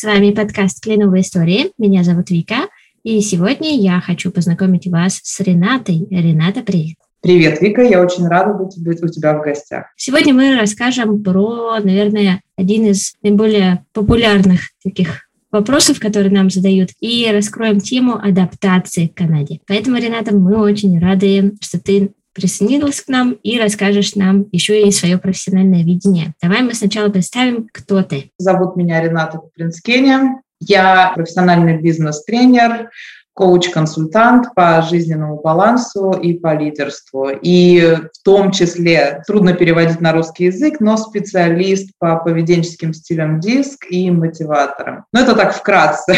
С 0.00 0.04
вами 0.04 0.30
подкаст 0.30 0.80
«Кленовые 0.80 1.22
истории». 1.22 1.72
Меня 1.76 2.04
зовут 2.04 2.30
Вика, 2.30 2.68
и 3.02 3.20
сегодня 3.20 3.76
я 3.76 4.00
хочу 4.00 4.30
познакомить 4.30 4.86
вас 4.86 5.18
с 5.24 5.40
Ренатой. 5.40 6.06
Рената, 6.08 6.62
привет! 6.62 6.94
Привет, 7.20 7.60
Вика, 7.60 7.82
я 7.82 8.00
очень 8.00 8.28
рада 8.28 8.54
быть 8.54 9.02
у 9.02 9.08
тебя 9.08 9.36
в 9.36 9.42
гостях. 9.42 9.86
Сегодня 9.96 10.32
мы 10.32 10.56
расскажем 10.56 11.20
про, 11.24 11.80
наверное, 11.80 12.42
один 12.56 12.84
из 12.84 13.14
наиболее 13.24 13.84
популярных 13.92 14.70
таких 14.84 15.22
вопросов, 15.50 15.98
которые 15.98 16.30
нам 16.30 16.48
задают, 16.48 16.90
и 17.00 17.28
раскроем 17.32 17.80
тему 17.80 18.14
адаптации 18.22 19.08
к 19.08 19.16
Канаде. 19.16 19.58
Поэтому, 19.66 19.96
Рената, 19.96 20.32
мы 20.32 20.60
очень 20.60 20.96
рады, 21.00 21.54
что 21.60 21.80
ты 21.80 22.12
присоединилась 22.38 23.00
к 23.00 23.08
нам 23.08 23.32
и 23.42 23.58
расскажешь 23.58 24.14
нам 24.14 24.46
еще 24.52 24.86
и 24.86 24.92
свое 24.92 25.18
профессиональное 25.18 25.82
видение. 25.82 26.34
Давай 26.40 26.62
мы 26.62 26.74
сначала 26.74 27.08
представим, 27.08 27.68
кто 27.72 28.02
ты. 28.02 28.30
Зовут 28.38 28.76
меня 28.76 29.02
Рената 29.02 29.38
Куплинскеня. 29.38 30.40
Я 30.60 31.12
профессиональный 31.14 31.80
бизнес-тренер, 31.80 32.90
коуч-консультант 33.38 34.52
по 34.56 34.82
жизненному 34.82 35.40
балансу 35.40 36.10
и 36.10 36.34
по 36.34 36.56
лидерству. 36.56 37.30
И 37.30 37.96
в 38.12 38.24
том 38.24 38.50
числе, 38.50 39.22
трудно 39.28 39.52
переводить 39.52 40.00
на 40.00 40.12
русский 40.12 40.46
язык, 40.46 40.80
но 40.80 40.96
специалист 40.96 41.90
по 42.00 42.16
поведенческим 42.16 42.92
стилям 42.92 43.38
диск 43.38 43.86
и 43.90 44.10
мотиваторам. 44.10 45.04
Но 45.12 45.20
это 45.20 45.36
так 45.36 45.54
вкратце. 45.54 46.16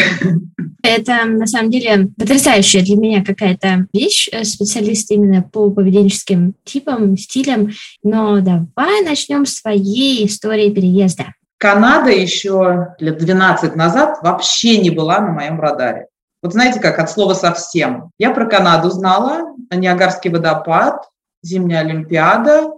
Это, 0.83 1.25
на 1.25 1.45
самом 1.45 1.69
деле, 1.69 2.07
потрясающая 2.17 2.81
для 2.81 2.95
меня 2.95 3.23
какая-то 3.23 3.85
вещь, 3.93 4.27
э, 4.31 4.43
специалист 4.43 5.11
именно 5.11 5.43
по 5.43 5.69
поведенческим 5.69 6.55
типам, 6.63 7.15
стилям. 7.17 7.69
Но 8.01 8.41
давай 8.41 9.03
начнем 9.05 9.45
с 9.45 9.61
твоей 9.61 10.25
истории 10.25 10.71
переезда. 10.71 11.35
Канада 11.59 12.09
еще 12.09 12.95
лет 12.97 13.19
12 13.19 13.75
назад 13.75 14.17
вообще 14.23 14.79
не 14.79 14.89
была 14.89 15.19
на 15.19 15.31
моем 15.33 15.61
радаре. 15.61 16.07
Вот 16.43 16.53
знаете 16.53 16.79
как, 16.79 16.97
от 16.99 17.09
слова 17.09 17.33
совсем. 17.33 18.11
Я 18.17 18.31
про 18.31 18.47
Канаду 18.47 18.89
знала, 18.89 19.55
Ниагарский 19.71 20.31
водопад, 20.31 21.07
Зимняя 21.43 21.81
Олимпиада, 21.81 22.71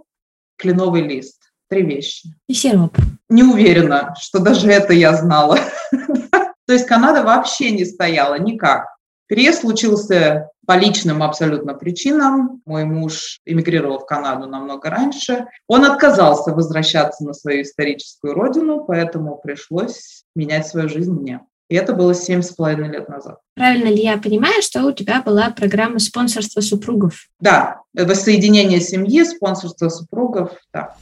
Кленовый 0.56 1.02
лист. 1.02 1.40
Три 1.68 1.82
вещи. 1.82 2.28
И 2.46 2.54
сироп. 2.54 2.96
Не 3.28 3.42
уверена, 3.42 4.14
что 4.20 4.38
даже 4.38 4.70
это 4.70 4.92
я 4.92 5.14
знала. 5.14 5.58
То 6.66 6.72
есть 6.72 6.86
Канада 6.86 7.22
вообще 7.22 7.70
не 7.70 7.84
стояла 7.84 8.38
никак. 8.38 8.86
Переезд 9.26 9.62
случился 9.62 10.50
по 10.66 10.76
личным 10.76 11.22
абсолютно 11.22 11.74
причинам. 11.74 12.60
Мой 12.66 12.84
муж 12.84 13.40
эмигрировал 13.46 13.98
в 13.98 14.06
Канаду 14.06 14.46
намного 14.46 14.90
раньше. 14.90 15.46
Он 15.66 15.84
отказался 15.84 16.52
возвращаться 16.52 17.24
на 17.24 17.32
свою 17.32 17.62
историческую 17.62 18.34
родину, 18.34 18.84
поэтому 18.84 19.40
пришлось 19.42 20.24
менять 20.34 20.66
свою 20.66 20.90
жизнь 20.90 21.12
мне. 21.12 21.40
И 21.68 21.76
это 21.76 21.94
было 21.94 22.14
семь 22.14 22.42
с 22.42 22.50
половиной 22.50 22.90
лет 22.90 23.08
назад. 23.08 23.38
Правильно 23.54 23.88
ли 23.88 24.02
я 24.02 24.18
понимаю, 24.18 24.60
что 24.60 24.84
у 24.84 24.92
тебя 24.92 25.22
была 25.22 25.50
программа 25.50 25.98
спонсорства 25.98 26.60
супругов? 26.60 27.28
Да, 27.40 27.80
воссоединение 27.94 28.80
семьи, 28.80 29.24
спонсорство 29.24 29.88
супругов, 29.88 30.52
да. 30.72 30.94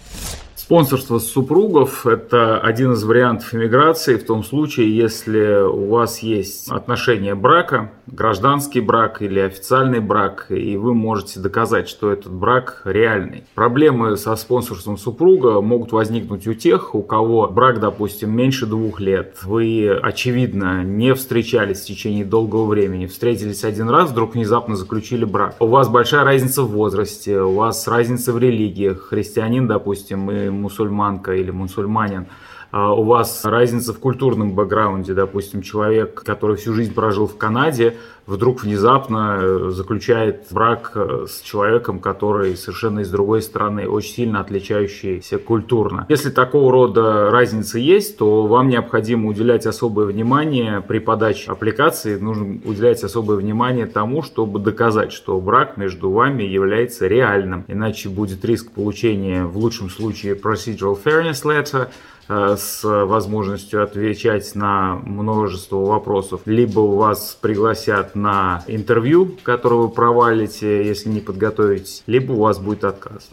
Спонсорство 0.72 1.18
супругов– 1.18 2.06
это 2.06 2.58
один 2.58 2.92
из 2.92 3.04
вариантов 3.04 3.54
иммиграции 3.54 4.16
в 4.16 4.24
том 4.24 4.42
случае, 4.42 4.96
если 4.96 5.68
у 5.68 5.90
вас 5.90 6.20
есть 6.20 6.70
отношения 6.70 7.34
брака, 7.34 7.92
гражданский 8.06 8.80
брак 8.80 9.20
или 9.20 9.38
официальный 9.38 10.00
брак, 10.00 10.46
и 10.48 10.78
вы 10.78 10.94
можете 10.94 11.40
доказать, 11.40 11.90
что 11.90 12.10
этот 12.10 12.32
брак 12.32 12.80
реальный. 12.86 13.44
Проблемы 13.54 14.16
со 14.16 14.34
спонсорством 14.34 14.96
супруга 14.96 15.60
могут 15.60 15.92
возникнуть 15.92 16.46
у 16.46 16.54
тех, 16.54 16.94
у 16.94 17.02
кого 17.02 17.48
брак, 17.48 17.78
допустим, 17.78 18.34
меньше 18.34 18.64
двух 18.64 18.98
лет. 18.98 19.40
Вы, 19.42 19.90
очевидно, 19.90 20.82
не 20.84 21.12
встречались 21.14 21.82
в 21.82 21.86
течение 21.86 22.24
долгого 22.24 22.64
времени, 22.64 23.04
встретились 23.04 23.62
один 23.62 23.90
раз, 23.90 24.10
вдруг 24.10 24.34
внезапно 24.34 24.76
заключили 24.76 25.26
брак. 25.26 25.54
У 25.60 25.66
вас 25.66 25.90
большая 25.90 26.24
разница 26.24 26.62
в 26.62 26.70
возрасте, 26.70 27.42
у 27.42 27.56
вас 27.56 27.86
разница 27.86 28.32
в 28.32 28.38
религиях. 28.38 29.08
Христианин, 29.10 29.66
допустим, 29.66 30.30
и 30.30 30.61
мусульманка 30.62 31.34
или 31.34 31.50
мусульманин, 31.50 32.26
а 32.70 32.94
у 32.94 33.04
вас 33.04 33.44
разница 33.44 33.92
в 33.92 33.98
культурном 33.98 34.54
бэкграунде, 34.54 35.12
допустим, 35.12 35.60
человек, 35.60 36.22
который 36.24 36.56
всю 36.56 36.72
жизнь 36.72 36.94
прожил 36.94 37.26
в 37.26 37.36
Канаде, 37.36 37.98
вдруг 38.26 38.62
внезапно 38.62 39.38
э, 39.40 39.70
заключает 39.70 40.46
брак 40.50 40.92
э, 40.94 41.26
с 41.28 41.40
человеком, 41.40 41.98
который 41.98 42.56
совершенно 42.56 43.00
из 43.00 43.10
другой 43.10 43.42
страны, 43.42 43.88
очень 43.88 44.14
сильно 44.14 44.40
отличающийся 44.40 45.38
культурно. 45.38 46.06
Если 46.08 46.30
такого 46.30 46.70
рода 46.70 47.30
разница 47.30 47.78
есть, 47.78 48.18
то 48.18 48.46
вам 48.46 48.68
необходимо 48.68 49.28
уделять 49.28 49.66
особое 49.66 50.06
внимание 50.06 50.80
при 50.80 50.98
подаче 50.98 51.50
аппликации, 51.50 52.16
нужно 52.16 52.60
уделять 52.64 53.02
особое 53.02 53.36
внимание 53.36 53.86
тому, 53.86 54.22
чтобы 54.22 54.60
доказать, 54.60 55.12
что 55.12 55.40
брак 55.40 55.76
между 55.76 56.10
вами 56.10 56.42
является 56.44 57.06
реальным. 57.06 57.64
Иначе 57.68 58.08
будет 58.08 58.44
риск 58.44 58.70
получения 58.72 59.44
в 59.44 59.56
лучшем 59.58 59.90
случае 59.90 60.34
procedural 60.34 60.98
fairness 61.02 61.44
letter, 61.44 61.88
Э, 62.28 62.56
с 62.56 62.82
возможностью 62.84 63.82
отвечать 63.82 64.54
на 64.54 64.94
множество 65.04 65.76
вопросов. 65.84 66.42
Либо 66.46 66.80
вас 66.80 67.36
пригласят 67.40 68.11
на 68.14 68.62
интервью, 68.66 69.36
которое 69.42 69.82
вы 69.82 69.88
провалите, 69.88 70.86
если 70.86 71.08
не 71.08 71.20
подготовитесь, 71.20 72.02
либо 72.06 72.32
у 72.32 72.40
вас 72.40 72.58
будет 72.58 72.84
отказ. 72.84 73.28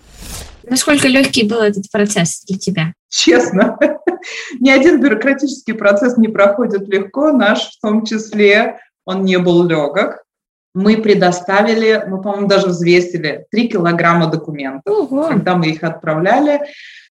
Насколько 0.64 1.08
легкий 1.08 1.48
был 1.48 1.60
этот 1.60 1.90
процесс 1.92 2.44
для 2.48 2.58
тебя? 2.58 2.94
Честно, 3.10 3.78
ни 4.60 4.70
один 4.70 5.02
бюрократический 5.02 5.74
процесс 5.74 6.18
не 6.18 6.28
проходит 6.28 6.88
легко, 6.88 7.32
наш 7.32 7.72
в 7.72 7.82
том 7.82 8.06
числе, 8.06 8.80
он 9.06 9.24
не 9.24 9.40
был 9.40 9.68
легок. 9.68 10.24
Мы 10.76 10.98
предоставили, 10.98 12.04
мы, 12.08 12.22
по-моему, 12.22 12.48
даже 12.48 12.68
взвесили 12.68 13.46
3 13.52 13.70
килограмма 13.70 14.28
документов, 14.28 15.12
Ого. 15.12 15.28
когда 15.28 15.56
мы 15.56 15.68
их 15.68 15.84
отправляли. 15.84 16.62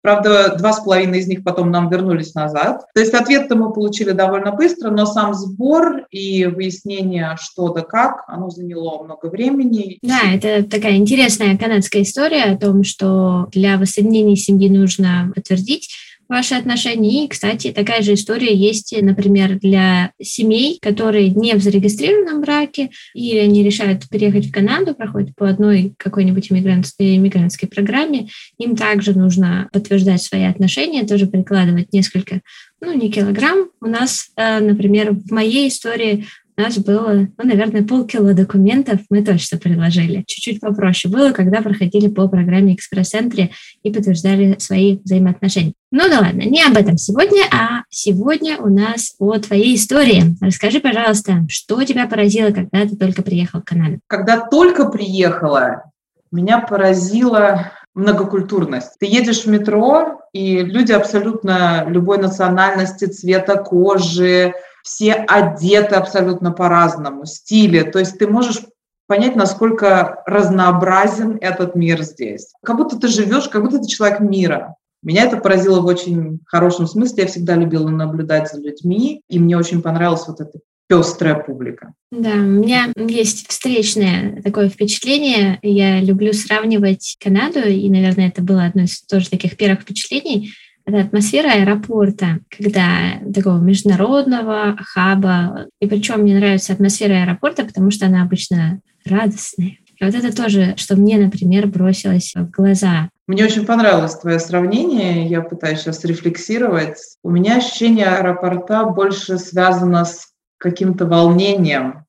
Правда, 0.01 0.55
два 0.57 0.73
с 0.73 0.81
половиной 0.81 1.19
из 1.19 1.27
них 1.27 1.43
потом 1.43 1.73
нам 1.73 1.91
вернулись 1.91 2.35
назад. 2.35 2.85
То 2.95 3.01
есть 3.01 3.15
ответ-то 3.15 3.57
мы 3.57 3.73
получили 3.73 4.13
довольно 4.13 4.53
быстро, 4.53 4.91
но 4.91 5.07
сам 5.07 5.35
сбор 5.35 6.07
и 6.11 6.47
выяснение, 6.47 7.37
что 7.41 7.71
да 7.71 7.83
как, 7.83 8.23
оно 8.29 8.49
заняло 8.49 9.03
много 9.03 9.27
времени. 9.27 9.99
Да, 10.03 10.21
это 10.33 10.63
такая 10.63 10.97
интересная 10.97 11.59
канадская 11.59 12.03
история 12.03 12.45
о 12.45 12.57
том, 12.57 12.85
что 12.85 13.49
для 13.51 13.77
воссоединения 13.77 14.37
семьи 14.37 14.69
нужно 14.69 15.33
подтвердить 15.35 15.91
ваши 16.29 16.55
отношения. 16.55 17.25
И, 17.25 17.29
кстати, 17.29 17.73
такая 17.73 18.03
же 18.03 18.15
история 18.15 18.55
есть, 18.55 18.95
например, 19.01 19.59
для 19.59 20.13
семей, 20.21 20.79
которые 20.81 21.31
не 21.31 21.55
в 21.55 21.63
зарегистрированном 21.63 22.43
браке, 22.43 22.91
или 23.15 23.39
они 23.39 23.65
решают 23.65 24.09
переехать 24.09 24.47
в 24.47 24.53
Канаду, 24.53 24.95
проходят 24.95 25.35
по 25.35 25.49
одной 25.49 25.95
какой-нибудь 25.97 26.53
иммигрантской, 26.53 27.17
иммигрантской 27.17 27.69
программе, 27.69 28.29
им 28.59 28.77
также 28.77 29.19
нужно 29.19 29.69
подтверждать 29.73 30.23
свои 30.23 30.45
отношения, 30.45 31.07
тоже 31.07 31.27
прикладывать 31.27 31.93
несколько, 31.93 32.41
ну, 32.81 32.93
не 32.93 33.11
килограмм. 33.11 33.71
У 33.81 33.87
нас, 33.87 34.29
э, 34.37 34.61
например, 34.61 35.13
в 35.13 35.31
моей 35.31 35.69
истории 35.69 36.27
нас 36.59 36.79
было, 36.79 37.29
ну, 37.37 37.45
наверное, 37.45 37.83
полкило 37.83 38.35
документов 38.35 39.01
мы 39.11 39.25
точно 39.25 39.59
приложили. 39.59 40.25
Чуть-чуть 40.27 40.61
попроще 40.61 41.13
было, 41.13 41.33
когда 41.33 41.63
проходили 41.63 42.09
по 42.09 42.29
программе 42.29 42.75
экспресс-центре 42.75 43.51
и 43.83 43.93
подтверждали 43.93 44.57
свои 44.59 44.99
взаимоотношения. 44.99 45.75
Ну 45.91 46.09
да 46.09 46.21
ладно, 46.21 46.43
не 46.43 46.63
об 46.63 46.77
этом 46.77 46.99
сегодня, 46.99 47.45
а 47.53 47.83
сегодня 47.89 48.59
у 48.59 48.69
нас 48.69 49.15
о 49.19 49.39
твоей 49.39 49.77
истории. 49.77 50.37
Расскажи, 50.41 50.81
пожалуйста, 50.81 51.47
что 51.49 51.83
тебя 51.85 52.07
поразило, 52.07 52.51
когда 52.51 52.87
ты 52.87 52.97
только 52.97 53.23
приехал 53.23 53.61
в 53.61 53.65
Канаду? 53.65 54.01
Когда 54.07 54.41
только 54.41 54.91
приехала, 54.91 55.85
меня 56.31 56.59
поразила 56.59 57.73
многокультурность. 57.95 58.93
Ты 59.01 59.07
едешь 59.07 59.45
в 59.45 59.47
метро, 59.47 60.21
и 60.33 60.63
люди 60.63 60.93
абсолютно 60.93 61.85
любой 61.89 62.19
национальности, 62.19 63.07
цвета 63.07 63.57
кожи, 63.57 64.55
все 64.89 65.13
одеты 65.13 65.97
абсолютно 65.97 66.51
по-разному, 66.51 67.27
стиле. 67.27 67.85
То 67.85 67.99
есть 67.99 68.19
ты 68.19 68.27
можешь 68.27 68.63
понять, 69.07 69.37
насколько 69.37 70.23
разнообразен 70.25 71.37
этот 71.43 71.75
мир 71.75 72.03
здесь. 72.03 72.55
Как 72.65 72.79
будто 72.79 72.99
ты 72.99 73.09
живешь, 73.09 73.49
как 73.49 73.63
будто 73.63 73.81
ты 73.81 73.87
человек 73.87 74.21
мира. 74.21 74.77
Меня 75.03 75.25
это 75.25 75.37
поразило 75.37 75.81
в 75.81 75.87
очень 75.87 76.41
хорошем 76.47 76.87
смысле. 76.87 77.25
Я 77.25 77.29
всегда 77.29 77.55
любила 77.55 77.89
наблюдать 77.91 78.51
за 78.51 78.63
людьми, 78.63 79.21
и 79.29 79.39
мне 79.39 79.59
очень 79.59 79.83
понравилась 79.83 80.27
вот 80.27 80.41
эта 80.41 80.59
пестрая 80.89 81.35
публика. 81.35 81.93
Да, 82.11 82.33
у 82.33 82.37
меня 82.37 82.91
есть 82.97 83.47
встречное 83.47 84.41
такое 84.41 84.71
впечатление. 84.71 85.59
Я 85.61 86.01
люблю 86.01 86.33
сравнивать 86.33 87.19
Канаду, 87.23 87.61
и, 87.61 87.91
наверное, 87.91 88.29
это 88.29 88.41
было 88.41 88.65
одно 88.65 88.85
из 88.85 89.03
тоже 89.03 89.29
таких 89.29 89.59
первых 89.59 89.83
впечатлений– 89.83 90.51
это 90.89 91.01
атмосфера 91.01 91.53
аэропорта, 91.53 92.41
когда 92.49 93.21
такого 93.35 93.59
международного 93.59 94.77
хаба. 94.79 95.67
И 95.81 95.87
причем 95.87 96.21
мне 96.21 96.37
нравится 96.37 96.73
атмосфера 96.73 97.23
аэропорта, 97.23 97.65
потому 97.65 97.91
что 97.91 98.07
она 98.07 98.23
обычно 98.23 98.81
радостная. 99.05 99.77
И 100.01 100.05
вот 100.05 100.15
это 100.15 100.35
тоже, 100.35 100.75
что 100.77 100.97
мне, 100.97 101.19
например, 101.19 101.67
бросилось 101.67 102.33
в 102.35 102.51
глаза. 102.51 103.11
Мне 103.27 103.45
очень 103.45 103.67
понравилось 103.67 104.17
твое 104.17 104.39
сравнение, 104.39 105.27
я 105.27 105.43
пытаюсь 105.43 105.81
сейчас 105.81 106.05
рефлексировать. 106.05 106.99
У 107.23 107.31
меня 107.31 107.57
ощущение 107.57 108.07
аэропорта 108.07 108.85
больше 108.85 109.39
связано 109.39 110.07
с 110.07 110.29
каким-то 110.57 111.05
волнением. 111.05 112.05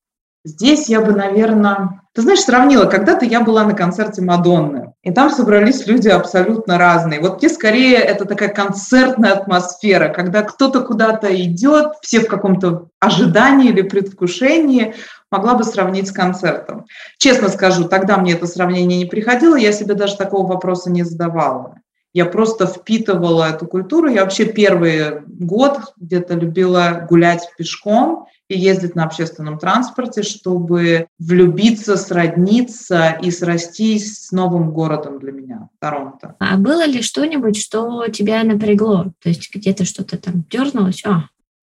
Здесь 0.45 0.87
я 0.87 1.01
бы, 1.01 1.11
наверное, 1.11 2.01
ты 2.19 2.23
знаешь, 2.23 2.41
сравнила, 2.41 2.83
когда-то 2.83 3.23
я 3.23 3.39
была 3.39 3.63
на 3.63 3.73
концерте 3.73 4.21
Мадонны, 4.21 4.91
и 5.03 5.11
там 5.11 5.29
собрались 5.29 5.87
люди 5.87 6.09
абсолютно 6.09 6.77
разные. 6.77 7.21
Вот 7.21 7.41
мне 7.41 7.47
скорее 7.47 7.95
это 7.95 8.25
такая 8.25 8.49
концертная 8.49 9.31
атмосфера, 9.31 10.09
когда 10.09 10.41
кто-то 10.41 10.81
куда-то 10.81 11.33
идет, 11.33 11.93
все 12.01 12.19
в 12.19 12.27
каком-то 12.27 12.89
ожидании 12.99 13.69
или 13.69 13.83
предвкушении, 13.83 14.95
могла 15.31 15.53
бы 15.53 15.63
сравнить 15.63 16.09
с 16.09 16.11
концертом. 16.11 16.87
Честно 17.17 17.47
скажу, 17.47 17.85
тогда 17.85 18.17
мне 18.17 18.33
это 18.33 18.47
сравнение 18.47 18.99
не 18.99 19.05
приходило, 19.05 19.55
я 19.55 19.71
себе 19.71 19.93
даже 19.93 20.17
такого 20.17 20.45
вопроса 20.45 20.91
не 20.91 21.03
задавала. 21.03 21.75
Я 22.11 22.25
просто 22.25 22.65
впитывала 22.65 23.49
эту 23.49 23.65
культуру. 23.65 24.09
Я 24.09 24.23
вообще 24.23 24.43
первый 24.43 25.21
год 25.25 25.93
где-то 25.95 26.33
любила 26.33 27.05
гулять 27.07 27.47
пешком 27.57 28.25
и 28.49 28.57
ездить 28.57 28.95
на 28.95 29.05
общественном 29.05 29.59
транспорте, 29.59 30.23
чтобы 30.23 31.07
влюбиться, 31.19 31.95
сродниться 31.95 33.17
и 33.21 33.31
срастись 33.31 34.25
с 34.25 34.31
новым 34.31 34.71
городом 34.71 35.19
для 35.19 35.31
меня, 35.31 35.69
Торонто. 35.79 36.35
А 36.39 36.57
было 36.57 36.85
ли 36.85 37.01
что-нибудь, 37.01 37.57
что 37.57 38.07
тебя 38.07 38.43
напрягло? 38.43 39.13
То 39.21 39.29
есть 39.29 39.53
где-то 39.53 39.85
что-то 39.85 40.17
там 40.17 40.43
дернулось? 40.49 41.03
А, 41.05 41.25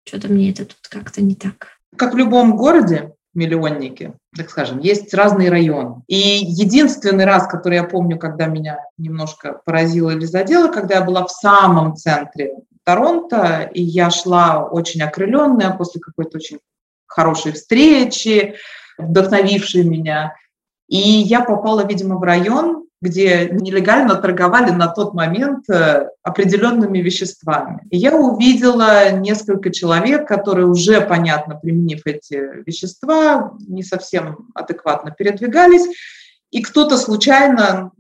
что-то 0.06 0.28
мне 0.28 0.50
это 0.50 0.67
тут 0.67 0.78
как-то 0.88 1.23
не 1.23 1.34
так. 1.34 1.78
Как 1.96 2.12
в 2.12 2.17
любом 2.17 2.56
городе, 2.56 3.14
миллионники, 3.32 4.12
так 4.37 4.50
скажем, 4.50 4.79
есть 4.79 5.14
разные 5.14 5.50
районы. 5.50 6.02
И 6.08 6.17
единственный 6.17 7.25
раз, 7.25 7.46
который 7.46 7.76
я 7.76 7.84
помню, 7.84 8.19
когда 8.19 8.46
меня 8.46 8.81
немножко 8.99 9.61
поразило 9.64 10.11
или 10.11 10.25
задело, 10.26 10.69
когда 10.70 10.96
я 10.96 11.05
была 11.05 11.26
в 11.26 11.31
самом 11.31 11.96
центре 11.96 12.55
Торонто, 12.86 13.68
и 13.74 13.82
я 13.82 14.10
шла 14.10 14.64
очень 14.64 15.02
окрыленная 15.02 15.72
после 15.72 16.00
какой-то 16.00 16.38
очень 16.38 16.60
хорошей 17.06 17.50
встречи, 17.52 18.54
вдохновившей 18.96 19.82
меня. 19.82 20.36
И 20.88 20.96
я 20.96 21.40
попала, 21.42 21.84
видимо, 21.84 22.16
в 22.16 22.22
район, 22.22 22.84
где 23.02 23.48
нелегально 23.50 24.14
торговали 24.14 24.70
на 24.70 24.86
тот 24.86 25.14
момент 25.14 25.68
э, 25.68 26.08
определенными 26.22 27.00
веществами. 27.00 27.82
И 27.90 27.96
я 27.96 28.16
увидела 28.16 29.10
несколько 29.10 29.70
человек, 29.70 30.28
которые 30.28 30.66
уже, 30.66 31.00
понятно, 31.00 31.56
применив 31.56 32.02
эти 32.06 32.62
вещества, 32.64 33.52
не 33.66 33.82
совсем 33.82 34.48
адекватно 34.54 35.10
передвигались, 35.10 35.88
и 36.52 36.62
кто-то 36.62 36.96
случайно 36.96 37.90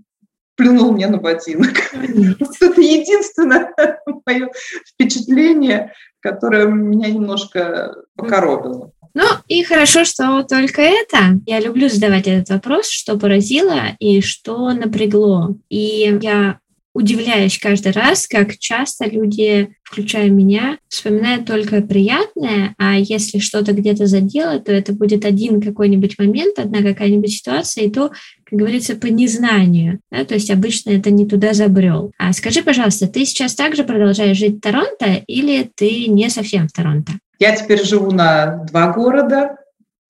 плюнул 0.56 0.92
мне 0.92 1.06
на 1.06 1.18
ботинок. 1.18 1.76
Это 1.92 2.80
единственное 2.80 3.72
мое 4.26 4.50
впечатление, 4.88 5.92
которое 6.20 6.66
меня 6.66 7.10
немножко 7.10 7.94
покоробило. 8.16 8.92
Ну 9.14 9.24
и 9.48 9.62
хорошо, 9.62 10.04
что 10.04 10.42
только 10.42 10.82
это. 10.82 11.40
Я 11.46 11.60
люблю 11.60 11.88
задавать 11.88 12.26
этот 12.26 12.50
вопрос, 12.50 12.90
что 12.90 13.18
поразило 13.18 13.96
и 13.98 14.20
что 14.20 14.70
напрягло. 14.74 15.56
И 15.70 16.18
я 16.20 16.58
удивляюсь 16.96 17.58
каждый 17.58 17.92
раз, 17.92 18.26
как 18.26 18.58
часто 18.58 19.04
люди, 19.04 19.68
включая 19.82 20.30
меня, 20.30 20.78
вспоминают 20.88 21.46
только 21.46 21.82
приятное, 21.82 22.74
а 22.78 22.96
если 22.98 23.38
что-то 23.38 23.72
где-то 23.72 24.06
задело, 24.06 24.58
то 24.60 24.72
это 24.72 24.94
будет 24.94 25.26
один 25.26 25.60
какой-нибудь 25.60 26.18
момент, 26.18 26.58
одна 26.58 26.82
какая-нибудь 26.82 27.30
ситуация, 27.30 27.84
и 27.84 27.90
то, 27.90 28.12
как 28.48 28.58
говорится, 28.58 28.94
по 28.94 29.06
незнанию. 29.06 30.00
Да? 30.10 30.24
То 30.24 30.34
есть 30.34 30.50
обычно 30.50 30.90
это 30.90 31.10
не 31.10 31.26
туда 31.26 31.52
забрел. 31.52 32.12
А 32.16 32.32
скажи, 32.32 32.62
пожалуйста, 32.62 33.08
ты 33.08 33.24
сейчас 33.24 33.54
также 33.54 33.82
продолжаешь 33.82 34.36
жить 34.36 34.58
в 34.58 34.60
Торонто 34.60 35.22
или 35.26 35.70
ты 35.74 36.06
не 36.06 36.30
совсем 36.30 36.68
в 36.68 36.72
Торонто? 36.72 37.12
Я 37.38 37.54
теперь 37.54 37.84
живу 37.84 38.12
на 38.12 38.64
два 38.64 38.92
города, 38.92 39.56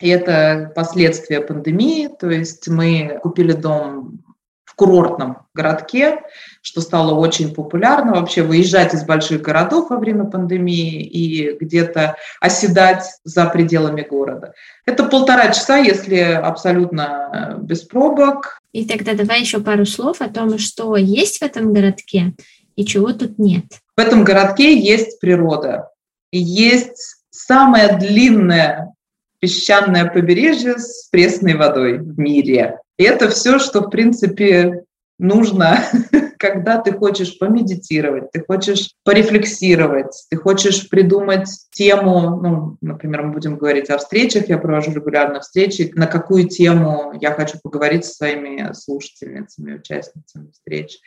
и 0.01 0.09
это 0.09 0.71
последствия 0.75 1.41
пандемии, 1.41 2.09
то 2.09 2.31
есть 2.31 2.69
мы 2.69 3.19
купили 3.23 3.53
дом 3.53 4.21
в 4.65 4.75
курортном 4.75 5.39
городке, 5.55 6.21
что 6.67 6.81
стало 6.81 7.15
очень 7.15 7.55
популярно 7.55 8.15
вообще 8.15 8.43
выезжать 8.43 8.93
из 8.93 9.05
больших 9.05 9.41
городов 9.41 9.89
во 9.89 9.99
время 9.99 10.25
пандемии 10.25 11.01
и 11.01 11.57
где-то 11.57 12.17
оседать 12.41 13.05
за 13.23 13.47
пределами 13.47 14.03
города. 14.03 14.53
Это 14.85 15.05
полтора 15.05 15.53
часа, 15.53 15.77
если 15.77 16.17
абсолютно 16.17 17.57
без 17.63 17.83
пробок. 17.83 18.59
И 18.73 18.85
тогда 18.85 19.15
давай 19.15 19.43
еще 19.43 19.61
пару 19.61 19.87
слов 19.87 20.21
о 20.21 20.29
том, 20.29 20.59
что 20.59 20.97
есть 20.97 21.39
в 21.39 21.43
этом 21.43 21.73
городке 21.73 22.33
и 22.75 22.85
чего 22.85 23.13
тут 23.13 23.39
нет. 23.39 23.67
В 23.97 24.01
этом 24.01 24.25
городке 24.25 24.77
есть 24.77 25.21
природа. 25.21 25.91
Есть 26.33 27.19
самое 27.31 27.97
длинное 27.97 28.93
песчаное 29.39 30.07
побережье 30.07 30.79
с 30.79 31.07
пресной 31.13 31.55
водой 31.55 31.99
в 31.99 32.19
мире. 32.19 32.81
И 32.99 33.05
это 33.05 33.29
все, 33.29 33.61
что, 33.61 33.83
в 33.83 33.91
принципе, 33.91 34.83
нужно, 35.21 35.79
когда 36.39 36.79
ты 36.79 36.93
хочешь 36.93 37.39
помедитировать, 37.39 38.31
ты 38.31 38.45
хочешь 38.47 38.93
порефлексировать, 39.05 40.27
ты 40.31 40.37
хочешь 40.37 40.89
придумать 40.89 41.49
тему, 41.73 42.41
ну, 42.41 42.77
например, 42.81 43.23
мы 43.23 43.33
будем 43.33 43.57
говорить 43.57 43.91
о 43.91 43.99
встречах, 43.99 44.49
я 44.49 44.59
провожу 44.59 44.93
регулярно 44.93 45.41
встречи, 45.41 45.93
на 45.95 46.07
какую 46.07 46.49
тему 46.49 47.13
я 47.21 47.33
хочу 47.33 47.59
поговорить 47.63 48.05
со 48.05 48.15
своими 48.15 48.73
слушательницами, 48.73 49.75
участницами 49.75 50.51
встреч 50.51 50.99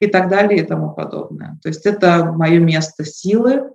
и 0.00 0.06
так 0.06 0.28
далее 0.28 0.62
и 0.62 0.66
тому 0.66 0.92
подобное. 0.94 1.58
То 1.62 1.68
есть 1.68 1.86
это 1.86 2.24
мое 2.24 2.58
место 2.58 3.04
силы, 3.04 3.72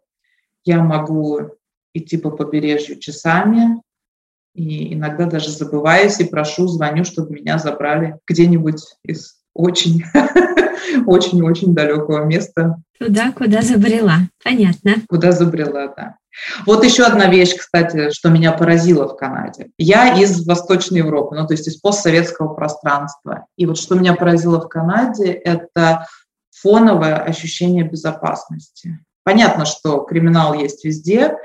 я 0.66 0.82
могу 0.82 1.52
идти 1.94 2.18
по 2.18 2.32
побережью 2.32 3.00
часами, 3.00 3.82
и 4.54 4.94
иногда 4.94 5.26
даже 5.26 5.52
забываюсь 5.52 6.20
и 6.20 6.26
прошу, 6.26 6.68
звоню, 6.68 7.04
чтобы 7.04 7.34
меня 7.34 7.60
забрали 7.60 8.18
где-нибудь 8.28 8.82
из 9.04 9.38
очень, 9.58 10.04
очень-очень 11.06 11.74
далекого 11.74 12.24
места. 12.26 12.78
Туда, 13.00 13.32
куда 13.32 13.62
забрела. 13.62 14.20
Понятно. 14.44 14.96
Куда 15.10 15.32
забрела, 15.32 15.94
да. 15.96 16.16
Вот 16.66 16.84
еще 16.84 17.04
одна 17.04 17.28
вещь, 17.28 17.56
кстати, 17.56 18.12
что 18.12 18.30
меня 18.30 18.52
поразило 18.52 19.08
в 19.08 19.18
Канаде. 19.18 19.70
Я 19.78 20.20
из 20.20 20.46
Восточной 20.46 21.00
Европы, 21.00 21.36
ну 21.36 21.48
то 21.48 21.54
есть 21.54 21.68
из 21.68 21.78
постсоветского 21.78 22.54
пространства. 22.54 23.48
И 23.58 23.66
вот 23.66 23.78
что 23.78 23.96
меня 23.96 24.14
поразило 24.14 24.62
в 24.62 24.70
Канаде, 24.70 25.32
это 25.32 26.06
фоновое 26.52 27.16
ощущение 27.16 27.84
безопасности. 27.84 29.00
Понятно, 29.24 29.66
что 29.66 30.00
криминал 30.02 30.54
есть 30.54 30.86
везде, 30.86 31.36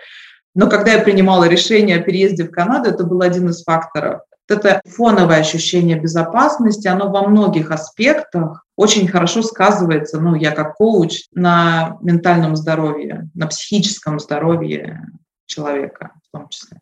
но 0.54 0.69
когда 0.69 0.92
я 0.92 1.02
принимала 1.02 1.49
решение 1.49 1.97
о 1.97 2.02
переезде 2.02 2.45
в 2.45 2.50
Канаду, 2.50 2.90
это 2.90 3.04
был 3.04 3.23
один 3.23 3.49
из 3.49 3.64
факторов. 3.64 4.21
Это 4.52 4.80
фоновое 4.87 5.38
ощущение 5.38 5.99
безопасности, 5.99 6.87
оно 6.87 7.11
во 7.11 7.26
многих 7.26 7.71
аспектах 7.71 8.64
очень 8.76 9.09
хорошо 9.09 9.42
сказывается, 9.42 10.21
ну, 10.21 10.35
я 10.35 10.50
как 10.50 10.76
коуч, 10.76 11.23
на 11.32 11.99
ментальном 12.00 12.56
здоровье, 12.56 13.28
на 13.35 13.47
психическом 13.47 14.18
здоровье 14.18 15.02
человека 15.47 16.12
в 16.28 16.37
том 16.37 16.49
числе. 16.49 16.78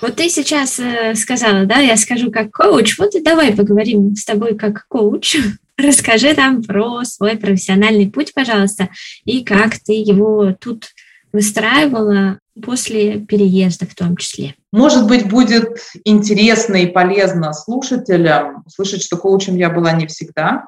Вот 0.00 0.14
ты 0.14 0.28
сейчас 0.28 0.78
э, 0.78 1.14
сказала, 1.16 1.64
да, 1.64 1.78
я 1.78 1.96
скажу 1.96 2.30
как 2.30 2.52
коуч, 2.52 2.98
вот 2.98 3.14
и 3.16 3.20
давай 3.20 3.52
поговорим 3.52 4.14
с 4.14 4.24
тобой 4.24 4.54
как 4.54 4.86
коуч. 4.88 5.36
Расскажи 5.76 6.34
нам 6.34 6.62
про 6.62 7.04
свой 7.04 7.36
профессиональный 7.36 8.08
путь, 8.08 8.32
пожалуйста, 8.32 8.90
и 9.24 9.44
как 9.44 9.78
ты 9.78 9.92
его 9.94 10.52
тут 10.52 10.86
выстраивала 11.32 12.38
после 12.62 13.20
переезда 13.20 13.86
в 13.86 13.94
том 13.94 14.16
числе. 14.16 14.54
Может 14.72 15.06
быть, 15.06 15.28
будет 15.28 15.78
интересно 16.04 16.76
и 16.76 16.86
полезно 16.86 17.52
слушателям 17.52 18.64
услышать, 18.66 19.02
что 19.02 19.16
коучем 19.16 19.56
я 19.56 19.70
была 19.70 19.92
не 19.92 20.06
всегда. 20.06 20.66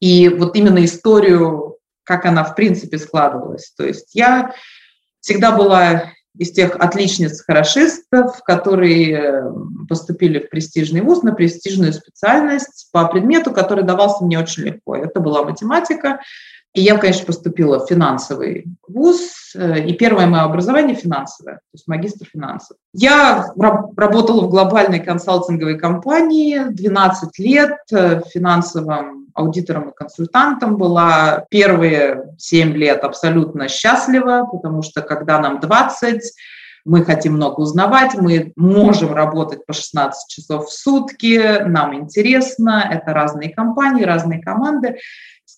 И 0.00 0.28
вот 0.28 0.56
именно 0.56 0.84
историю, 0.84 1.76
как 2.04 2.26
она 2.26 2.44
в 2.44 2.54
принципе 2.54 2.98
складывалась. 2.98 3.72
То 3.76 3.84
есть 3.84 4.14
я 4.14 4.52
всегда 5.20 5.52
была 5.52 6.12
из 6.36 6.50
тех 6.50 6.76
отличниц-хорошистов, 6.76 8.42
которые 8.44 9.44
поступили 9.88 10.38
в 10.40 10.50
престижный 10.50 11.02
вуз 11.02 11.22
на 11.22 11.34
престижную 11.34 11.92
специальность 11.92 12.88
по 12.90 13.06
предмету, 13.06 13.52
который 13.52 13.84
давался 13.84 14.24
мне 14.24 14.38
очень 14.38 14.64
легко. 14.64 14.96
Это 14.96 15.20
была 15.20 15.44
математика. 15.44 16.20
И 16.74 16.80
я, 16.80 16.96
конечно, 16.96 17.26
поступила 17.26 17.78
в 17.78 17.88
финансовый 17.88 18.64
вуз, 18.88 19.52
э, 19.54 19.84
и 19.84 19.92
первое 19.92 20.26
мое 20.26 20.42
образование 20.42 20.96
финансовое, 20.96 21.56
то 21.56 21.74
есть 21.74 21.86
магистр 21.86 22.26
финансов. 22.32 22.78
Я 22.94 23.52
работала 23.56 24.42
в 24.42 24.50
глобальной 24.50 25.00
консалтинговой 25.00 25.78
компании 25.78 26.60
12 26.70 27.38
лет, 27.38 27.76
э, 27.92 28.22
финансовым 28.32 29.22
аудитором 29.34 29.90
и 29.90 29.94
консультантом 29.94 30.76
была. 30.76 31.44
Первые 31.50 32.34
7 32.38 32.72
лет 32.74 33.04
абсолютно 33.04 33.68
счастлива, 33.68 34.48
потому 34.50 34.82
что 34.82 35.02
когда 35.02 35.38
нам 35.40 35.60
20, 35.60 36.22
мы 36.84 37.04
хотим 37.04 37.34
много 37.34 37.60
узнавать, 37.60 38.14
мы 38.14 38.52
можем 38.56 39.14
работать 39.14 39.64
по 39.66 39.72
16 39.72 40.28
часов 40.28 40.66
в 40.66 40.72
сутки, 40.72 41.62
нам 41.64 41.94
интересно, 41.94 42.88
это 42.90 43.12
разные 43.12 43.50
компании, 43.50 44.04
разные 44.04 44.40
команды. 44.40 44.96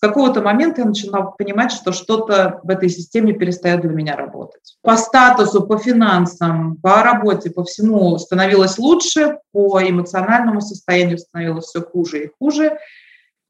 Какого-то 0.05 0.43
момента 0.43 0.81
я 0.81 0.87
начала 0.87 1.23
понимать, 1.23 1.71
что 1.71 1.91
что-то 1.91 2.59
в 2.61 2.69
этой 2.69 2.89
системе 2.89 3.33
перестает 3.33 3.81
для 3.81 3.89
меня 3.89 4.15
работать. 4.15 4.77
По 4.83 4.97
статусу, 4.97 5.65
по 5.65 5.79
финансам, 5.79 6.75
по 6.77 7.01
работе, 7.01 7.49
по 7.49 7.63
всему 7.63 8.15
становилось 8.19 8.77
лучше, 8.77 9.39
по 9.51 9.81
эмоциональному 9.81 10.61
состоянию 10.61 11.17
становилось 11.17 11.65
все 11.65 11.81
хуже 11.81 12.25
и 12.25 12.31
хуже. 12.37 12.77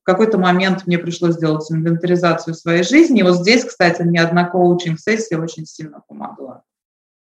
В 0.01 0.05
какой-то 0.05 0.37
момент 0.37 0.87
мне 0.87 0.97
пришлось 0.97 1.33
сделать 1.33 1.69
инвентаризацию 1.69 2.53
своей 2.53 2.83
жизни. 2.83 3.19
И 3.19 3.23
вот 3.23 3.35
здесь, 3.35 3.65
кстати, 3.65 4.03
мне 4.03 4.21
одна 4.21 4.45
коучинг-сессия 4.45 5.37
очень 5.37 5.65
сильно 5.65 6.03
помогла. 6.07 6.61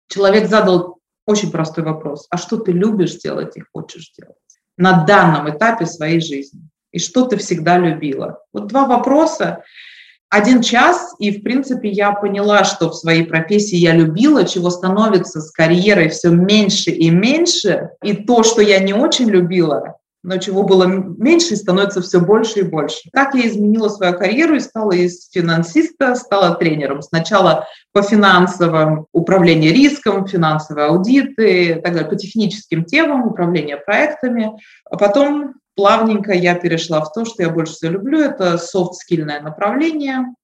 Человек 0.07 0.49
задал 0.49 0.99
очень 1.27 1.51
простой 1.51 1.83
вопрос. 1.83 2.29
А 2.31 2.37
что 2.37 2.57
ты 2.59 2.71
любишь 2.71 3.17
делать 3.17 3.57
и 3.57 3.65
хочешь 3.75 4.13
делать 4.17 4.37
на 4.77 5.05
данном 5.05 5.51
этапе 5.51 5.87
своей 5.87 6.21
жизни? 6.21 6.69
И 6.95 7.01
что 7.01 7.27
ты 7.27 7.37
всегда 7.37 7.77
любила? 7.77 8.39
Вот 8.53 8.69
два 8.69 8.87
вопроса. 8.87 9.65
Один 10.31 10.63
час, 10.63 11.17
и, 11.19 11.33
в 11.33 11.43
принципе, 11.43 11.89
я 11.89 12.13
поняла, 12.13 12.63
что 12.63 12.89
в 12.89 12.95
своей 12.95 13.25
профессии 13.25 13.77
я 13.77 13.93
любила, 13.93 14.45
чего 14.45 14.71
становится 14.71 15.41
с 15.41 15.51
карьерой 15.51 16.09
все 16.09 16.31
меньше 16.31 16.93
и 16.93 17.11
меньше. 17.11 17.91
И 18.03 18.15
то, 18.15 18.45
что 18.45 18.63
я 18.63 18.79
не 18.79 18.95
очень 18.95 19.29
любила, 19.29 19.97
но 20.23 20.37
чего 20.39 20.63
было 20.63 20.85
меньше, 20.85 21.57
становится 21.57 22.01
все 22.01 22.21
больше 22.21 22.61
и 22.61 22.63
больше. 22.63 23.11
Так 23.13 23.35
я 23.35 23.49
изменила 23.49 23.89
свою 23.89 24.17
карьеру 24.17 24.55
и 24.55 24.61
стала 24.61 24.93
из 24.93 25.29
финансиста, 25.31 26.15
стала 26.15 26.55
тренером. 26.55 27.03
Сначала 27.03 27.67
по 27.93 28.03
финансовым 28.03 29.07
управлению 29.13 29.73
риском, 29.73 30.29
финансовые 30.29 30.87
аудиты, 30.87 31.81
так 31.83 31.93
далее, 31.93 32.09
по 32.09 32.17
техническим 32.17 32.85
темам, 32.85 33.27
управление 33.27 33.79
проектами. 33.79 34.53
А 34.89 34.97
потом 34.97 35.55
плавненько 35.77 36.33
я 36.33 36.55
перешла 36.55 37.01
в 37.01 37.13
то, 37.13 37.25
что 37.25 37.43
я 37.43 37.51
больше 37.51 37.75
всего 37.75 37.93
люблю. 37.93 38.21
Это 38.21 38.59
софт-скильное 38.59 39.41
направление, 39.41 40.35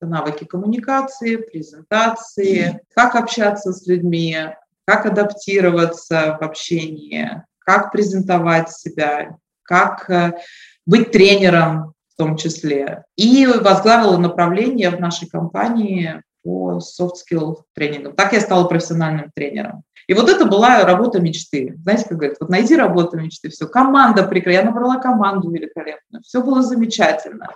навыки 0.00 0.44
коммуникации, 0.44 1.36
презентации, 1.36 2.80
как 2.94 3.14
общаться 3.14 3.72
с 3.72 3.86
людьми, 3.86 4.36
как 4.84 5.06
адаптироваться 5.06 6.36
в 6.40 6.44
общении, 6.44 7.42
как 7.58 7.90
презентовать 7.92 8.70
себя, 8.70 9.36
как 9.62 10.08
э, 10.08 10.38
быть 10.86 11.10
тренером 11.10 11.94
в 12.12 12.16
том 12.16 12.36
числе. 12.36 13.04
И 13.16 13.46
возглавила 13.46 14.16
направление 14.16 14.90
в 14.90 15.00
нашей 15.00 15.28
компании 15.28 16.22
по 16.42 16.78
soft 16.78 17.14
skill 17.30 17.56
тренингам. 17.74 18.14
Так 18.14 18.32
я 18.32 18.40
стала 18.40 18.68
профессиональным 18.68 19.30
тренером. 19.34 19.82
И 20.06 20.14
вот 20.14 20.28
это 20.28 20.44
была 20.46 20.84
работа 20.84 21.20
мечты. 21.20 21.76
Знаете, 21.82 22.04
как 22.08 22.18
говорят, 22.18 22.36
вот 22.40 22.48
найди 22.48 22.76
работу 22.76 23.18
мечты, 23.18 23.48
все, 23.48 23.66
команда 23.66 24.22
прекрасная, 24.22 24.62
я 24.62 24.70
набрала 24.70 24.96
команду 24.98 25.50
великолепную, 25.50 26.22
все 26.22 26.42
было 26.42 26.62
замечательно. 26.62 27.48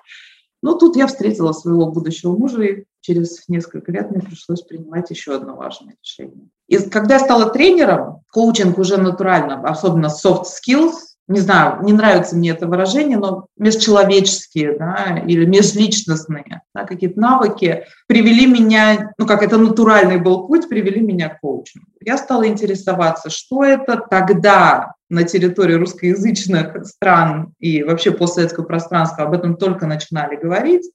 Но 0.62 0.74
тут 0.74 0.96
я 0.96 1.06
встретила 1.06 1.52
своего 1.52 1.86
будущего 1.86 2.36
мужа, 2.36 2.62
и 2.62 2.84
через 3.00 3.48
несколько 3.48 3.92
лет 3.92 4.10
мне 4.10 4.20
пришлось 4.20 4.62
принимать 4.62 5.08
еще 5.10 5.34
одно 5.34 5.56
важное 5.56 5.94
решение. 6.02 6.48
И 6.66 6.78
когда 6.90 7.14
я 7.14 7.20
стала 7.20 7.50
тренером, 7.50 8.22
коучинг 8.30 8.78
уже 8.78 8.98
натурально, 8.98 9.62
особенно 9.62 10.06
soft 10.06 10.44
skills, 10.44 11.09
не 11.30 11.38
знаю, 11.38 11.84
не 11.84 11.92
нравится 11.92 12.34
мне 12.34 12.50
это 12.50 12.66
выражение, 12.66 13.16
но 13.16 13.46
межчеловеческие 13.56 14.76
да, 14.76 15.22
или 15.24 15.44
межличностные 15.44 16.62
да, 16.74 16.84
какие-то 16.84 17.20
навыки 17.20 17.84
привели 18.08 18.46
меня, 18.46 19.12
ну 19.16 19.26
как 19.26 19.44
это 19.44 19.56
натуральный 19.56 20.18
был 20.18 20.48
путь, 20.48 20.68
привели 20.68 21.00
меня 21.00 21.28
к 21.28 21.40
коучингу. 21.40 21.86
Я 22.00 22.18
стала 22.18 22.48
интересоваться, 22.48 23.30
что 23.30 23.62
это 23.62 23.96
тогда 24.10 24.94
на 25.08 25.22
территории 25.22 25.74
русскоязычных 25.74 26.84
стран 26.84 27.54
и 27.60 27.84
вообще 27.84 28.10
постсоветского 28.10 28.64
пространства 28.64 29.22
об 29.22 29.32
этом 29.32 29.56
только 29.56 29.86
начинали 29.86 30.34
говорить. 30.34 30.90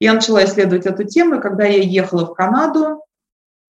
Я 0.00 0.14
начала 0.14 0.44
исследовать 0.44 0.86
эту 0.86 1.04
тему, 1.04 1.36
и 1.36 1.40
когда 1.40 1.64
я 1.64 1.80
ехала 1.80 2.26
в 2.26 2.34
Канаду, 2.34 3.04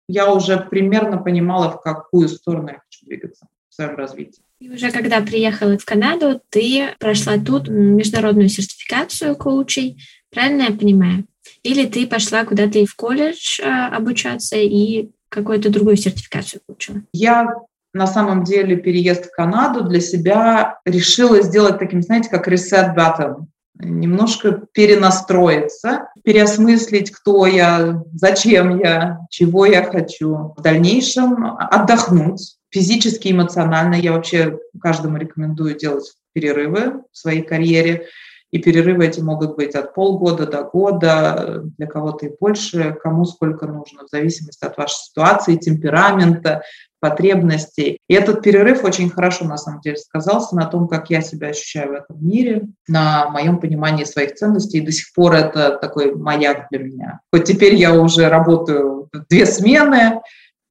я 0.08 0.32
уже 0.32 0.58
примерно 0.58 1.18
понимала, 1.18 1.72
в 1.72 1.80
какую 1.80 2.28
сторону 2.28 2.68
я 2.68 2.82
хочу 2.84 3.04
двигаться 3.04 3.48
в 3.68 3.74
своем 3.74 3.96
развитии. 3.96 4.44
И 4.60 4.70
уже 4.70 4.90
когда 4.90 5.20
приехала 5.20 5.78
в 5.78 5.84
Канаду, 5.84 6.40
ты 6.50 6.88
прошла 6.98 7.34
тут 7.38 7.68
международную 7.68 8.48
сертификацию 8.48 9.36
коучей, 9.36 10.02
правильно 10.30 10.62
я 10.62 10.72
понимаю? 10.72 11.24
Или 11.62 11.86
ты 11.86 12.06
пошла 12.06 12.44
куда-то 12.44 12.78
и 12.78 12.86
в 12.86 12.96
колледж 12.96 13.60
а, 13.62 13.88
обучаться 13.96 14.56
и 14.56 15.10
какую-то 15.28 15.70
другую 15.70 15.96
сертификацию 15.96 16.60
получила? 16.66 17.02
Я 17.12 17.54
на 17.92 18.06
самом 18.06 18.44
деле 18.44 18.76
переезд 18.76 19.26
в 19.26 19.30
Канаду 19.30 19.84
для 19.84 20.00
себя 20.00 20.78
решила 20.84 21.40
сделать 21.42 21.78
таким, 21.78 22.02
знаете, 22.02 22.28
как 22.28 22.48
reset 22.48 22.96
button 22.96 23.46
немножко 23.80 24.62
перенастроиться, 24.72 26.08
переосмыслить, 26.24 27.12
кто 27.12 27.46
я, 27.46 28.02
зачем 28.12 28.80
я, 28.80 29.20
чего 29.30 29.66
я 29.66 29.84
хочу. 29.84 30.54
В 30.56 30.62
дальнейшем 30.62 31.56
отдохнуть 31.58 32.57
физически, 32.70 33.32
эмоционально. 33.32 33.94
Я 33.94 34.12
вообще 34.12 34.58
каждому 34.80 35.16
рекомендую 35.16 35.76
делать 35.76 36.12
перерывы 36.32 37.02
в 37.12 37.18
своей 37.18 37.42
карьере. 37.42 38.06
И 38.50 38.58
перерывы 38.58 39.06
эти 39.06 39.20
могут 39.20 39.56
быть 39.56 39.74
от 39.74 39.94
полгода 39.94 40.46
до 40.46 40.62
года, 40.62 41.64
для 41.76 41.86
кого-то 41.86 42.26
и 42.26 42.32
больше, 42.40 42.96
кому 43.02 43.26
сколько 43.26 43.66
нужно, 43.66 44.06
в 44.06 44.10
зависимости 44.10 44.64
от 44.64 44.78
вашей 44.78 44.96
ситуации, 44.96 45.56
темперамента, 45.56 46.62
потребностей. 46.98 47.98
И 48.08 48.14
этот 48.14 48.42
перерыв 48.42 48.84
очень 48.84 49.10
хорошо, 49.10 49.44
на 49.44 49.58
самом 49.58 49.82
деле, 49.82 49.98
сказался 49.98 50.56
на 50.56 50.64
том, 50.64 50.88
как 50.88 51.10
я 51.10 51.20
себя 51.20 51.48
ощущаю 51.48 51.90
в 51.90 51.94
этом 51.96 52.26
мире, 52.26 52.68
на 52.88 53.28
моем 53.28 53.58
понимании 53.58 54.04
своих 54.04 54.34
ценностей. 54.34 54.78
И 54.78 54.86
до 54.86 54.92
сих 54.92 55.12
пор 55.12 55.34
это 55.34 55.76
такой 55.76 56.14
маяк 56.14 56.68
для 56.70 56.80
меня. 56.80 57.20
Хоть 57.30 57.44
теперь 57.44 57.74
я 57.74 57.92
уже 57.92 58.30
работаю 58.30 59.10
две 59.28 59.44
смены, 59.44 60.22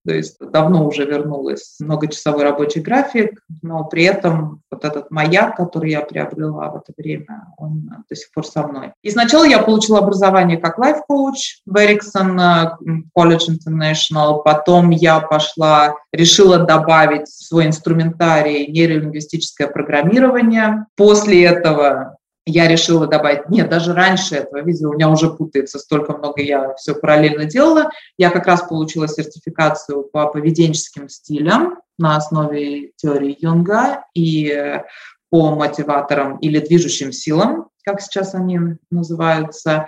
то 0.07 0.13
есть 0.13 0.37
давно 0.39 0.87
уже 0.87 1.03
вернулась 1.03 1.75
многочасовой 1.81 2.43
рабочий 2.43 2.79
график, 2.79 3.43
но 3.61 3.83
при 3.83 4.05
этом 4.05 4.61
вот 4.71 4.85
этот 4.85 5.11
маяк, 5.11 5.57
который 5.57 5.91
я 5.91 5.99
приобрела 5.99 6.69
в 6.69 6.77
это 6.77 6.93
время, 6.95 7.47
он 7.57 7.89
до 8.09 8.15
сих 8.15 8.31
пор 8.31 8.45
со 8.45 8.65
мной. 8.65 8.93
И 9.01 9.11
сначала 9.11 9.43
я 9.43 9.59
получила 9.59 9.99
образование 9.99 10.57
как 10.57 10.79
лайф-коуч 10.79 11.61
в 11.65 11.75
Ericsson 11.75 12.69
College 13.17 13.49
International, 13.49 14.41
потом 14.45 14.91
я 14.91 15.19
пошла, 15.19 15.95
решила 16.13 16.59
добавить 16.59 17.27
в 17.27 17.45
свой 17.45 17.67
инструментарий 17.67 18.67
нейролингвистическое 18.67 19.67
программирование. 19.67 20.85
После 20.95 21.43
этого 21.43 22.16
я 22.47 22.67
решила 22.67 23.07
добавить, 23.07 23.49
нет, 23.49 23.69
даже 23.69 23.93
раньше 23.93 24.35
этого, 24.35 24.63
видите, 24.63 24.87
у 24.87 24.93
меня 24.93 25.09
уже 25.09 25.29
путается, 25.29 25.79
столько 25.79 26.13
много 26.13 26.41
я 26.41 26.73
все 26.75 26.95
параллельно 26.95 27.45
делала. 27.45 27.91
Я 28.17 28.29
как 28.29 28.47
раз 28.47 28.61
получила 28.61 29.07
сертификацию 29.07 30.03
по 30.03 30.27
поведенческим 30.27 31.09
стилям 31.09 31.79
на 31.97 32.15
основе 32.15 32.91
теории 32.95 33.37
Юнга 33.39 34.05
и 34.13 34.79
по 35.29 35.53
мотиваторам 35.55 36.37
или 36.37 36.59
движущим 36.59 37.11
силам, 37.11 37.67
как 37.83 38.01
сейчас 38.01 38.33
они 38.33 38.59
называются. 38.89 39.87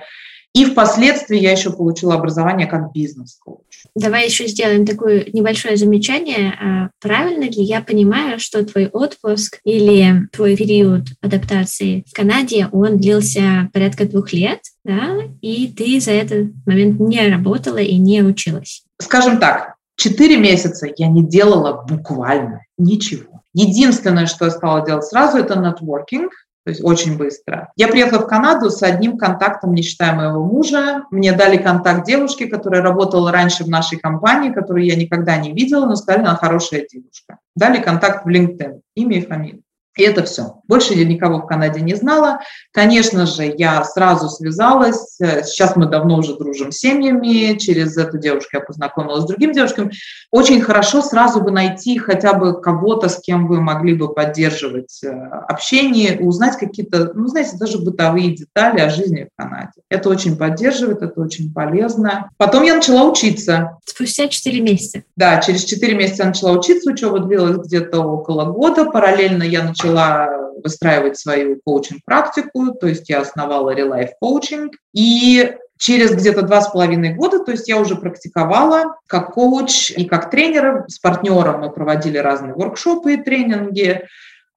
И 0.56 0.66
впоследствии 0.66 1.40
я 1.40 1.52
еще 1.52 1.72
получила 1.72 2.16
образование 2.16 2.66
как 2.66 2.92
бизнес-коуч. 2.92 3.86
Давай 3.96 4.26
еще 4.26 4.48
сделаем 4.48 4.86
такое 4.86 5.28
небольшое 5.32 5.78
замечание. 5.78 6.54
А 6.60 6.90
правильно 7.00 7.44
ли 7.44 7.62
я 7.62 7.82
понимаю, 7.82 8.40
что 8.40 8.66
твой 8.66 8.88
отпуск 8.88 9.60
или 9.64 10.28
твой 10.32 10.58
период 10.58 11.04
адаптации 11.22 12.04
в 12.08 12.16
Канаде, 12.16 12.68
он 12.72 12.98
длился 12.98 13.70
порядка 13.74 14.06
двух 14.06 14.34
лет, 14.34 14.60
да, 14.84 15.18
и 15.42 15.68
ты 15.68 16.00
за 16.00 16.12
этот 16.12 16.50
момент 16.66 17.00
не 17.00 17.30
работала 17.30 17.78
и 17.78 17.98
не 17.98 18.24
училась? 18.24 18.84
Скажем 19.00 19.40
так, 19.40 19.76
четыре 19.96 20.38
месяца 20.38 20.88
я 20.98 21.08
не 21.08 21.24
делала 21.24 21.86
буквально 21.88 22.62
ничего. 22.78 23.44
Единственное, 23.54 24.26
что 24.26 24.46
я 24.46 24.52
стала 24.52 24.86
делать 24.86 25.06
сразу, 25.06 25.38
это 25.38 25.60
нетворкинг, 25.60 26.32
то 26.66 26.72
есть 26.72 26.84
очень 26.84 27.18
быстро. 27.18 27.72
Я 27.76 27.88
приехала 27.88 28.20
в 28.20 28.28
Канаду 28.28 28.70
с 28.70 28.84
одним 28.84 29.18
контактом, 29.18 29.74
не 29.74 29.82
считая 29.82 30.14
моего 30.14 30.44
мужа. 30.44 31.06
Мне 31.10 31.32
дали 31.32 31.58
контакт 31.58 32.06
девушки, 32.06 32.48
которая 32.48 32.82
работала 32.82 33.32
раньше 33.32 33.64
в 33.64 33.70
нашей 33.70 33.98
компании, 33.98 34.52
которую 34.52 34.86
я 34.86 34.96
никогда 34.96 35.38
не 35.38 35.54
видела, 35.54 35.86
но 35.86 35.96
сказали, 35.96 36.24
она 36.24 36.36
хорошая 36.36 36.86
девушка. 36.92 37.40
Дали 37.56 37.82
контакт 37.82 38.26
в 38.26 38.30
LinkedIn, 38.30 38.82
имя 38.96 39.18
и 39.18 39.26
фамилия. 39.26 39.62
И 40.00 40.02
это 40.02 40.24
все. 40.24 40.62
Больше 40.66 40.94
я 40.94 41.04
никого 41.04 41.40
в 41.40 41.46
Канаде 41.46 41.82
не 41.82 41.94
знала. 41.94 42.40
Конечно 42.72 43.26
же, 43.26 43.54
я 43.58 43.84
сразу 43.84 44.30
связалась. 44.30 45.18
Сейчас 45.18 45.76
мы 45.76 45.88
давно 45.88 46.20
уже 46.20 46.38
дружим 46.38 46.72
с 46.72 46.78
семьями. 46.78 47.58
Через 47.58 47.98
эту 47.98 48.18
девушку 48.18 48.52
я 48.54 48.62
познакомилась 48.62 49.24
с 49.24 49.28
другими 49.28 49.52
девушками. 49.52 49.92
Очень 50.32 50.62
хорошо 50.62 51.02
сразу 51.02 51.42
бы 51.42 51.52
найти 51.52 51.98
хотя 51.98 52.32
бы 52.32 52.62
кого-то, 52.62 53.10
с 53.10 53.20
кем 53.20 53.48
вы 53.48 53.60
могли 53.60 53.94
бы 53.94 54.14
поддерживать 54.14 55.04
э, 55.04 55.10
общение, 55.10 56.18
узнать 56.20 56.58
какие-то, 56.58 57.12
ну, 57.14 57.28
знаете, 57.28 57.58
даже 57.58 57.80
бытовые 57.80 58.34
детали 58.34 58.80
о 58.80 58.90
жизни 58.90 59.28
в 59.34 59.42
Канаде. 59.42 59.82
Это 59.90 60.08
очень 60.08 60.38
поддерживает, 60.38 61.02
это 61.02 61.20
очень 61.20 61.52
полезно. 61.52 62.30
Потом 62.38 62.64
я 62.64 62.76
начала 62.76 63.04
учиться. 63.04 63.80
Спустя 63.86 64.30
4 64.30 64.62
месяца. 64.62 65.04
Да, 65.18 65.42
через 65.42 65.66
4 65.66 65.94
месяца 65.94 66.24
я 66.24 66.30
начала 66.30 66.54
учиться. 66.54 66.90
Учеба 66.90 67.20
длилась 67.20 67.58
где-то 67.58 68.00
около 68.00 68.46
года. 68.46 68.86
Параллельно 68.86 69.44
я 69.44 69.64
начала 69.64 69.89
начала 69.90 70.52
выстраивать 70.64 71.18
свою 71.18 71.60
коучинг-практику, 71.64 72.74
то 72.74 72.88
есть 72.88 73.10
я 73.10 73.22
основала 73.22 73.74
Relife 73.74 74.12
Coaching, 74.24 74.70
и 74.94 75.56
через 75.78 76.12
где-то 76.12 76.42
два 76.42 76.62
с 76.62 76.70
половиной 76.70 77.14
года, 77.14 77.40
то 77.40 77.52
есть 77.52 77.68
я 77.68 77.78
уже 77.78 77.96
практиковала 77.96 78.98
как 79.08 79.34
коуч 79.34 79.92
и 79.92 80.06
как 80.06 80.30
тренер. 80.30 80.86
С 80.90 81.00
партнером 81.00 81.62
мы 81.62 81.72
проводили 81.72 82.18
разные 82.18 82.54
воркшопы 82.54 83.14
и 83.14 83.24
тренинги. 83.24 84.06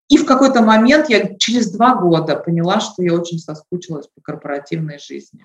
И 0.09 0.19
в 0.19 0.27
какой-то 0.27 0.61
момент 0.63 1.09
я 1.09 1.37
через 1.37 1.71
два 1.71 1.95
года 1.95 2.37
поняла, 2.37 2.81
что 2.81 3.03
я 3.03 3.15
очень 3.15 3.39
соскучилась 3.39 4.09
по 4.09 4.21
корпоративной 4.21 4.99
жизни. 4.99 5.45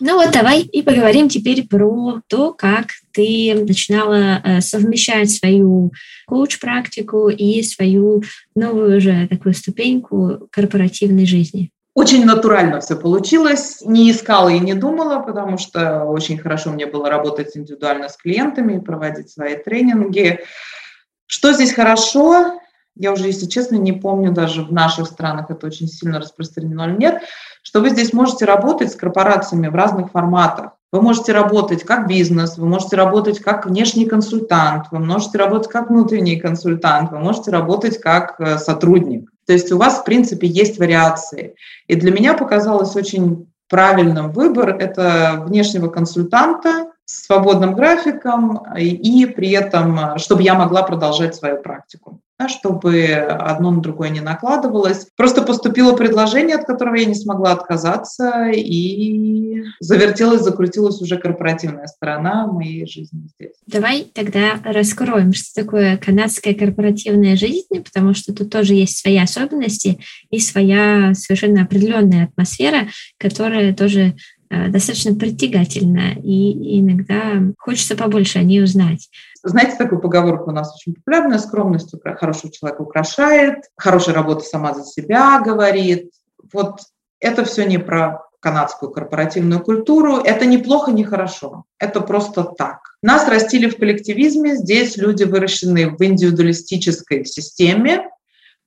Ну 0.00 0.16
вот 0.16 0.30
давай 0.32 0.60
и 0.60 0.82
поговорим 0.82 1.28
теперь 1.28 1.66
про 1.66 2.20
то, 2.28 2.52
как 2.52 2.86
ты 3.12 3.52
начинала 3.66 4.40
э, 4.44 4.60
совмещать 4.60 5.30
свою 5.30 5.92
коуч-практику 6.26 7.28
и 7.28 7.62
свою 7.62 8.22
новую 8.54 8.98
уже 8.98 9.26
такую 9.28 9.54
ступеньку 9.54 10.48
корпоративной 10.52 11.26
жизни. 11.26 11.70
Очень 11.94 12.24
натурально 12.24 12.80
все 12.80 12.94
получилось. 12.94 13.82
Не 13.84 14.12
искала 14.12 14.50
и 14.50 14.60
не 14.60 14.74
думала, 14.74 15.18
потому 15.18 15.58
что 15.58 16.04
очень 16.04 16.38
хорошо 16.38 16.70
мне 16.70 16.86
было 16.86 17.10
работать 17.10 17.56
индивидуально 17.56 18.08
с 18.08 18.16
клиентами 18.16 18.78
проводить 18.78 19.30
свои 19.30 19.56
тренинги. 19.56 20.38
Что 21.26 21.52
здесь 21.52 21.72
хорошо? 21.72 22.60
Я 22.98 23.12
уже, 23.12 23.26
если 23.26 23.46
честно, 23.46 23.76
не 23.76 23.92
помню 23.92 24.32
даже 24.32 24.62
в 24.62 24.72
наших 24.72 25.06
странах 25.06 25.50
это 25.50 25.68
очень 25.68 25.86
сильно 25.86 26.18
распространено 26.18 26.82
или 26.82 26.96
нет, 26.96 27.22
что 27.62 27.80
вы 27.80 27.90
здесь 27.90 28.12
можете 28.12 28.44
работать 28.44 28.92
с 28.92 28.96
корпорациями 28.96 29.68
в 29.68 29.74
разных 29.74 30.10
форматах. 30.10 30.72
Вы 30.90 31.00
можете 31.00 31.32
работать 31.32 31.84
как 31.84 32.08
бизнес, 32.08 32.58
вы 32.58 32.66
можете 32.66 32.96
работать 32.96 33.38
как 33.38 33.66
внешний 33.66 34.06
консультант, 34.06 34.86
вы 34.90 34.98
можете 34.98 35.38
работать 35.38 35.70
как 35.70 35.90
внутренний 35.90 36.40
консультант, 36.40 37.12
вы 37.12 37.20
можете 37.20 37.52
работать 37.52 38.00
как 38.00 38.40
э, 38.40 38.58
сотрудник. 38.58 39.30
То 39.46 39.52
есть 39.52 39.70
у 39.70 39.78
вас, 39.78 40.00
в 40.00 40.04
принципе, 40.04 40.48
есть 40.48 40.78
вариации. 40.78 41.54
И 41.86 41.94
для 41.94 42.10
меня 42.10 42.34
показалось 42.34 42.96
очень 42.96 43.46
правильным 43.68 44.32
выбор– 44.32 44.70
это 44.80 45.44
внешнего 45.46 45.88
консультанта 45.88 46.90
с 47.04 47.26
свободным 47.26 47.74
графиком 47.74 48.64
и 48.76 49.26
при 49.26 49.52
этом, 49.52 49.98
э, 49.98 50.18
чтобы 50.18 50.42
я 50.42 50.54
могла 50.54 50.82
продолжать 50.82 51.36
свою 51.36 51.62
практику 51.62 52.22
чтобы 52.46 53.06
одно 53.14 53.72
на 53.72 53.80
другое 53.80 54.10
не 54.10 54.20
накладывалось. 54.20 55.08
Просто 55.16 55.42
поступило 55.42 55.96
предложение, 55.96 56.56
от 56.56 56.66
которого 56.66 56.94
я 56.94 57.06
не 57.06 57.14
смогла 57.14 57.52
отказаться, 57.52 58.50
и 58.54 59.64
завертелась, 59.80 60.42
закрутилась 60.42 61.00
уже 61.02 61.16
корпоративная 61.16 61.86
сторона 61.86 62.46
моей 62.46 62.86
жизни 62.86 63.28
здесь. 63.34 63.54
Давай 63.66 64.04
тогда 64.14 64.60
раскроем, 64.64 65.32
что 65.32 65.62
такое 65.62 65.96
канадская 65.96 66.54
корпоративная 66.54 67.36
жизнь, 67.36 67.82
потому 67.82 68.14
что 68.14 68.32
тут 68.32 68.50
тоже 68.50 68.74
есть 68.74 68.98
свои 68.98 69.18
особенности 69.18 69.98
и 70.30 70.38
своя 70.38 71.14
совершенно 71.14 71.62
определенная 71.62 72.26
атмосфера, 72.26 72.88
которая 73.18 73.74
тоже 73.74 74.14
достаточно 74.50 75.14
притягательна, 75.14 76.14
и 76.22 76.80
иногда 76.80 77.42
хочется 77.58 77.96
побольше 77.96 78.38
о 78.38 78.42
ней 78.42 78.62
узнать. 78.62 79.08
Знаете, 79.42 79.76
такую 79.76 80.00
поговорку 80.00 80.50
у 80.50 80.54
нас 80.54 80.74
очень 80.74 80.94
популярная, 80.94 81.38
скромность 81.38 81.94
хорошего 82.16 82.52
человека 82.52 82.82
украшает, 82.82 83.64
хорошая 83.76 84.14
работа 84.14 84.44
сама 84.44 84.74
за 84.74 84.84
себя 84.84 85.40
говорит. 85.40 86.10
Вот 86.52 86.80
это 87.20 87.44
все 87.44 87.64
не 87.64 87.78
про 87.78 88.22
канадскую 88.40 88.90
корпоративную 88.90 89.60
культуру. 89.60 90.18
Это 90.18 90.46
неплохо, 90.46 90.92
не 90.92 91.04
хорошо. 91.04 91.64
Это 91.78 92.00
просто 92.00 92.44
так. 92.44 92.78
Нас 93.02 93.28
растили 93.28 93.68
в 93.68 93.76
коллективизме. 93.76 94.56
Здесь 94.56 94.96
люди 94.96 95.24
выращены 95.24 95.90
в 95.90 96.02
индивидуалистической 96.02 97.24
системе, 97.24 98.08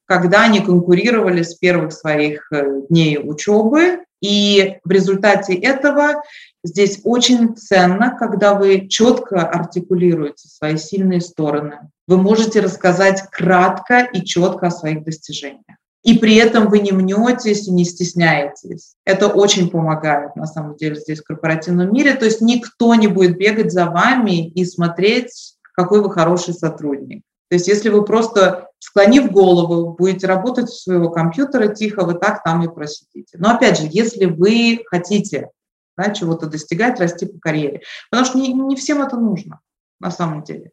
когда 0.06 0.44
они 0.44 0.60
конкурировали 0.60 1.44
с 1.44 1.56
первых 1.56 1.94
своих 1.94 2.52
э, 2.52 2.82
дней 2.90 3.18
учебы. 3.18 4.00
И 4.22 4.78
в 4.84 4.92
результате 4.92 5.56
этого 5.56 6.22
Здесь 6.64 7.00
очень 7.04 7.56
ценно, 7.56 8.16
когда 8.16 8.54
вы 8.54 8.88
четко 8.88 9.42
артикулируете 9.42 10.48
свои 10.48 10.78
сильные 10.78 11.20
стороны. 11.20 11.90
Вы 12.08 12.18
можете 12.18 12.60
рассказать 12.60 13.24
кратко 13.32 14.02
и 14.02 14.24
четко 14.24 14.68
о 14.68 14.72
своих 14.72 15.04
достижениях. 15.04 15.64
И 16.04 16.18
при 16.18 16.36
этом 16.36 16.70
вы 16.70 16.80
не 16.80 16.92
мнетесь 16.92 17.68
и 17.68 17.72
не 17.72 17.84
стесняетесь. 17.84 18.94
Это 19.06 19.28
очень 19.28 19.70
помогает, 19.70 20.36
на 20.36 20.46
самом 20.46 20.76
деле, 20.76 20.96
здесь 20.96 21.20
в 21.20 21.24
корпоративном 21.24 21.92
мире. 21.92 22.14
То 22.14 22.26
есть 22.26 22.42
никто 22.42 22.94
не 22.96 23.08
будет 23.08 23.38
бегать 23.38 23.72
за 23.72 23.86
вами 23.86 24.50
и 24.50 24.66
смотреть, 24.66 25.56
какой 25.74 26.02
вы 26.02 26.12
хороший 26.12 26.54
сотрудник. 26.54 27.24
То 27.50 27.56
есть 27.56 27.68
если 27.68 27.90
вы 27.90 28.04
просто, 28.04 28.68
склонив 28.82 29.32
голову, 29.32 29.94
будете 29.94 30.28
работать 30.28 30.66
у 30.66 30.74
своего 30.74 31.10
компьютера 31.10 31.68
тихо, 31.68 32.04
вы 32.04 32.16
так 32.16 32.44
там 32.44 32.64
и 32.64 32.74
просидите. 32.74 33.38
Но 33.38 33.52
опять 33.52 33.80
же, 33.80 33.88
если 33.90 34.26
вы 34.26 34.84
хотите 34.88 35.50
да, 35.98 36.12
чего-то 36.12 36.48
достигать, 36.48 37.00
расти 37.00 37.26
по 37.26 37.40
карьере. 37.40 37.82
Потому 38.10 38.26
что 38.26 38.38
не, 38.40 38.54
не 38.54 38.76
всем 38.76 39.02
это 39.02 39.18
нужно 39.18 39.60
на 40.00 40.10
самом 40.10 40.44
деле. 40.44 40.72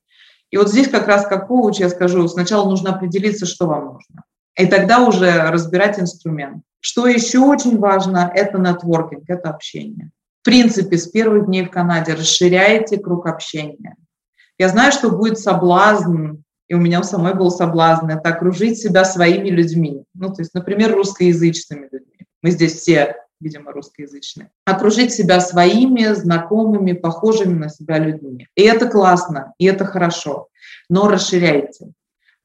И 0.51 0.57
вот 0.57 0.71
здесь 0.71 0.88
как 0.88 1.07
раз 1.07 1.27
как 1.27 1.49
коуч 1.49 1.79
я 1.79 1.90
скажу, 1.90 2.27
сначала 2.29 2.68
нужно 2.68 2.94
определиться, 2.94 3.44
что 3.44 3.66
вам 3.66 3.92
нужно. 3.92 4.25
И 4.57 4.66
тогда 4.66 5.07
уже 5.07 5.51
разбирать 5.51 6.01
инструмент. 6.01 6.62
Что 6.81 7.07
еще 7.07 7.40
очень 7.40 7.79
важно, 7.79 8.31
это 8.35 8.59
нетворкинг, 8.59 9.29
это 9.29 9.51
общение. 9.51 10.11
В 10.40 10.44
принципе, 10.44 10.97
с 10.97 11.07
первых 11.09 11.47
дней 11.47 11.64
в 11.64 11.71
Канаде 11.71 12.14
расширяйте 12.14 12.99
круг 12.99 13.27
общения. 13.27 13.97
Я 14.57 14.68
знаю, 14.68 14.92
что 14.92 15.11
будет 15.11 15.38
соблазн, 15.38 16.38
и 16.68 16.74
у 16.74 16.78
меня 16.78 17.00
у 17.00 17.02
самой 17.02 17.35
был 17.35 17.50
соблазн, 17.50 18.11
это 18.11 18.28
окружить 18.28 18.78
себя 18.78 19.04
своими 19.04 19.48
людьми. 19.48 20.04
Ну, 20.14 20.33
то 20.33 20.42
есть, 20.42 20.54
например, 20.54 20.94
русскоязычными 20.94 21.88
людьми. 21.90 22.26
Мы 22.42 22.50
здесь 22.50 22.74
все 22.74 23.16
видимо, 23.40 23.72
русскоязычные. 23.72 24.50
Окружить 24.64 25.12
себя 25.12 25.40
своими, 25.40 26.12
знакомыми, 26.14 26.92
похожими 26.92 27.54
на 27.54 27.68
себя 27.68 27.98
людьми. 27.98 28.48
И 28.54 28.62
это 28.62 28.88
классно, 28.88 29.54
и 29.59 29.66
это 29.66 29.85
хорошо. 29.85 30.48
Но 30.88 31.09
расширяйте. 31.09 31.92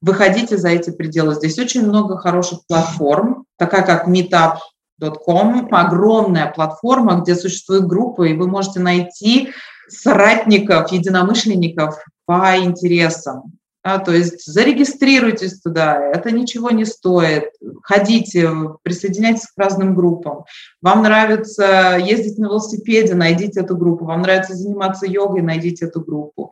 Выходите 0.00 0.58
за 0.58 0.68
эти 0.68 0.90
пределы. 0.90 1.34
Здесь 1.34 1.58
очень 1.58 1.86
много 1.86 2.18
хороших 2.18 2.60
платформ, 2.66 3.46
такая 3.56 3.84
как 3.84 4.06
meetup.com, 4.06 5.68
огромная 5.70 6.52
платформа, 6.52 7.20
где 7.20 7.34
существуют 7.34 7.86
группы, 7.86 8.30
и 8.30 8.34
вы 8.34 8.46
можете 8.46 8.80
найти 8.80 9.50
соратников, 9.88 10.92
единомышленников 10.92 12.04
по 12.26 12.56
интересам. 12.58 13.52
Да, 13.84 13.98
то 13.98 14.12
есть 14.12 14.46
зарегистрируйтесь 14.46 15.60
туда, 15.60 16.00
это 16.00 16.30
ничего 16.30 16.70
не 16.70 16.86
стоит. 16.86 17.50
Ходите, 17.82 18.50
присоединяйтесь 18.82 19.46
к 19.46 19.58
разным 19.58 19.94
группам. 19.94 20.44
Вам 20.80 21.02
нравится 21.02 21.98
ездить 22.02 22.38
на 22.38 22.46
велосипеде, 22.46 23.14
найдите 23.14 23.60
эту 23.60 23.76
группу. 23.76 24.06
Вам 24.06 24.22
нравится 24.22 24.54
заниматься 24.54 25.04
йогой, 25.04 25.42
найдите 25.42 25.84
эту 25.84 26.00
группу. 26.00 26.50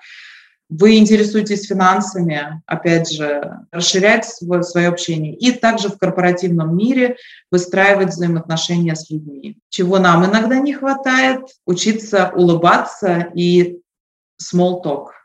Вы 0.68 0.98
интересуетесь 0.98 1.66
финансами, 1.66 2.62
опять 2.66 3.10
же, 3.10 3.60
расширять 3.70 4.26
свое, 4.26 4.62
свое 4.62 4.88
общение. 4.88 5.34
И 5.34 5.52
также 5.52 5.88
в 5.88 5.98
корпоративном 5.98 6.76
мире 6.76 7.16
выстраивать 7.50 8.10
взаимоотношения 8.10 8.94
с 8.94 9.08
людьми. 9.08 9.58
Чего 9.70 9.98
нам 9.98 10.24
иногда 10.26 10.58
не 10.58 10.74
хватает, 10.74 11.40
учиться 11.64 12.30
улыбаться 12.34 13.28
и 13.34 13.80
small 14.38 14.82
talk– 14.84 15.06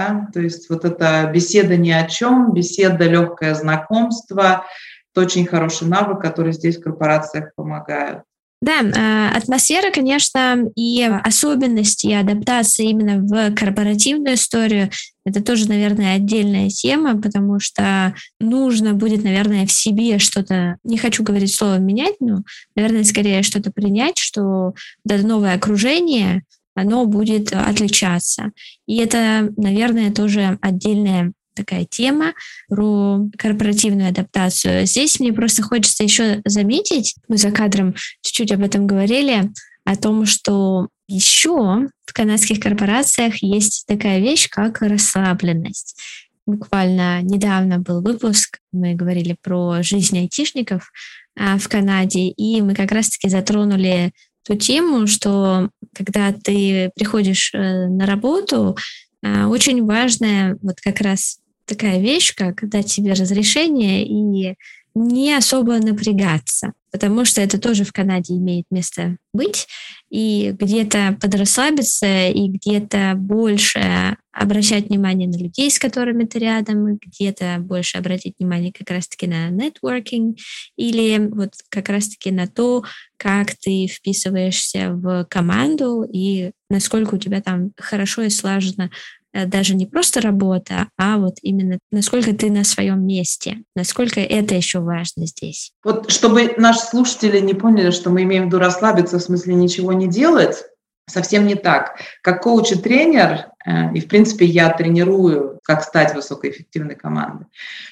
да? 0.00 0.28
То 0.32 0.40
есть 0.40 0.68
вот 0.70 0.84
эта 0.84 1.30
беседа 1.32 1.76
ни 1.76 1.90
о 1.90 2.06
чем, 2.06 2.52
беседа, 2.52 3.04
легкое 3.04 3.54
знакомство, 3.54 4.64
это 5.12 5.26
очень 5.26 5.46
хороший 5.46 5.88
навык, 5.88 6.20
который 6.20 6.52
здесь 6.52 6.78
в 6.78 6.82
корпорациях 6.82 7.54
помогает. 7.54 8.20
Да, 8.62 8.82
э, 8.82 9.36
атмосфера, 9.38 9.90
конечно, 9.90 10.66
и 10.76 11.02
особенности 11.02 12.08
и 12.08 12.12
адаптация 12.12 12.86
именно 12.86 13.18
в 13.22 13.54
корпоративную 13.54 14.34
историю, 14.34 14.90
это 15.24 15.42
тоже, 15.42 15.66
наверное, 15.66 16.16
отдельная 16.16 16.68
тема, 16.68 17.18
потому 17.18 17.58
что 17.58 18.14
нужно 18.38 18.92
будет, 18.92 19.24
наверное, 19.24 19.66
в 19.66 19.72
себе 19.72 20.18
что-то, 20.18 20.76
не 20.84 20.98
хочу 20.98 21.22
говорить 21.22 21.54
слово 21.54 21.78
менять, 21.78 22.16
но, 22.20 22.40
наверное, 22.76 23.04
скорее 23.04 23.42
что-то 23.42 23.72
принять, 23.72 24.18
что 24.18 24.74
это 25.08 25.26
новое 25.26 25.54
окружение, 25.54 26.42
оно 26.74 27.06
будет 27.06 27.52
отличаться. 27.52 28.52
И 28.86 28.98
это, 28.98 29.52
наверное, 29.56 30.12
тоже 30.12 30.58
отдельная 30.60 31.32
такая 31.54 31.84
тема 31.84 32.32
про 32.68 33.28
корпоративную 33.36 34.08
адаптацию. 34.08 34.86
Здесь 34.86 35.20
мне 35.20 35.32
просто 35.32 35.62
хочется 35.62 36.04
еще 36.04 36.40
заметить, 36.44 37.14
мы 37.28 37.36
за 37.36 37.50
кадром 37.50 37.94
чуть-чуть 38.22 38.52
об 38.52 38.62
этом 38.62 38.86
говорили, 38.86 39.50
о 39.84 39.96
том, 39.96 40.26
что 40.26 40.88
еще 41.08 41.88
в 42.06 42.12
канадских 42.12 42.60
корпорациях 42.60 43.42
есть 43.42 43.84
такая 43.86 44.20
вещь, 44.20 44.48
как 44.48 44.80
расслабленность. 44.82 45.98
Буквально 46.46 47.22
недавно 47.22 47.78
был 47.78 48.02
выпуск, 48.02 48.58
мы 48.72 48.94
говорили 48.94 49.36
про 49.42 49.82
жизнь 49.82 50.18
айтишников 50.18 50.92
а, 51.38 51.58
в 51.58 51.68
Канаде, 51.68 52.28
и 52.28 52.60
мы 52.62 52.74
как 52.74 52.92
раз-таки 52.92 53.28
затронули 53.28 54.12
ту 54.50 54.56
тему, 54.56 55.06
что 55.06 55.70
когда 55.94 56.32
ты 56.32 56.90
приходишь 56.96 57.52
э, 57.54 57.86
на 57.86 58.04
работу, 58.04 58.76
а, 59.22 59.46
очень 59.46 59.84
важная 59.84 60.58
вот 60.60 60.80
как 60.80 61.00
раз 61.00 61.38
такая 61.66 62.00
вещь, 62.00 62.34
как 62.34 62.68
дать 62.68 62.88
себе 62.88 63.12
разрешение 63.12 64.04
и 64.04 64.56
не 64.94 65.34
особо 65.34 65.78
напрягаться, 65.78 66.72
потому 66.90 67.24
что 67.24 67.40
это 67.40 67.58
тоже 67.60 67.84
в 67.84 67.92
Канаде 67.92 68.34
имеет 68.34 68.64
место 68.70 69.16
быть, 69.32 69.68
и 70.10 70.54
где-то 70.58 71.16
подрасслабиться, 71.20 72.28
и 72.28 72.48
где-то 72.48 73.14
больше 73.16 74.16
обращать 74.32 74.88
внимание 74.88 75.28
на 75.28 75.36
людей, 75.36 75.70
с 75.70 75.78
которыми 75.78 76.24
ты 76.24 76.38
рядом, 76.38 76.96
где-то 76.96 77.58
больше 77.60 77.98
обратить 77.98 78.34
внимание 78.38 78.72
как 78.72 78.90
раз-таки 78.90 79.26
на 79.26 79.50
нетворкинг, 79.50 80.38
или 80.76 81.18
вот 81.30 81.50
как 81.68 81.88
раз-таки 81.88 82.30
на 82.30 82.46
то, 82.46 82.84
как 83.16 83.54
ты 83.56 83.86
вписываешься 83.86 84.92
в 84.92 85.26
команду 85.28 86.04
и 86.10 86.52
насколько 86.70 87.16
у 87.16 87.18
тебя 87.18 87.40
там 87.40 87.72
хорошо 87.76 88.22
и 88.22 88.30
слаженно 88.30 88.90
даже 89.32 89.74
не 89.74 89.86
просто 89.86 90.20
работа, 90.20 90.88
а 90.98 91.18
вот 91.18 91.36
именно 91.42 91.78
насколько 91.90 92.34
ты 92.34 92.50
на 92.50 92.64
своем 92.64 93.06
месте, 93.06 93.62
насколько 93.74 94.20
это 94.20 94.54
еще 94.54 94.80
важно 94.80 95.26
здесь. 95.26 95.72
Вот 95.84 96.10
чтобы 96.10 96.54
наши 96.56 96.80
слушатели 96.80 97.38
не 97.40 97.54
поняли, 97.54 97.90
что 97.90 98.10
мы 98.10 98.22
имеем 98.22 98.44
в 98.44 98.46
виду 98.46 98.58
расслабиться, 98.58 99.18
в 99.18 99.22
смысле 99.22 99.54
ничего 99.54 99.92
не 99.92 100.08
делать, 100.08 100.64
совсем 101.10 101.46
не 101.46 101.54
так. 101.54 101.96
Как 102.22 102.42
коуч 102.42 102.72
и 102.72 102.76
тренер, 102.76 103.46
э, 103.66 103.92
и 103.92 104.00
в 104.00 104.08
принципе 104.08 104.46
я 104.46 104.70
тренирую, 104.70 105.58
как 105.62 105.82
стать 105.82 106.14
высокоэффективной 106.14 106.94
командой, 106.94 107.46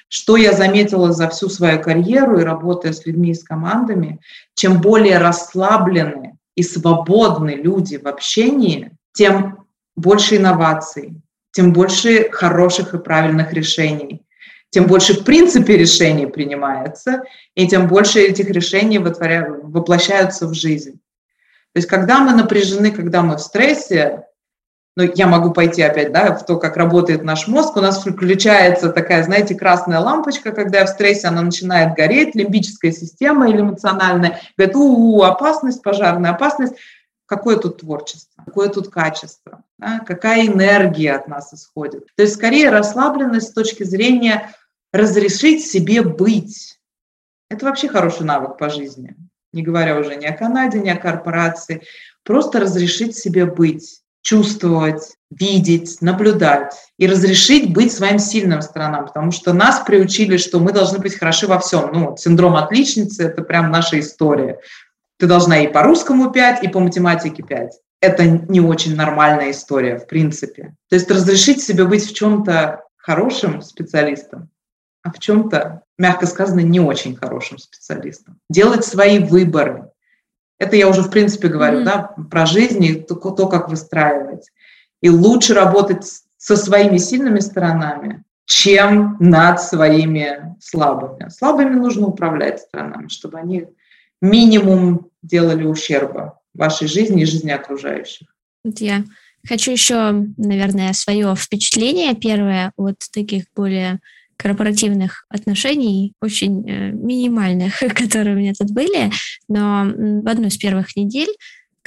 что 0.09 0.37
я 0.37 0.53
заметила 0.53 1.12
за 1.12 1.29
всю 1.29 1.48
свою 1.48 1.81
карьеру 1.83 2.40
и 2.40 2.44
работая 2.44 2.92
с 2.92 3.05
людьми 3.05 3.31
и 3.31 3.35
с 3.35 3.44
командами, 3.44 4.20
чем 4.55 4.81
более 4.81 5.18
расслаблены 5.18 6.38
и 6.55 6.62
свободны 6.62 7.51
люди 7.51 7.96
в 7.96 8.07
общении, 8.07 8.92
тем 9.12 9.64
больше 9.96 10.37
инноваций, 10.37 11.20
тем 11.52 11.72
больше 11.72 12.30
хороших 12.30 12.94
и 12.94 12.98
правильных 12.98 13.52
решений, 13.52 14.22
тем 14.70 14.87
больше 14.87 15.14
в 15.14 15.24
принципе 15.24 15.76
решений 15.76 16.26
принимается, 16.26 17.22
и 17.54 17.66
тем 17.66 17.88
больше 17.88 18.20
этих 18.20 18.50
решений 18.50 18.98
воплощаются 18.98 20.46
в 20.46 20.54
жизнь. 20.54 21.00
То 21.72 21.78
есть 21.78 21.88
когда 21.88 22.20
мы 22.20 22.32
напряжены, 22.32 22.90
когда 22.90 23.22
мы 23.22 23.37
в 23.37 23.40
стрессе, 23.40 24.24
ну, 24.98 25.08
я 25.14 25.28
могу 25.28 25.52
пойти 25.52 25.80
опять 25.82 26.12
да, 26.12 26.34
в 26.34 26.44
то, 26.44 26.56
как 26.56 26.76
работает 26.76 27.22
наш 27.22 27.46
мозг, 27.46 27.76
у 27.76 27.80
нас 27.80 28.04
включается 28.04 28.90
такая, 28.90 29.22
знаете, 29.22 29.54
красная 29.54 30.00
лампочка, 30.00 30.50
когда 30.50 30.80
я 30.80 30.87
в 30.87 30.88
стрессе, 30.88 31.28
она 31.28 31.42
начинает 31.42 31.94
гореть, 31.94 32.34
лимбическая 32.34 32.90
система 32.90 33.48
или 33.48 33.61
эмоциональная, 33.61 34.40
говорит, 34.56 34.74
у, 34.74 35.20
-у 35.20 35.24
опасность, 35.24 35.84
пожарная 35.84 36.32
опасность, 36.32 36.74
какое 37.28 37.56
тут 37.58 37.80
творчество, 37.80 38.42
какое 38.44 38.68
тут 38.68 38.88
качество, 38.88 39.62
да, 39.78 40.00
какая 40.00 40.46
энергия 40.46 41.12
от 41.12 41.28
нас 41.28 41.52
исходит. 41.52 42.06
То 42.16 42.22
есть 42.22 42.34
скорее 42.34 42.70
расслабленность 42.70 43.48
с 43.48 43.52
точки 43.52 43.84
зрения 43.84 44.54
разрешить 44.92 45.64
себе 45.64 46.02
быть. 46.02 46.80
Это 47.50 47.66
вообще 47.66 47.88
хороший 47.88 48.24
навык 48.24 48.56
по 48.56 48.70
жизни, 48.70 49.14
не 49.52 49.62
говоря 49.62 49.98
уже 49.98 50.16
ни 50.16 50.24
о 50.24 50.36
Канаде, 50.36 50.80
ни 50.80 50.88
о 50.88 50.96
корпорации. 50.96 51.82
Просто 52.24 52.60
разрешить 52.60 53.16
себе 53.16 53.44
быть, 53.44 54.00
чувствовать, 54.22 55.16
видеть, 55.30 56.00
наблюдать 56.00 56.74
и 56.98 57.06
разрешить 57.06 57.74
быть 57.74 57.92
своим 57.92 58.18
сильным 58.18 58.62
сторонам, 58.62 59.06
потому 59.06 59.32
что 59.32 59.52
нас 59.52 59.80
приучили, 59.80 60.38
что 60.38 60.60
мы 60.60 60.72
должны 60.72 60.98
быть 60.98 61.18
хороши 61.18 61.46
во 61.46 61.58
всем. 61.58 61.90
Ну, 61.92 62.16
синдром 62.16 62.56
отличницы– 62.56 63.22
это 63.24 63.42
прям 63.42 63.70
наша 63.70 64.00
история. 64.00 64.60
Ты 65.18 65.26
должна 65.26 65.59
и 65.59 65.68
по 65.68 65.83
русскому 65.83 66.31
5, 66.31 66.62
и 66.64 66.68
по 66.68 66.81
математике 66.81 67.42
5. 67.42 67.72
Это 68.00 68.24
не 68.26 68.61
очень 68.61 68.94
нормальная 68.94 69.50
история, 69.50 69.98
в 69.98 70.07
принципе. 70.07 70.74
То 70.88 70.94
есть 70.94 71.11
разрешить 71.11 71.62
себе 71.62 71.85
быть 71.85 72.09
в 72.09 72.14
чем-то 72.14 72.85
хорошим 72.96 73.61
специалистом, 73.62 74.48
а 75.02 75.11
в 75.11 75.18
чем-то, 75.18 75.83
мягко 75.98 76.26
сказано, 76.26 76.61
не 76.61 76.78
очень 76.78 77.16
хорошим 77.16 77.59
специалистом. 77.59 78.38
Делать 78.48 78.85
свои 78.85 79.18
выборы. 79.18 79.90
Это 80.59 80.76
я 80.76 80.88
уже, 80.88 81.02
в 81.02 81.11
принципе, 81.11 81.48
говорю, 81.48 81.81
mm-hmm. 81.81 81.85
да, 81.85 82.14
про 82.31 82.46
жизнь 82.46 82.85
и 82.85 82.94
то, 82.94 83.14
то, 83.14 83.48
как 83.48 83.68
выстраивать. 83.68 84.50
И 85.00 85.11
лучше 85.11 85.54
работать 85.54 86.04
со 86.37 86.57
своими 86.57 86.98
сильными 86.98 87.40
сторонами, 87.40 88.24
чем 88.44 89.16
над 89.18 89.61
своими 89.61 90.57
слабыми. 90.61 91.28
Слабыми 91.28 91.74
нужно 91.74 92.07
управлять 92.07 92.61
сторонами, 92.61 93.09
чтобы 93.09 93.38
они 93.38 93.66
минимум 94.20 95.09
делали 95.22 95.64
ущерба 95.64 96.40
вашей 96.54 96.88
жизни 96.88 97.22
и 97.22 97.26
жизни 97.26 97.50
окружающих. 97.50 98.28
Я 98.64 99.04
хочу 99.46 99.70
еще, 99.70 100.26
наверное, 100.37 100.92
свое 100.92 101.35
впечатление 101.37 102.14
первое 102.14 102.72
от 102.76 102.98
таких 103.12 103.44
более 103.54 104.00
корпоративных 104.37 105.26
отношений, 105.28 106.14
очень 106.22 106.68
э, 106.68 106.92
минимальных, 106.92 107.81
которые 107.94 108.37
у 108.37 108.38
меня 108.38 108.52
тут 108.54 108.70
были, 108.70 109.11
но 109.48 109.85
в 109.85 110.28
одну 110.28 110.46
из 110.46 110.57
первых 110.57 110.94
недель 110.96 111.28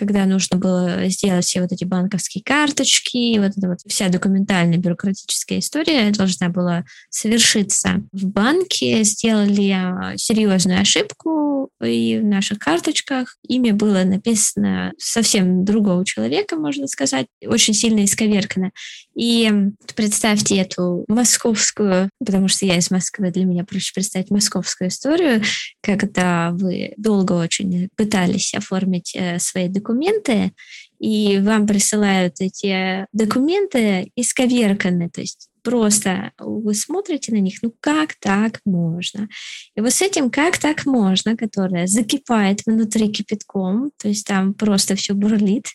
когда 0.01 0.25
нужно 0.25 0.57
было 0.57 1.07
сделать 1.09 1.45
все 1.45 1.61
вот 1.61 1.71
эти 1.71 1.83
банковские 1.83 2.43
карточки, 2.43 3.37
вот 3.37 3.51
эта 3.55 3.67
вот 3.67 3.77
вся 3.85 4.09
документальная 4.09 4.79
бюрократическая 4.79 5.59
история 5.59 6.09
должна 6.09 6.49
была 6.49 6.85
совершиться 7.11 8.01
в 8.11 8.25
банке. 8.25 9.03
Сделали 9.03 9.69
а, 9.69 10.17
серьезную 10.17 10.81
ошибку, 10.81 11.69
и 11.83 12.17
в 12.17 12.25
наших 12.25 12.57
карточках 12.57 13.37
имя 13.47 13.75
было 13.75 14.03
написано 14.03 14.91
совсем 14.97 15.65
другого 15.65 16.03
человека, 16.03 16.55
можно 16.55 16.87
сказать, 16.87 17.27
очень 17.45 17.75
сильно 17.75 18.03
исковеркано. 18.03 18.71
И 19.15 19.51
представьте 19.95 20.57
эту 20.57 21.05
московскую, 21.07 22.09
потому 22.25 22.47
что 22.47 22.65
я 22.65 22.77
из 22.77 22.89
Москвы, 22.89 23.29
для 23.29 23.45
меня 23.45 23.65
проще 23.65 23.93
представить 23.93 24.31
московскую 24.31 24.89
историю, 24.89 25.43
когда 25.81 26.49
вы 26.53 26.93
долго 26.97 27.33
очень 27.33 27.89
пытались 27.95 28.55
оформить 28.55 29.15
э, 29.15 29.37
свои 29.37 29.67
документы, 29.67 29.90
документы, 29.91 30.53
и 30.99 31.39
вам 31.39 31.67
присылают 31.67 32.35
эти 32.39 33.05
документы 33.11 34.11
исковерканы, 34.15 35.09
то 35.09 35.21
есть 35.21 35.49
просто 35.63 36.31
вы 36.39 36.73
смотрите 36.73 37.31
на 37.33 37.37
них, 37.37 37.59
ну 37.61 37.73
как 37.79 38.15
так 38.15 38.59
можно? 38.65 39.27
И 39.75 39.81
вот 39.81 39.93
с 39.93 40.01
этим 40.01 40.29
как 40.29 40.57
так 40.57 40.85
можно, 40.85 41.35
которое 41.35 41.87
закипает 41.87 42.61
внутри 42.65 43.09
кипятком, 43.09 43.91
то 43.97 44.07
есть 44.07 44.25
там 44.25 44.53
просто 44.53 44.95
все 44.95 45.13
бурлит, 45.13 45.67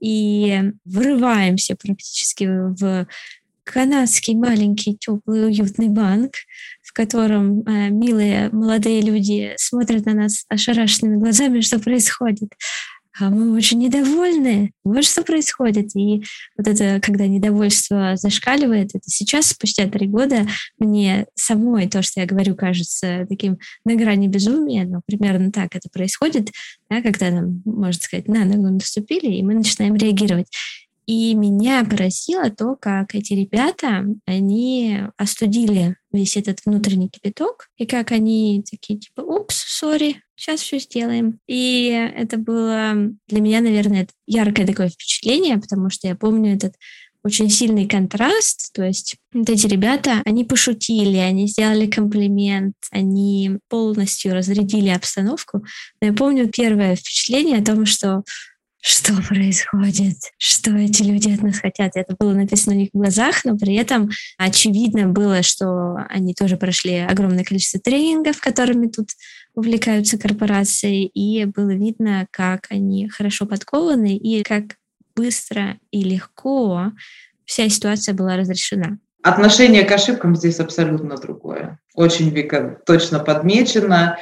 и 0.00 0.62
врываемся 0.84 1.74
практически 1.74 2.44
в 2.44 3.06
канадский 3.64 4.34
маленький 4.34 4.96
теплый 4.96 5.46
уютный 5.46 5.88
банк, 5.88 6.32
в 6.82 6.92
котором 6.94 7.60
э, 7.66 7.90
милые 7.90 8.48
молодые 8.50 9.02
люди 9.02 9.52
смотрят 9.56 10.06
на 10.06 10.14
нас 10.14 10.46
ошарашенными 10.48 11.16
глазами, 11.16 11.60
что 11.60 11.78
происходит 11.78 12.48
а 13.18 13.30
мы 13.30 13.54
очень 13.54 13.78
недовольны. 13.78 14.72
Вот 14.84 15.04
что 15.04 15.22
происходит. 15.22 15.94
И 15.96 16.24
вот 16.56 16.66
это, 16.66 17.00
когда 17.00 17.26
недовольство 17.26 18.16
зашкаливает, 18.16 18.94
это 18.94 19.08
сейчас, 19.08 19.48
спустя 19.48 19.86
три 19.88 20.06
года, 20.06 20.46
мне 20.78 21.26
самой 21.34 21.88
то, 21.88 22.02
что 22.02 22.20
я 22.20 22.26
говорю, 22.26 22.54
кажется 22.54 23.26
таким 23.28 23.58
на 23.84 23.96
грани 23.96 24.28
безумия, 24.28 24.84
но 24.84 25.02
примерно 25.06 25.50
так 25.50 25.74
это 25.74 25.88
происходит, 25.90 26.50
да, 26.90 27.02
когда 27.02 27.30
нам, 27.30 27.62
можно 27.64 28.00
сказать, 28.00 28.28
на 28.28 28.44
ногу 28.44 28.68
наступили, 28.68 29.34
и 29.34 29.42
мы 29.42 29.54
начинаем 29.54 29.96
реагировать. 29.96 30.48
И 31.08 31.32
меня 31.32 31.86
поразило 31.86 32.50
то, 32.50 32.76
как 32.76 33.14
эти 33.14 33.32
ребята, 33.32 34.04
они 34.26 35.00
остудили 35.16 35.96
весь 36.12 36.36
этот 36.36 36.58
внутренний 36.66 37.08
кипяток, 37.08 37.70
и 37.78 37.86
как 37.86 38.12
они 38.12 38.62
такие, 38.70 38.98
типа, 38.98 39.22
упс, 39.22 39.56
сори, 39.56 40.22
сейчас 40.36 40.60
все 40.60 40.78
сделаем. 40.78 41.40
И 41.46 41.86
это 42.14 42.36
было 42.36 42.92
для 43.26 43.40
меня, 43.40 43.62
наверное, 43.62 44.06
яркое 44.26 44.66
такое 44.66 44.90
впечатление, 44.90 45.56
потому 45.56 45.88
что 45.88 46.08
я 46.08 46.14
помню 46.14 46.54
этот 46.54 46.74
очень 47.24 47.48
сильный 47.48 47.88
контраст, 47.88 48.70
то 48.74 48.84
есть 48.84 49.16
вот 49.32 49.48
эти 49.48 49.66
ребята, 49.66 50.20
они 50.26 50.44
пошутили, 50.44 51.16
они 51.16 51.48
сделали 51.48 51.86
комплимент, 51.86 52.74
они 52.90 53.58
полностью 53.70 54.34
разрядили 54.34 54.90
обстановку. 54.90 55.64
Но 56.02 56.08
я 56.08 56.12
помню 56.12 56.50
первое 56.50 56.96
впечатление 56.96 57.58
о 57.58 57.64
том, 57.64 57.86
что 57.86 58.24
что 58.80 59.14
происходит, 59.22 60.16
что 60.38 60.70
эти 60.70 61.02
люди 61.02 61.32
от 61.34 61.42
нас 61.42 61.58
хотят. 61.58 61.92
Это 61.96 62.14
было 62.18 62.32
написано 62.32 62.76
у 62.76 62.78
них 62.78 62.90
в 62.92 62.98
глазах, 62.98 63.44
но 63.44 63.56
при 63.56 63.74
этом 63.74 64.10
очевидно 64.36 65.06
было, 65.08 65.42
что 65.42 65.96
они 66.08 66.34
тоже 66.34 66.56
прошли 66.56 66.98
огромное 66.98 67.44
количество 67.44 67.80
тренингов, 67.80 68.40
которыми 68.40 68.86
тут 68.88 69.08
увлекаются 69.54 70.18
корпорации, 70.18 71.06
и 71.06 71.44
было 71.44 71.70
видно, 71.70 72.26
как 72.30 72.66
они 72.70 73.08
хорошо 73.08 73.46
подкованы 73.46 74.16
и 74.16 74.42
как 74.42 74.76
быстро 75.16 75.78
и 75.90 76.02
легко 76.02 76.92
вся 77.44 77.68
ситуация 77.68 78.14
была 78.14 78.36
разрешена. 78.36 78.98
Отношение 79.22 79.82
к 79.82 79.90
ошибкам 79.90 80.36
здесь 80.36 80.60
абсолютно 80.60 81.16
другое. 81.16 81.80
Очень 81.94 82.30
Вика 82.30 82.80
точно 82.86 83.18
подмечено. 83.18 84.16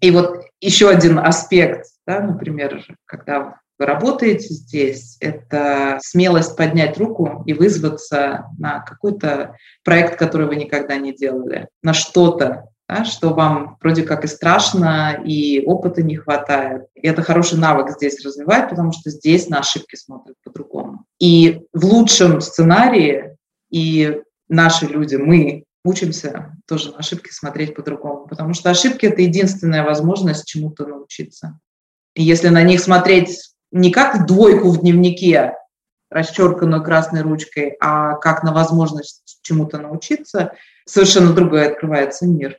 И 0.00 0.10
вот 0.10 0.44
еще 0.60 0.90
один 0.90 1.18
аспект, 1.18 1.86
да, 2.06 2.20
например, 2.20 2.84
когда 3.06 3.58
вы 3.78 3.86
работаете 3.86 4.48
здесь, 4.54 5.16
это 5.20 5.98
смелость 6.00 6.56
поднять 6.56 6.96
руку 6.98 7.42
и 7.46 7.52
вызваться 7.52 8.46
на 8.58 8.80
какой-то 8.80 9.56
проект, 9.84 10.18
который 10.18 10.46
вы 10.46 10.56
никогда 10.56 10.96
не 10.96 11.12
делали, 11.12 11.68
на 11.82 11.92
что-то, 11.92 12.68
да, 12.88 13.04
что 13.04 13.30
вам 13.30 13.78
вроде 13.80 14.02
как 14.02 14.24
и 14.24 14.28
страшно, 14.28 15.20
и 15.24 15.64
опыта 15.64 16.02
не 16.02 16.16
хватает. 16.16 16.86
И 16.94 17.06
это 17.06 17.22
хороший 17.22 17.58
навык 17.58 17.90
здесь 17.90 18.24
развивать, 18.24 18.68
потому 18.68 18.92
что 18.92 19.10
здесь 19.10 19.48
на 19.48 19.60
ошибки 19.60 19.96
смотрят 19.96 20.36
по-другому. 20.44 21.04
И 21.18 21.62
в 21.72 21.84
лучшем 21.84 22.40
сценарии 22.40 23.36
и 23.70 24.20
наши 24.48 24.86
люди, 24.86 25.16
мы 25.16 25.64
учимся 25.84 26.56
тоже 26.66 26.92
на 26.92 26.98
ошибки 26.98 27.30
смотреть 27.30 27.74
по-другому, 27.74 28.26
потому 28.26 28.54
что 28.54 28.70
ошибки– 28.70 29.06
это 29.06 29.22
единственная 29.22 29.82
возможность 29.82 30.46
чему-то 30.46 30.86
научиться. 30.86 31.58
И 32.14 32.22
если 32.22 32.48
на 32.48 32.62
них 32.62 32.80
смотреть 32.80 33.53
не 33.74 33.90
как 33.90 34.26
двойку 34.26 34.70
в 34.70 34.80
дневнике, 34.80 35.56
расчерканную 36.08 36.82
красной 36.82 37.22
ручкой, 37.22 37.76
а 37.80 38.14
как 38.14 38.44
на 38.44 38.52
возможность 38.52 39.40
чему-то 39.42 39.78
научиться, 39.78 40.52
совершенно 40.86 41.32
другой 41.32 41.66
открывается 41.66 42.24
мир. 42.24 42.56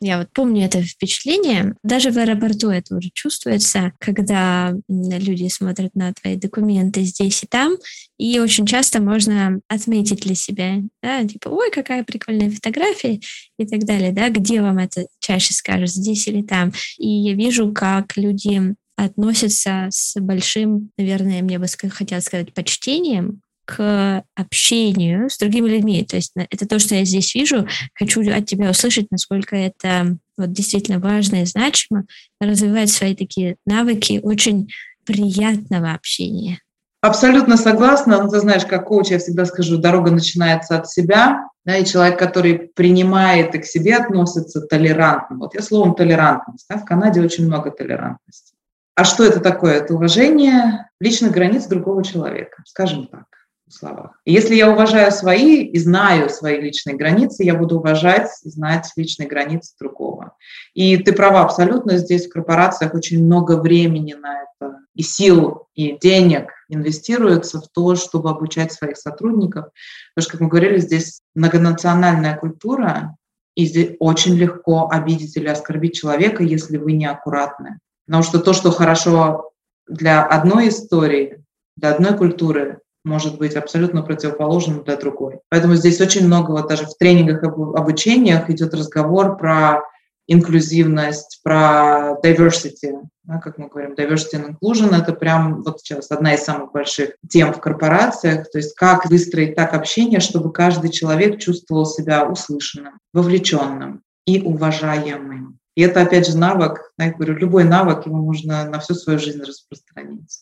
Я 0.00 0.18
вот 0.18 0.28
помню 0.32 0.64
это 0.64 0.82
впечатление. 0.82 1.74
Даже 1.82 2.10
в 2.10 2.18
аэропорту 2.18 2.70
это 2.70 2.96
уже 2.96 3.10
чувствуется, 3.12 3.92
когда 3.98 4.74
люди 4.88 5.48
смотрят 5.48 5.94
на 5.94 6.12
твои 6.12 6.36
документы 6.36 7.02
здесь 7.02 7.42
и 7.42 7.46
там, 7.46 7.76
и 8.16 8.38
очень 8.38 8.66
часто 8.66 9.00
можно 9.00 9.60
отметить 9.68 10.20
для 10.20 10.34
себя, 10.34 10.76
да, 11.02 11.24
типа, 11.24 11.48
ой, 11.48 11.70
какая 11.72 12.04
прикольная 12.04 12.50
фотография 12.50 13.20
и 13.58 13.66
так 13.66 13.80
далее, 13.80 14.12
да, 14.12 14.28
где 14.30 14.62
вам 14.62 14.78
это 14.78 15.06
чаще 15.18 15.52
скажут, 15.52 15.90
здесь 15.90 16.28
или 16.28 16.42
там. 16.42 16.72
И 16.98 17.08
я 17.08 17.34
вижу, 17.34 17.72
как 17.72 18.16
люди 18.16 18.74
относятся 18.96 19.88
с 19.90 20.20
большим, 20.20 20.90
наверное, 20.98 21.42
мне 21.42 21.58
бы 21.58 21.66
хотела 21.90 22.20
сказать, 22.20 22.52
почтением 22.52 23.42
к 23.68 24.24
общению 24.34 25.28
с 25.28 25.36
другими 25.36 25.68
людьми. 25.68 26.02
То 26.02 26.16
есть 26.16 26.32
это 26.34 26.66
то, 26.66 26.78
что 26.78 26.94
я 26.94 27.04
здесь 27.04 27.34
вижу. 27.34 27.68
Хочу 27.92 28.22
от 28.32 28.46
тебя 28.46 28.70
услышать, 28.70 29.08
насколько 29.10 29.54
это 29.56 30.16
вот 30.38 30.52
действительно 30.52 30.98
важно 30.98 31.42
и 31.42 31.44
значимо, 31.44 32.04
развивать 32.40 32.90
свои 32.90 33.14
такие 33.14 33.56
навыки 33.66 34.20
очень 34.22 34.70
приятного 35.04 35.92
общения. 35.92 36.60
Абсолютно 37.02 37.58
согласна. 37.58 38.22
Ну, 38.22 38.30
ты 38.30 38.40
знаешь, 38.40 38.64
как 38.64 38.86
коуч 38.86 39.08
я 39.08 39.18
всегда 39.18 39.44
скажу, 39.44 39.76
дорога 39.76 40.10
начинается 40.10 40.78
от 40.78 40.88
себя, 40.88 41.46
да, 41.66 41.76
и 41.76 41.84
человек, 41.84 42.18
который 42.18 42.70
принимает 42.74 43.54
и 43.54 43.58
к 43.58 43.66
себе 43.66 43.96
относится 43.96 44.62
толерантно. 44.62 45.36
Вот 45.36 45.54
я 45.54 45.60
словом 45.60 45.94
толерантность. 45.94 46.64
Да, 46.70 46.78
в 46.78 46.86
Канаде 46.86 47.20
очень 47.20 47.44
много 47.44 47.70
толерантности. 47.70 48.54
А 48.94 49.04
что 49.04 49.24
это 49.24 49.40
такое? 49.40 49.74
Это 49.74 49.94
уважение 49.94 50.88
личных 51.00 51.32
границ 51.32 51.66
другого 51.66 52.02
человека, 52.02 52.62
скажем 52.64 53.06
так 53.08 53.37
словах. 53.72 54.20
Если 54.24 54.54
я 54.54 54.70
уважаю 54.70 55.12
свои 55.12 55.62
и 55.62 55.78
знаю 55.78 56.30
свои 56.30 56.60
личные 56.60 56.96
границы, 56.96 57.44
я 57.44 57.54
буду 57.54 57.78
уважать 57.78 58.30
и 58.44 58.50
знать 58.50 58.90
личные 58.96 59.28
границы 59.28 59.74
другого. 59.78 60.36
И 60.74 60.96
ты 60.96 61.12
права 61.12 61.42
абсолютно, 61.42 61.98
здесь 61.98 62.26
в 62.26 62.32
корпорациях 62.32 62.94
очень 62.94 63.24
много 63.24 63.56
времени 63.60 64.14
на 64.14 64.42
это, 64.42 64.78
и 64.94 65.02
сил, 65.02 65.66
и 65.74 65.96
денег 65.98 66.50
инвестируется 66.68 67.60
в 67.60 67.68
то, 67.68 67.94
чтобы 67.94 68.30
обучать 68.30 68.72
своих 68.72 68.96
сотрудников. 68.96 69.66
Потому 70.14 70.22
что, 70.22 70.32
как 70.32 70.40
мы 70.40 70.48
говорили, 70.48 70.78
здесь 70.78 71.20
многонациональная 71.34 72.36
культура, 72.36 73.16
и 73.54 73.66
здесь 73.66 73.96
очень 73.98 74.34
легко 74.36 74.88
обидеть 74.88 75.36
или 75.36 75.48
оскорбить 75.48 75.96
человека, 75.96 76.42
если 76.42 76.76
вы 76.76 76.92
неаккуратны. 76.92 77.80
Потому 78.06 78.22
что 78.22 78.38
то, 78.38 78.52
что 78.52 78.70
хорошо 78.70 79.50
для 79.88 80.24
одной 80.24 80.68
истории, 80.68 81.44
для 81.76 81.90
одной 81.90 82.16
культуры, 82.16 82.80
может 83.08 83.38
быть 83.38 83.56
абсолютно 83.56 84.02
противоположным 84.02 84.84
для 84.84 84.96
другой. 84.96 85.40
Поэтому 85.48 85.74
здесь 85.74 86.00
очень 86.00 86.26
много, 86.26 86.52
вот 86.52 86.68
даже 86.68 86.86
в 86.86 86.96
тренингах, 86.96 87.42
обучениях 87.42 88.50
идет 88.50 88.74
разговор 88.74 89.36
про 89.36 89.82
инклюзивность, 90.28 91.40
про 91.42 92.18
diversity, 92.22 92.92
да, 93.24 93.38
как 93.38 93.56
мы 93.58 93.68
говорим, 93.68 93.94
diversity 93.94 94.34
and 94.34 94.54
inclusion, 94.54 94.94
это 94.94 95.14
прям 95.14 95.62
вот 95.62 95.80
сейчас 95.80 96.10
одна 96.10 96.34
из 96.34 96.44
самых 96.44 96.70
больших 96.72 97.16
тем 97.28 97.52
в 97.52 97.60
корпорациях, 97.60 98.50
то 98.50 98.58
есть 98.58 98.74
как 98.74 99.06
выстроить 99.06 99.56
так 99.56 99.72
общение, 99.72 100.20
чтобы 100.20 100.52
каждый 100.52 100.90
человек 100.90 101.40
чувствовал 101.40 101.86
себя 101.86 102.28
услышанным, 102.28 102.98
вовлеченным 103.14 104.02
и 104.26 104.42
уважаемым. 104.42 105.58
И 105.74 105.82
это, 105.82 106.02
опять 106.02 106.28
же, 106.28 106.36
навык, 106.36 106.92
я 106.98 107.12
говорю, 107.12 107.34
любой 107.34 107.64
навык, 107.64 108.06
его 108.06 108.16
можно 108.16 108.68
на 108.68 108.80
всю 108.80 108.94
свою 108.94 109.18
жизнь 109.18 109.42
распространить. 109.42 110.40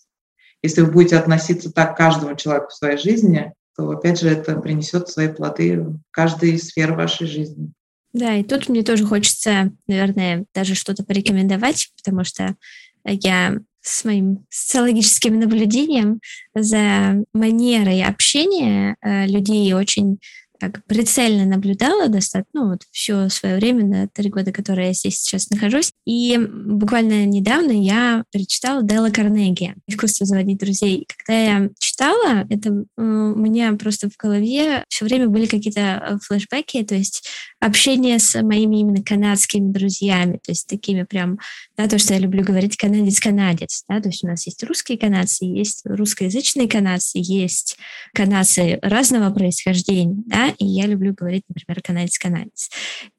Если 0.63 0.81
вы 0.81 0.91
будете 0.91 1.17
относиться 1.17 1.73
так 1.73 1.95
к 1.95 1.99
каждому 1.99 2.37
человеку 2.37 2.69
в 2.69 2.75
своей 2.75 2.99
жизни, 2.99 3.53
то, 3.77 3.91
опять 3.91 4.21
же, 4.21 4.29
это 4.29 4.57
принесет 4.57 5.09
свои 5.09 5.29
плоды 5.29 5.81
в 5.81 6.01
каждой 6.11 6.59
сфере 6.59 6.95
вашей 6.95 7.27
жизни. 7.27 7.73
Да, 8.13 8.35
и 8.35 8.43
тут 8.43 8.69
мне 8.69 8.83
тоже 8.83 9.05
хочется, 9.05 9.73
наверное, 9.87 10.47
даже 10.55 10.75
что-то 10.75 11.05
порекомендовать, 11.05 11.91
потому 11.97 12.25
что 12.25 12.57
я 13.05 13.59
с 13.83 14.05
моим 14.05 14.45
социологическим 14.51 15.39
наблюдением 15.39 16.21
за 16.55 17.23
манерой 17.33 18.03
общения 18.03 18.97
э, 19.01 19.27
людей 19.27 19.73
очень 19.75 20.19
так 20.59 20.85
прицельно 20.87 21.45
наблюдала 21.45 22.09
достаточно, 22.09 22.61
ну, 22.61 22.71
вот 22.71 22.83
все 22.91 23.29
свое 23.29 23.57
время, 23.57 23.85
на 23.85 24.09
три 24.09 24.31
года, 24.31 24.53
которые 24.53 24.89
я 24.89 24.93
здесь 24.93 25.21
сейчас 25.21 25.51
нахожусь. 25.51 25.93
И 26.07 26.39
буквально 26.39 27.27
недавно 27.27 27.73
я 27.73 28.25
перечитала 28.33 28.83
Делла 28.83 29.11
Карнеги 29.11 29.75
«Искусство 29.87 30.27
заводить 30.27 30.59
друзей». 30.59 31.07
Когда 31.17 31.41
я 31.41 31.71
читала, 31.79 32.47
это 32.49 32.85
у 32.97 33.03
меня 33.03 33.73
просто 33.75 34.09
в 34.09 34.17
голове 34.17 34.85
все 34.89 35.05
время 35.05 35.29
были 35.29 35.47
какие-то 35.47 35.81
э, 35.81 36.19
флешбеки, 36.23 36.83
то 36.85 36.95
есть 36.95 37.27
общение 37.61 38.19
с 38.19 38.41
моими 38.43 38.81
именно 38.81 39.03
канадскими 39.03 39.73
друзьями, 39.73 40.39
то 40.43 40.53
есть 40.53 40.67
такими 40.69 41.05
прям, 41.05 41.39
да, 41.77 41.89
то, 41.89 41.99
что 41.99 42.15
я 42.15 42.21
люблю 42.21 42.45
говорить 42.45 42.77
канадец-канадец, 42.77 43.85
да, 43.89 44.01
то 44.01 44.09
есть 44.09 44.25
у 44.25 44.27
нас 44.27 44.47
есть 44.47 44.63
русские 44.65 44.99
канадцы, 44.99 45.45
есть 45.45 45.83
русскоязычные 45.85 46.69
канадцы, 46.69 47.19
есть 47.19 47.77
канадцы 48.15 48.79
разного 48.83 49.33
происхождения, 49.33 50.23
да, 50.27 50.46
и 50.59 50.67
я 50.67 50.87
люблю 50.87 51.15
говорить, 51.15 51.45
например, 51.49 51.83
канадец-канадец. 51.83 52.71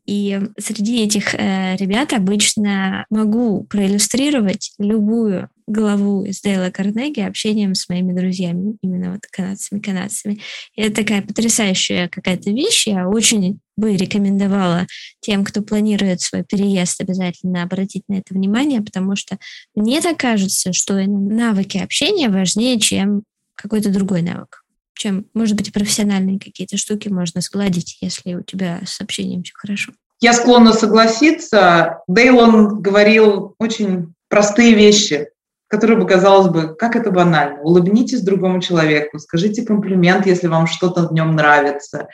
И 0.06 0.40
среди 0.58 1.04
этих 1.04 1.36
э, 1.36 1.76
ребят 1.76 2.14
обычно 2.14 3.06
могу 3.10 3.64
проиллюстрировать 3.64 4.72
любую 4.80 5.50
главу 5.68 6.24
из 6.24 6.40
Дейла 6.42 6.70
Карнеги 6.72 7.20
общением 7.20 7.76
с 7.76 7.90
моими 7.90 8.14
друзьями, 8.14 8.78
именно 8.82 9.12
вот 9.12 9.22
канадцами-канадцами. 9.30 10.40
Это 10.78 10.96
такая 11.04 11.22
потрясающая 11.22 12.08
какая-то 12.08 12.52
вещь. 12.52 12.88
Я 12.88 13.10
очень 13.10 13.60
бы 13.76 13.98
рекомендовала 13.98 14.88
тем, 15.20 15.44
кто 15.44 15.62
планирует 15.62 16.22
свой 16.22 16.44
переезд, 16.44 17.02
обязательно 17.02 17.64
обратить 17.64 18.04
на 18.08 18.16
это 18.16 18.34
внимание, 18.34 18.82
потому 18.82 19.18
что 19.18 19.38
мне 19.76 20.00
так 20.00 20.18
кажется, 20.18 20.72
что 20.72 20.94
навыки 21.06 21.78
общения 21.80 22.30
важнее, 22.30 22.80
чем 22.80 23.24
какой-то 23.56 23.90
другой 23.90 24.22
навык 24.22 24.64
чем, 24.98 25.26
может 25.34 25.56
быть, 25.56 25.72
профессиональные 25.72 26.40
какие-то 26.40 26.78
штуки 26.78 27.10
можно 27.10 27.42
сгладить, 27.42 27.98
если 28.02 28.34
у 28.34 28.42
тебя 28.42 28.82
с 28.86 29.00
общением 29.02 29.44
все 29.44 29.54
хорошо. 29.56 29.92
Я 30.20 30.34
склонна 30.34 30.74
согласиться. 30.74 32.00
Дейлон 32.08 32.82
говорил 32.82 33.56
очень 33.60 34.14
простые 34.30 34.74
вещи, 34.74 35.30
которые 35.68 36.00
бы, 36.00 36.08
казалось 36.08 36.48
бы, 36.48 36.76
как 36.76 36.96
это 36.96 37.12
банально. 37.12 37.62
Улыбнитесь 37.62 38.22
другому 38.22 38.62
человеку, 38.62 39.20
скажите 39.20 39.64
комплимент, 39.64 40.26
если 40.26 40.48
вам 40.48 40.66
что-то 40.66 41.08
в 41.08 41.14
нем 41.14 41.36
нравится, 41.36 42.08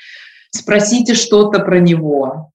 спросите 0.52 1.14
что-то 1.14 1.60
про 1.60 1.80
него. 1.80 2.52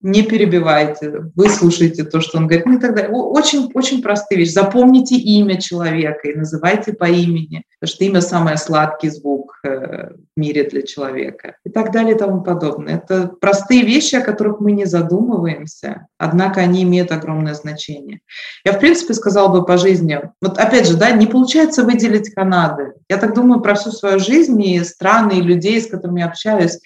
Не 0.00 0.22
перебивайте, 0.22 1.24
выслушайте 1.34 2.04
то, 2.04 2.20
что 2.20 2.38
он 2.38 2.46
говорит, 2.46 2.66
ну 2.66 2.78
и 2.78 2.80
так 2.80 2.94
далее. 2.94 3.10
Очень, 3.10 3.68
очень 3.74 4.00
простые 4.00 4.38
вещи. 4.38 4.50
Запомните 4.50 5.16
имя 5.16 5.60
человека 5.60 6.28
и 6.28 6.36
называйте 6.36 6.92
по 6.92 7.06
имени, 7.06 7.64
потому 7.80 7.94
что 7.94 8.04
имя 8.04 8.20
самый 8.20 8.56
сладкий 8.58 9.08
звук 9.08 9.58
э, 9.64 10.10
в 10.10 10.18
мире 10.36 10.68
для 10.68 10.82
человека 10.82 11.56
и 11.64 11.70
так 11.70 11.90
далее 11.90 12.14
и 12.14 12.18
тому 12.18 12.42
подобное. 12.42 12.98
Это 12.98 13.26
простые 13.40 13.82
вещи, 13.82 14.14
о 14.14 14.24
которых 14.24 14.60
мы 14.60 14.70
не 14.70 14.84
задумываемся, 14.84 16.06
однако 16.16 16.60
они 16.60 16.84
имеют 16.84 17.10
огромное 17.10 17.54
значение. 17.54 18.20
Я, 18.64 18.74
в 18.74 18.78
принципе, 18.78 19.14
сказала 19.14 19.48
бы 19.48 19.64
по 19.64 19.78
жизни, 19.78 20.20
вот 20.40 20.58
опять 20.58 20.86
же, 20.86 20.96
да, 20.96 21.10
не 21.10 21.26
получается 21.26 21.82
выделить 21.82 22.32
Канады. 22.32 22.92
Я 23.08 23.16
так 23.16 23.34
думаю 23.34 23.60
про 23.60 23.74
всю 23.74 23.90
свою 23.90 24.20
жизнь 24.20 24.62
и 24.62 24.84
страны, 24.84 25.38
и 25.38 25.42
людей, 25.42 25.80
с 25.80 25.88
которыми 25.88 26.20
я 26.20 26.26
общаюсь. 26.26 26.78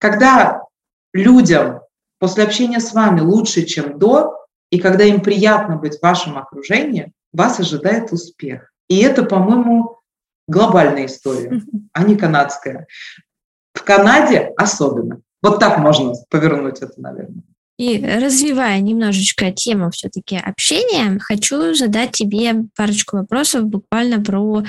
Когда 0.00 0.62
людям 1.12 1.83
после 2.24 2.44
общения 2.44 2.80
с 2.80 2.94
вами 2.94 3.20
лучше, 3.20 3.66
чем 3.66 3.98
до, 3.98 4.34
и 4.70 4.78
когда 4.78 5.04
им 5.04 5.20
приятно 5.20 5.76
быть 5.76 5.98
в 5.98 6.02
вашем 6.02 6.38
окружении, 6.38 7.12
вас 7.34 7.60
ожидает 7.60 8.12
успех. 8.12 8.72
И 8.88 8.96
это, 9.02 9.24
по-моему, 9.24 9.98
глобальная 10.48 11.04
история, 11.04 11.60
а 11.92 12.02
не 12.02 12.16
канадская. 12.16 12.86
В 13.74 13.82
Канаде 13.82 14.54
особенно. 14.56 15.20
Вот 15.42 15.60
так 15.60 15.76
можно 15.76 16.14
повернуть 16.30 16.80
это, 16.80 16.94
наверное. 16.96 17.42
И 17.76 18.02
развивая 18.02 18.80
немножечко 18.80 19.52
тему 19.52 19.90
все-таки 19.90 20.38
общения, 20.38 21.18
хочу 21.20 21.74
задать 21.74 22.12
тебе 22.12 22.54
парочку 22.74 23.18
вопросов 23.18 23.64
буквально 23.64 24.24
про 24.24 24.64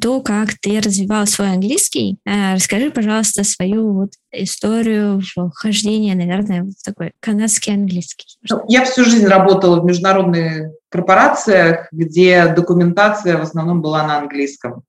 то, 0.00 0.20
как 0.20 0.50
ты 0.60 0.80
развивал 0.80 1.26
свой 1.26 1.52
английский. 1.52 2.18
А, 2.26 2.54
расскажи, 2.54 2.90
пожалуйста, 2.90 3.44
свою 3.44 3.92
вот 3.92 4.10
историю 4.32 5.22
вхождения, 5.34 6.14
наверное, 6.14 6.64
в 6.64 6.74
такой 6.84 7.12
канадский 7.20 7.74
английский. 7.74 8.36
Ну, 8.48 8.62
я 8.68 8.84
всю 8.84 9.04
жизнь 9.04 9.26
работала 9.26 9.80
в 9.80 9.84
международных 9.84 10.70
корпорациях, 10.90 11.88
где 11.92 12.46
документация 12.54 13.38
в 13.38 13.42
основном 13.42 13.80
была 13.80 14.06
на 14.06 14.18
английском. 14.18 14.82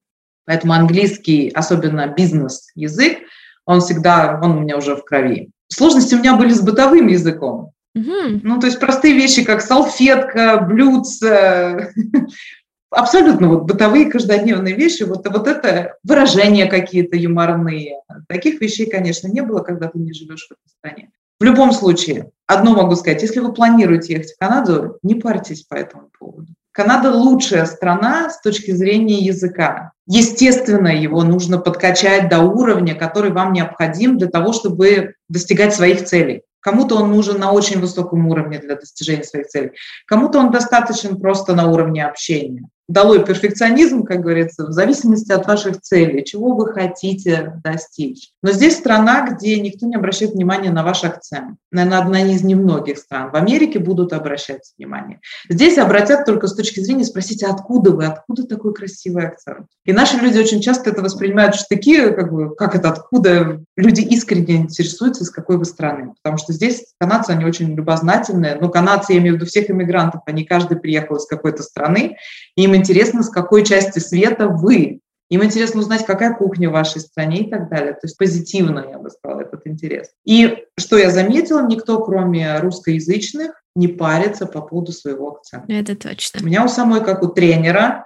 Поэтому 0.45 0.73
английский, 0.73 1.49
особенно 1.49 2.07
бизнес-язык, 2.07 3.19
он 3.65 3.81
всегда, 3.81 4.39
он 4.41 4.51
у 4.51 4.59
меня 4.61 4.77
уже 4.77 4.95
в 4.95 5.03
крови. 5.03 5.49
Сложности 5.67 6.15
у 6.15 6.19
меня 6.19 6.35
были 6.35 6.53
с 6.53 6.61
бытовым 6.61 7.07
языком. 7.07 7.71
Угу. 7.95 8.41
Ну, 8.43 8.59
то 8.59 8.67
есть 8.67 8.79
простые 8.79 9.15
вещи, 9.15 9.43
как 9.43 9.61
салфетка, 9.61 10.59
блюдце, 10.59 11.93
абсолютно 12.95 13.49
вот 13.49 13.63
бытовые 13.63 14.09
каждодневные 14.09 14.73
вещи, 14.73 15.03
вот, 15.03 15.27
вот 15.27 15.47
это 15.47 15.97
выражения 16.03 16.65
какие-то 16.65 17.15
юморные. 17.15 17.99
Таких 18.27 18.61
вещей, 18.61 18.89
конечно, 18.89 19.27
не 19.27 19.41
было, 19.41 19.59
когда 19.59 19.87
ты 19.89 19.99
не 19.99 20.13
живешь 20.13 20.47
в 20.47 20.51
этой 20.51 20.69
стране. 20.69 21.11
В 21.39 21.43
любом 21.43 21.73
случае, 21.73 22.31
одно 22.47 22.73
могу 22.73 22.95
сказать, 22.95 23.21
если 23.21 23.41
вы 23.41 23.53
планируете 23.53 24.13
ехать 24.13 24.33
в 24.33 24.39
Канаду, 24.39 24.97
не 25.03 25.15
парьтесь 25.15 25.63
по 25.63 25.75
этому 25.75 26.09
поводу. 26.17 26.47
Канада 26.71 27.11
лучшая 27.11 27.65
страна 27.65 28.29
с 28.29 28.41
точки 28.41 28.71
зрения 28.71 29.19
языка. 29.19 29.91
Естественно, 30.07 30.87
его 30.87 31.23
нужно 31.23 31.57
подкачать 31.57 32.29
до 32.29 32.39
уровня, 32.39 32.95
который 32.95 33.31
вам 33.31 33.53
необходим 33.53 34.17
для 34.17 34.27
того, 34.27 34.53
чтобы 34.53 35.15
достигать 35.29 35.73
своих 35.73 36.05
целей. 36.05 36.43
Кому-то 36.61 36.95
он 36.95 37.11
нужен 37.11 37.39
на 37.39 37.51
очень 37.51 37.79
высоком 37.79 38.27
уровне 38.27 38.59
для 38.59 38.75
достижения 38.75 39.23
своих 39.23 39.47
целей, 39.47 39.71
кому-то 40.07 40.39
он 40.39 40.51
достаточен 40.51 41.19
просто 41.19 41.53
на 41.53 41.69
уровне 41.71 42.03
общения 42.03 42.67
долой 42.87 43.25
перфекционизм, 43.25 44.03
как 44.03 44.21
говорится, 44.21 44.65
в 44.65 44.71
зависимости 44.71 45.31
от 45.31 45.47
ваших 45.47 45.81
целей, 45.81 46.23
чего 46.23 46.55
вы 46.55 46.71
хотите 46.71 47.59
достичь. 47.63 48.31
Но 48.43 48.51
здесь 48.51 48.77
страна, 48.77 49.27
где 49.27 49.59
никто 49.59 49.87
не 49.87 49.95
обращает 49.95 50.33
внимания 50.33 50.71
на 50.71 50.83
ваш 50.83 51.03
акцент. 51.03 51.57
Наверное, 51.71 51.99
одна 51.99 52.21
из 52.21 52.43
немногих 52.43 52.97
стран. 52.99 53.31
В 53.31 53.35
Америке 53.35 53.79
будут 53.79 54.13
обращать 54.13 54.71
внимание. 54.77 55.19
Здесь 55.49 55.77
обратят 55.77 56.25
только 56.25 56.47
с 56.47 56.55
точки 56.55 56.79
зрения 56.79 57.05
спросить, 57.05 57.43
а 57.43 57.49
откуда 57.51 57.91
вы, 57.91 58.05
откуда 58.05 58.45
такой 58.45 58.73
красивый 58.73 59.27
акцент? 59.27 59.67
И 59.83 59.91
наши 59.91 60.17
люди 60.17 60.37
очень 60.37 60.61
часто 60.61 60.91
это 60.91 61.01
воспринимают, 61.01 61.55
что 61.55 61.65
такие, 61.69 62.11
как 62.11 62.31
бы, 62.31 62.55
как 62.55 62.75
это, 62.75 62.89
откуда 62.89 63.61
люди 63.75 64.01
искренне 64.01 64.57
интересуются, 64.57 65.23
из 65.23 65.31
какой 65.31 65.57
вы 65.57 65.65
страны. 65.65 66.13
Потому 66.21 66.37
что 66.37 66.53
здесь 66.53 66.85
канадцы, 66.99 67.31
они 67.31 67.45
очень 67.45 67.73
любознательные. 67.73 68.57
Ну, 68.61 68.69
канадцы, 68.69 69.13
я 69.13 69.19
имею 69.19 69.33
в 69.33 69.37
виду 69.37 69.47
всех 69.47 69.69
иммигрантов, 69.69 70.21
они 70.27 70.43
каждый 70.43 70.77
приехал 70.77 71.15
из 71.15 71.25
какой-то 71.25 71.63
страны, 71.63 72.17
им 72.55 72.75
интересно, 72.75 73.23
с 73.23 73.29
какой 73.29 73.65
части 73.65 73.99
света 73.99 74.47
вы. 74.47 75.01
Им 75.29 75.43
интересно 75.43 75.81
узнать, 75.81 76.05
какая 76.05 76.35
кухня 76.35 76.69
в 76.69 76.73
вашей 76.73 77.01
стране 77.01 77.41
и 77.41 77.49
так 77.49 77.69
далее. 77.69 77.93
То 77.93 78.01
есть 78.03 78.17
позитивно, 78.17 78.85
я 78.89 78.99
бы 78.99 79.09
сказала, 79.09 79.41
этот 79.41 79.65
интерес. 79.65 80.09
И 80.23 80.65
что 80.77 80.97
я 80.97 81.09
заметила, 81.09 81.65
никто, 81.65 82.03
кроме 82.03 82.59
русскоязычных, 82.59 83.51
не 83.75 83.87
парится 83.87 84.45
по 84.45 84.61
поводу 84.61 84.91
своего 84.91 85.31
акцента. 85.31 85.71
Это 85.71 85.95
точно. 85.95 86.39
У 86.41 86.45
меня 86.45 86.63
у 86.63 86.67
самой, 86.67 87.03
как 87.03 87.23
у 87.23 87.27
тренера, 87.27 88.05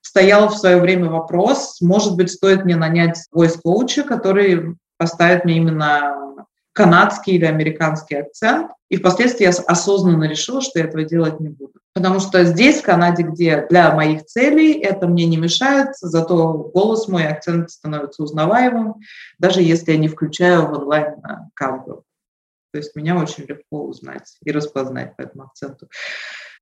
стоял 0.00 0.48
в 0.48 0.56
свое 0.56 0.78
время 0.78 1.10
вопрос, 1.10 1.80
может 1.80 2.16
быть, 2.16 2.30
стоит 2.30 2.64
мне 2.64 2.76
нанять 2.76 3.18
voice-коуча, 3.34 4.04
который 4.04 4.76
поставит 4.98 5.44
мне 5.44 5.56
именно 5.56 6.31
канадский 6.72 7.34
или 7.34 7.44
американский 7.44 8.16
акцент. 8.16 8.70
И 8.88 8.96
впоследствии 8.96 9.44
я 9.44 9.50
осознанно 9.50 10.24
решила, 10.24 10.60
что 10.60 10.78
я 10.78 10.86
этого 10.86 11.04
делать 11.04 11.40
не 11.40 11.48
буду. 11.48 11.72
Потому 11.94 12.20
что 12.20 12.44
здесь, 12.44 12.80
в 12.80 12.84
Канаде, 12.84 13.22
где 13.22 13.66
для 13.68 13.94
моих 13.94 14.24
целей 14.24 14.72
это 14.80 15.06
мне 15.06 15.26
не 15.26 15.36
мешает, 15.36 15.88
зато 16.00 16.70
голос 16.74 17.08
мой, 17.08 17.26
акцент 17.26 17.70
становится 17.70 18.22
узнаваемым, 18.22 18.94
даже 19.38 19.62
если 19.62 19.92
я 19.92 19.98
не 19.98 20.08
включаю 20.08 20.66
в 20.66 20.72
онлайн 20.72 21.16
камеру. 21.54 22.04
То 22.72 22.78
есть 22.78 22.96
меня 22.96 23.16
очень 23.16 23.44
легко 23.44 23.84
узнать 23.84 24.38
и 24.42 24.50
распознать 24.50 25.14
по 25.16 25.22
этому 25.22 25.44
акценту. 25.44 25.88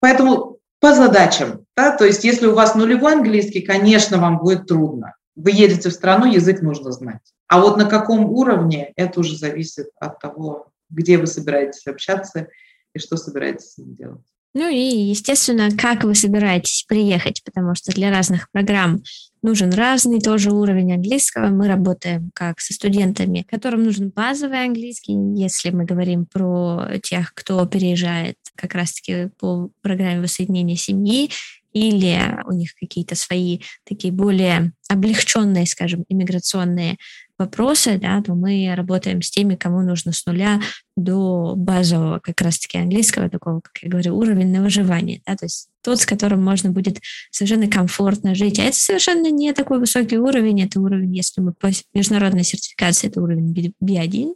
Поэтому 0.00 0.58
по 0.80 0.94
задачам. 0.94 1.66
Да? 1.76 1.96
То 1.96 2.04
есть 2.04 2.24
если 2.24 2.46
у 2.46 2.54
вас 2.54 2.74
нулевой 2.74 3.12
английский, 3.12 3.60
конечно, 3.60 4.18
вам 4.18 4.38
будет 4.38 4.66
трудно. 4.66 5.14
Вы 5.36 5.52
едете 5.52 5.90
в 5.90 5.92
страну, 5.92 6.26
язык 6.26 6.62
нужно 6.62 6.90
знать. 6.90 7.22
А 7.50 7.60
вот 7.60 7.76
на 7.76 7.84
каком 7.84 8.26
уровне, 8.26 8.92
это 8.94 9.18
уже 9.18 9.36
зависит 9.36 9.88
от 9.98 10.20
того, 10.20 10.68
где 10.88 11.18
вы 11.18 11.26
собираетесь 11.26 11.84
общаться 11.88 12.46
и 12.94 13.00
что 13.00 13.16
собираетесь 13.16 13.72
с 13.72 13.78
ним 13.78 13.96
делать. 13.96 14.22
Ну 14.54 14.68
и, 14.68 14.78
естественно, 14.78 15.68
как 15.76 16.04
вы 16.04 16.14
собираетесь 16.14 16.84
приехать, 16.86 17.42
потому 17.44 17.74
что 17.74 17.90
для 17.90 18.10
разных 18.10 18.48
программ 18.52 19.02
нужен 19.42 19.72
разный 19.72 20.20
тоже 20.20 20.52
уровень 20.52 20.94
английского. 20.94 21.46
Мы 21.46 21.66
работаем 21.66 22.30
как 22.34 22.60
со 22.60 22.72
студентами, 22.72 23.44
которым 23.48 23.82
нужен 23.82 24.10
базовый 24.10 24.64
английский, 24.64 25.14
если 25.34 25.70
мы 25.70 25.84
говорим 25.84 26.26
про 26.26 26.98
тех, 27.02 27.34
кто 27.34 27.66
переезжает 27.66 28.36
как 28.54 28.74
раз-таки 28.74 29.30
по 29.40 29.70
программе 29.82 30.20
воссоединения 30.20 30.76
семьи, 30.76 31.30
или 31.72 32.18
у 32.46 32.52
них 32.52 32.74
какие-то 32.74 33.14
свои 33.14 33.60
такие 33.84 34.12
более 34.12 34.72
облегченные, 34.88 35.66
скажем, 35.66 36.04
иммиграционные 36.08 36.96
вопросы, 37.40 37.98
да, 37.98 38.22
то 38.22 38.35
мы 38.35 38.72
работаем 38.76 39.22
с 39.22 39.31
теми, 39.31 39.57
кому 39.57 39.83
нужно 39.83 40.12
с 40.12 40.24
нуля 40.26 40.61
до 40.96 41.55
базового 41.57 42.20
как 42.20 42.40
раз-таки 42.40 42.79
английского, 42.79 43.29
такого, 43.29 43.61
как 43.61 43.83
я 43.83 43.88
говорю, 43.88 44.16
уровень 44.16 44.53
на 44.53 44.62
выживание, 44.62 45.22
да, 45.26 45.35
то 45.35 45.46
есть 45.46 45.68
тот, 45.83 46.00
с 46.00 46.07
которым 46.07 46.44
можно 46.44 46.70
будет 46.70 47.00
совершенно 47.31 47.66
комфортно 47.66 48.35
жить. 48.35 48.59
А 48.59 48.64
это 48.64 48.76
совершенно 48.76 49.31
не 49.31 49.53
такой 49.55 49.79
высокий 49.79 50.18
уровень, 50.18 50.62
это 50.62 50.81
уровень, 50.81 51.16
если 51.16 51.40
мы 51.40 51.53
по 51.53 51.70
международной 51.94 52.44
сертификации, 52.44 53.09
это 53.09 53.22
уровень 53.22 53.74
B1 53.83 54.35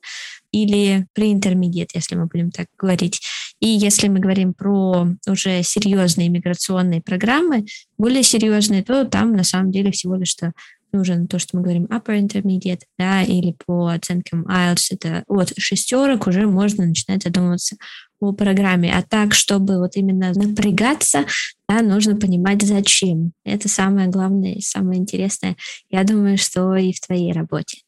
или 0.53 1.07
pre-intermediate, 1.17 1.91
если 1.95 2.17
мы 2.17 2.27
будем 2.27 2.51
так 2.51 2.69
говорить. 2.79 3.21
И 3.61 3.67
если 3.67 4.09
мы 4.09 4.21
говорим 4.21 4.55
про 4.55 5.07
уже 5.29 5.63
серьезные 5.63 6.29
миграционные 6.29 7.03
программы, 7.03 7.67
более 7.99 8.23
серьезные, 8.23 8.83
то 8.83 9.05
там 9.05 9.37
на 9.37 9.45
самом 9.45 9.71
деле 9.71 9.91
всего 9.91 10.17
лишь 10.17 10.35
что 10.35 10.53
нужен 10.95 11.27
то, 11.27 11.39
что 11.39 11.57
мы 11.57 11.63
говорим 11.63 11.85
upper 11.85 12.19
intermediate, 12.19 12.83
да, 12.99 13.23
или 13.23 13.57
по 13.67 13.89
оценкам 13.89 14.47
IELTS 14.47 14.87
это 14.91 15.25
от 15.27 15.53
шестерок 15.59 16.27
уже 16.27 16.47
можно 16.47 16.87
начинать 16.87 17.25
задумываться 17.25 17.77
о 18.21 18.33
программе. 18.33 18.95
А 18.95 19.03
так, 19.03 19.35
чтобы 19.35 19.79
вот 19.79 19.97
именно 19.97 20.33
напрягаться, 20.33 21.27
да, 21.69 21.83
нужно 21.83 22.17
понимать, 22.17 22.63
зачем. 22.63 23.33
Это 23.45 23.69
самое 23.69 24.09
главное 24.09 24.55
и 24.55 24.61
самое 24.61 25.01
интересное. 25.01 25.57
Я 25.91 26.05
думаю, 26.05 26.39
что 26.39 26.75
и 26.77 26.93
в 26.93 27.01
твоей 27.01 27.33
работе. 27.33 27.79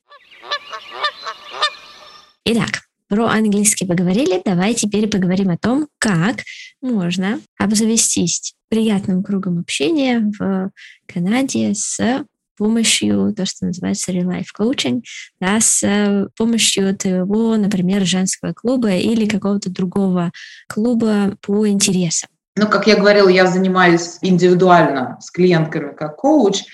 Итак, 2.44 2.82
про 3.08 3.26
английский 3.26 3.86
поговорили, 3.86 4.42
давай 4.44 4.74
теперь 4.74 5.08
поговорим 5.08 5.50
о 5.50 5.58
том, 5.58 5.88
как 5.98 6.38
можно 6.80 7.40
обзавестись 7.58 8.54
приятным 8.68 9.22
кругом 9.22 9.60
общения 9.60 10.28
в 10.38 10.70
Канаде 11.06 11.72
с 11.74 12.24
помощью 12.56 13.32
то, 13.34 13.46
что 13.46 13.66
называется 13.66 14.12
real 14.12 14.26
life 14.26 14.46
coaching, 14.58 15.02
да, 15.40 15.60
с 15.60 16.28
помощью 16.36 16.96
твоего, 16.96 17.56
например, 17.56 18.04
женского 18.04 18.52
клуба 18.52 18.90
или 18.90 19.26
какого-то 19.26 19.70
другого 19.70 20.32
клуба 20.68 21.36
по 21.40 21.68
интересам. 21.68 22.30
Ну, 22.56 22.66
как 22.68 22.86
я 22.86 22.96
говорила, 22.96 23.28
я 23.28 23.46
занимаюсь 23.46 24.16
индивидуально 24.22 25.18
с 25.20 25.30
клиентками 25.30 25.92
как 25.92 26.16
коуч. 26.16 26.64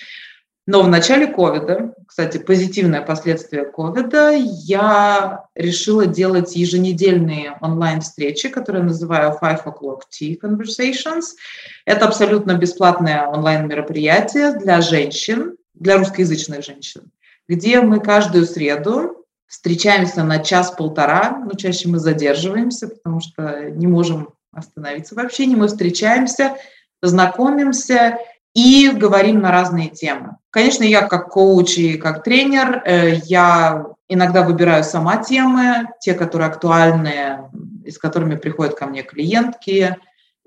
Но 0.65 0.81
в 0.81 0.87
начале 0.87 1.27
ковида, 1.27 1.93
кстати, 2.07 2.37
позитивное 2.37 3.01
последствие 3.01 3.65
ковида, 3.65 4.31
я 4.31 5.43
решила 5.55 6.05
делать 6.05 6.55
еженедельные 6.55 7.57
онлайн-встречи, 7.59 8.47
которые 8.47 8.85
называю 8.85 9.37
Five 9.41 9.65
O'Clock 9.65 10.03
Tea 10.09 10.39
Conversations. 10.41 11.35
Это 11.83 12.05
абсолютно 12.05 12.53
бесплатное 12.53 13.27
онлайн-мероприятие 13.27 14.53
для 14.57 14.79
женщин, 14.79 15.57
для 15.73 15.97
русскоязычных 15.97 16.63
женщин, 16.63 17.11
где 17.47 17.81
мы 17.81 17.99
каждую 17.99 18.45
среду 18.45 19.25
встречаемся 19.47 20.23
на 20.23 20.39
час-полтора, 20.39 21.43
но 21.45 21.51
чаще 21.51 21.87
мы 21.87 21.99
задерживаемся, 21.99 22.87
потому 22.87 23.19
что 23.19 23.69
не 23.69 23.87
можем 23.87 24.29
остановиться 24.51 25.15
в 25.15 25.19
общении. 25.19 25.55
Мы 25.55 25.67
встречаемся, 25.67 26.55
знакомимся 27.01 28.17
и 28.53 28.89
говорим 28.89 29.41
на 29.41 29.51
разные 29.51 29.89
темы. 29.89 30.37
Конечно, 30.49 30.83
я 30.83 31.07
как 31.07 31.29
коуч 31.29 31.77
и 31.77 31.97
как 31.97 32.23
тренер, 32.23 32.81
э, 32.85 33.15
я 33.25 33.85
иногда 34.07 34.43
выбираю 34.43 34.83
сама 34.83 35.17
темы, 35.17 35.89
те, 35.99 36.13
которые 36.13 36.49
актуальны, 36.49 37.49
и 37.83 37.91
с 37.91 37.97
которыми 37.97 38.35
приходят 38.35 38.75
ко 38.75 38.85
мне 38.85 39.03
клиентки. 39.03 39.97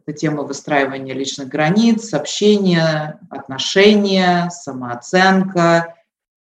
Это 0.06 0.16
темы 0.16 0.44
выстраивания 0.44 1.14
личных 1.14 1.48
границ, 1.48 2.14
общения, 2.14 3.18
отношения, 3.28 4.48
самооценка, 4.50 5.96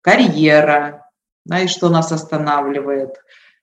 карьера, 0.02 1.06
да, 1.44 1.60
и 1.60 1.66
что 1.66 1.88
нас 1.88 2.12
останавливает, 2.12 3.16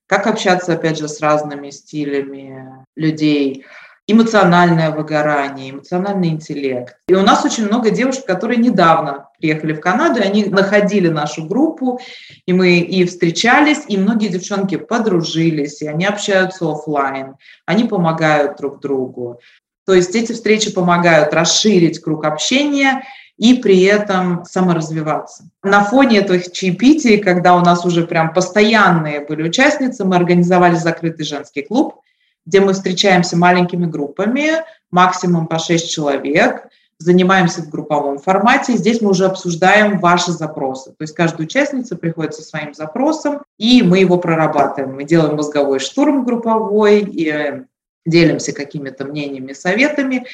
как 0.06 0.28
общаться, 0.28 0.74
опять 0.74 0.98
же, 0.98 1.08
с 1.08 1.22
разными 1.22 1.70
стилями 1.70 2.86
людей– 2.96 3.66
эмоциональное 4.08 4.92
выгорание, 4.92 5.72
эмоциональный 5.72 6.30
интеллект. 6.30 6.96
И 7.10 7.14
у 7.14 7.22
нас 7.22 7.44
очень 7.44 7.68
много 7.68 7.90
девушек, 7.92 8.26
которые 8.26 8.58
недавно 8.58 9.30
приехали 9.38 9.74
в 9.74 9.82
Канаду, 9.82 10.20
и 10.20 10.24
они 10.24 10.46
находили 10.46 11.10
нашу 11.10 11.46
группу, 11.46 12.00
и 12.46 12.54
мы 12.54 12.80
и 12.80 13.04
встречались, 13.06 13.84
и 13.90 13.98
многие 13.98 14.30
девчонки 14.30 14.78
подружились, 14.78 15.82
и 15.82 15.88
они 15.88 16.06
общаются 16.06 16.72
офлайн, 16.72 17.36
они 17.66 17.84
помогают 17.84 18.58
друг 18.58 18.80
другу. 18.80 19.42
То 19.88 19.94
есть 19.94 20.14
эти 20.16 20.34
встречи 20.34 20.70
помогают 20.72 21.34
расширить 21.34 22.02
круг 22.02 22.26
общения 22.26 23.04
и 23.38 23.54
при 23.54 23.84
этом 23.84 24.44
саморазвиваться. 24.44 25.50
На 25.64 25.86
фоне 25.86 26.20
этих 26.20 26.52
чаепитий, 26.52 27.20
когда 27.20 27.56
у 27.56 27.62
нас 27.62 27.86
уже 27.86 28.06
прям 28.06 28.34
постоянные 28.34 29.22
были 29.22 29.44
участницы, 29.44 30.04
мы 30.04 30.18
организовали 30.18 30.76
закрытый 30.76 31.26
женский 31.26 31.62
клуб, 31.62 32.02
где 32.46 32.60
мы 32.60 32.74
встречаемся 32.74 33.38
маленькими 33.38 33.86
группами, 33.86 34.62
максимум 34.92 35.48
по 35.48 35.58
6 35.58 35.90
человек, 35.90 36.68
занимаемся 37.00 37.62
в 37.62 37.70
групповом 37.70 38.18
формате. 38.18 38.76
Здесь 38.76 39.00
мы 39.00 39.12
уже 39.12 39.26
обсуждаем 39.26 40.00
ваши 40.00 40.32
запросы. 40.32 40.90
То 40.92 41.04
есть 41.04 41.14
каждая 41.14 41.46
участница 41.46 41.96
приходит 41.96 42.34
со 42.34 42.42
своим 42.42 42.74
запросом, 42.74 43.42
и 43.58 43.84
мы 43.84 44.00
его 44.00 44.18
прорабатываем. 44.18 44.96
Мы 44.96 45.06
делаем 45.06 45.38
мозговой 45.38 45.80
штурм 45.80 46.26
групповой, 46.26 47.02
и 47.02 47.30
э, 47.30 47.64
делимся 48.08 48.54
какими-то 48.54 49.06
мнениями, 49.06 49.54
советами. 49.54 50.26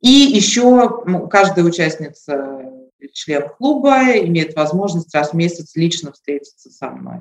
И 0.00 0.10
еще 0.10 1.04
каждая 1.30 1.64
участница, 1.64 2.62
член 3.12 3.48
клуба, 3.58 4.16
имеет 4.18 4.54
возможность 4.54 5.14
раз 5.14 5.30
в 5.30 5.34
месяц 5.34 5.74
лично 5.74 6.12
встретиться 6.12 6.70
со 6.70 6.90
мной. 6.90 7.20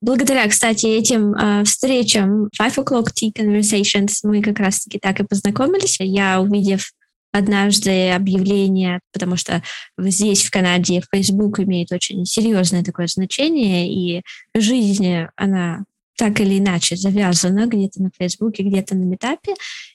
Благодаря, 0.00 0.46
кстати, 0.48 0.84
этим 0.84 1.34
э, 1.34 1.64
встречам 1.64 2.50
Five 2.60 2.76
O'Clock 2.76 3.06
Tea 3.14 3.32
Conversations 3.32 4.12
мы 4.22 4.42
как 4.42 4.58
раз-таки 4.58 4.98
так 4.98 5.20
и 5.20 5.24
познакомились. 5.24 5.96
Я, 5.98 6.40
увидев 6.42 6.92
однажды 7.32 8.10
объявление, 8.10 9.00
потому 9.12 9.36
что 9.36 9.62
здесь, 9.98 10.44
в 10.44 10.50
Канаде, 10.50 11.02
Facebook 11.10 11.58
имеет 11.60 11.90
очень 11.90 12.24
серьезное 12.26 12.84
такое 12.84 13.06
значение, 13.06 13.90
и 13.90 14.22
жизнь, 14.54 15.26
она 15.36 15.84
так 16.16 16.40
или 16.40 16.58
иначе 16.58 16.96
завязана 16.96 17.66
где-то 17.66 18.02
на 18.02 18.10
Фейсбуке, 18.16 18.62
где-то 18.62 18.94
на 18.94 19.04
метапе, 19.04 19.54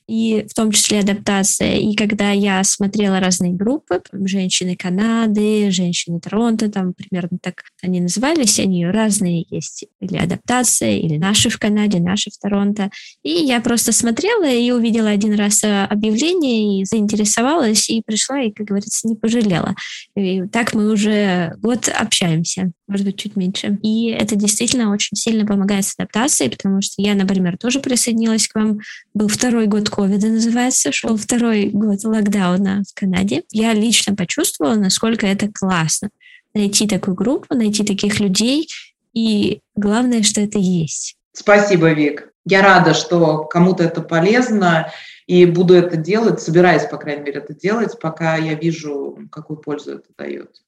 и 0.09 0.45
в 0.49 0.53
том 0.55 0.71
числе 0.71 0.99
адаптация. 0.99 1.77
И 1.77 1.93
когда 1.95 2.31
я 2.31 2.63
смотрела 2.63 3.19
разные 3.19 3.53
группы, 3.53 4.01
женщины 4.11 4.75
Канады, 4.75 5.69
женщины 5.69 6.19
Торонто, 6.19 6.69
там 6.69 6.93
примерно 6.93 7.37
так 7.41 7.61
они 7.83 8.01
назывались, 8.01 8.59
они 8.59 8.87
разные 8.87 9.45
есть, 9.49 9.85
или 10.01 10.17
адаптация, 10.17 10.97
или 10.97 11.17
наши 11.17 11.49
в 11.49 11.59
Канаде, 11.59 11.99
наши 11.99 12.31
в 12.31 12.37
Торонто. 12.39 12.89
И 13.23 13.29
я 13.29 13.61
просто 13.61 13.91
смотрела 13.91 14.49
и 14.49 14.71
увидела 14.71 15.09
один 15.09 15.35
раз 15.35 15.63
э, 15.63 15.83
объявление, 15.85 16.81
и 16.81 16.85
заинтересовалась, 16.85 17.89
и 17.89 18.01
пришла, 18.03 18.41
и, 18.41 18.51
как 18.51 18.65
говорится, 18.67 19.07
не 19.07 19.15
пожалела. 19.15 19.75
И 20.15 20.41
так 20.47 20.73
мы 20.73 20.91
уже 20.91 21.53
год 21.61 21.87
общаемся, 21.87 22.71
может 22.87 23.05
быть, 23.05 23.17
чуть 23.17 23.35
меньше. 23.35 23.77
И 23.83 24.07
это 24.07 24.35
действительно 24.35 24.91
очень 24.91 25.15
сильно 25.15 25.45
помогает 25.45 25.85
с 25.85 25.93
адаптацией, 25.97 26.49
потому 26.49 26.81
что 26.81 26.95
я, 26.97 27.13
например, 27.13 27.57
тоже 27.57 27.79
присоединилась 27.79 28.47
к 28.47 28.55
вам, 28.55 28.79
был 29.13 29.27
второй 29.27 29.67
год 29.67 29.89
ковида 29.99 30.27
называется, 30.27 30.93
шел 30.93 31.17
второй 31.17 31.71
год 31.71 32.05
локдауна 32.05 32.83
в 32.89 32.97
Канаде. 32.97 33.43
Я 33.51 33.73
лично 33.73 34.15
почувствовала, 34.15 34.75
насколько 34.75 35.27
это 35.27 35.49
классно. 35.53 36.09
Найти 36.53 36.87
такую 36.87 37.15
группу, 37.15 37.53
найти 37.53 37.83
таких 37.83 38.21
людей, 38.21 38.69
и 39.13 39.59
главное, 39.75 40.23
что 40.23 40.39
это 40.39 40.57
есть. 40.57 41.17
Спасибо, 41.33 41.91
Вик. 41.91 42.31
Я 42.45 42.61
рада, 42.61 42.93
что 42.93 43.43
кому-то 43.43 43.83
это 43.83 44.01
полезно, 44.01 44.89
и 45.27 45.45
буду 45.45 45.73
это 45.73 45.97
делать, 45.97 46.39
собираюсь, 46.39 46.83
по 46.83 46.95
крайней 46.95 47.23
мере, 47.23 47.39
это 47.39 47.53
делать, 47.53 47.99
пока 47.99 48.37
я 48.37 48.53
вижу, 48.53 49.19
какую 49.29 49.57
пользу 49.57 49.95
это 49.95 50.07
дает. 50.17 50.63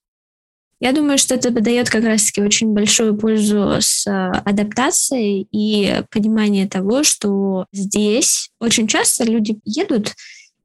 Я 0.81 0.93
думаю, 0.93 1.19
что 1.19 1.35
это 1.35 1.51
дает 1.51 1.91
как 1.91 2.03
раз-таки 2.03 2.41
очень 2.41 2.73
большую 2.73 3.15
пользу 3.15 3.75
с 3.79 4.07
э, 4.07 4.11
адаптацией 4.11 5.47
и 5.51 6.01
понимание 6.09 6.67
того, 6.67 7.03
что 7.03 7.67
здесь 7.71 8.49
очень 8.59 8.87
часто 8.87 9.23
люди 9.23 9.59
едут, 9.63 10.15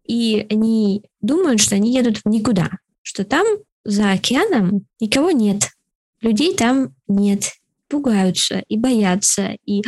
и 0.07 0.47
они 0.49 1.03
думают, 1.21 1.61
что 1.61 1.75
они 1.75 1.93
едут 1.93 2.23
в 2.25 2.29
никуда, 2.31 2.71
что 3.03 3.25
там 3.25 3.47
за 3.85 4.13
океаном 4.13 4.87
никого 5.01 5.33
нет, 5.33 5.69
людей 6.23 6.55
там 6.55 6.95
нет, 7.07 7.53
пугаются 7.87 8.63
и 8.69 8.79
боятся, 8.79 9.59
и 9.67 9.83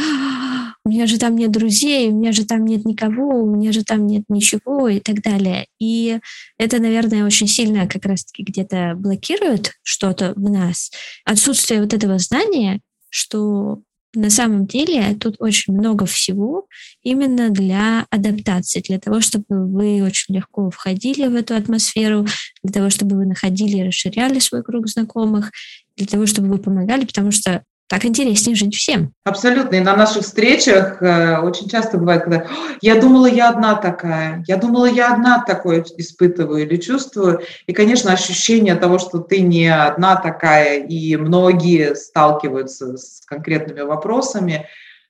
у 0.89 0.91
меня 0.91 1.07
же 1.07 1.19
там 1.19 1.37
нет 1.37 1.51
друзей, 1.51 2.09
у 2.09 2.17
меня 2.17 2.33
же 2.33 2.47
там 2.47 2.65
нет 2.65 2.87
никого, 2.87 3.43
у 3.43 3.55
меня 3.55 3.73
же 3.73 3.85
там 3.85 4.07
нет 4.07 4.25
ничего 4.31 4.89
и 4.89 5.01
так 5.01 5.21
далее. 5.21 5.67
И 5.79 6.19
это, 6.57 6.79
наверное, 6.79 7.27
очень 7.27 7.47
сильно 7.47 7.87
как 7.87 8.07
раз-таки 8.07 8.43
где-то 8.43 8.95
блокирует 8.97 9.73
что-то 9.83 10.33
в 10.35 10.51
нас. 10.51 10.91
Отсутствие 11.27 11.83
вот 11.83 11.93
этого 11.93 12.19
знания, 12.19 12.81
что 13.11 13.83
на 14.15 14.31
самом 14.31 14.67
деле 14.67 15.15
тут 15.21 15.37
очень 15.41 15.75
много 15.75 16.07
всего 16.07 16.67
именно 17.03 17.51
для 17.51 18.07
адаптации, 18.09 18.81
для 18.81 18.99
того, 18.99 19.21
чтобы 19.21 19.45
вы 19.51 20.03
очень 20.03 20.35
легко 20.35 20.71
входили 20.71 21.27
в 21.27 21.35
эту 21.35 21.55
атмосферу, 21.55 22.27
для 22.63 22.73
того, 22.73 22.89
чтобы 22.89 23.17
вы 23.17 23.27
находили 23.27 23.77
и 23.77 23.85
расширяли 23.85 24.39
свой 24.39 24.63
круг 24.63 24.89
знакомых, 24.89 25.53
для 25.99 26.07
того, 26.07 26.25
чтобы 26.25 26.49
вы 26.49 26.57
помогали, 26.57 27.05
потому 27.05 27.31
что 27.31 27.63
так 27.89 28.05
интереснее 28.05 28.55
жить 28.55 28.75
всем. 28.75 29.15
Абсолютно. 29.25 29.77
И 29.77 29.81
на 29.81 29.97
наших 29.97 30.23
встречах 30.23 31.03
э, 31.03 31.39
очень 31.39 31.69
часто 31.69 31.97
бывает, 31.97 32.25
когда 32.25 32.47
я 32.83 33.01
думала, 33.01 33.27
я 33.27 33.49
одна 33.49 33.77
такая, 33.77 34.45
я 34.47 34.59
думала, 34.59 34.85
я 34.85 35.15
одна 35.15 35.43
такое 35.43 35.85
испытываю 35.97 36.67
или 36.67 36.77
чувствую. 36.77 37.41
И, 37.67 37.73
конечно, 37.73 38.13
ощущение 38.13 38.75
того, 38.75 38.99
что 38.99 39.19
ты 39.19 39.41
не 39.41 39.69
одна 39.69 40.17
такая, 40.17 40.81
и 40.81 41.17
многие 41.17 41.95
сталкиваются 41.95 42.99
с 42.99 43.23
конкретными 43.27 43.81
вопросами, 43.81 44.67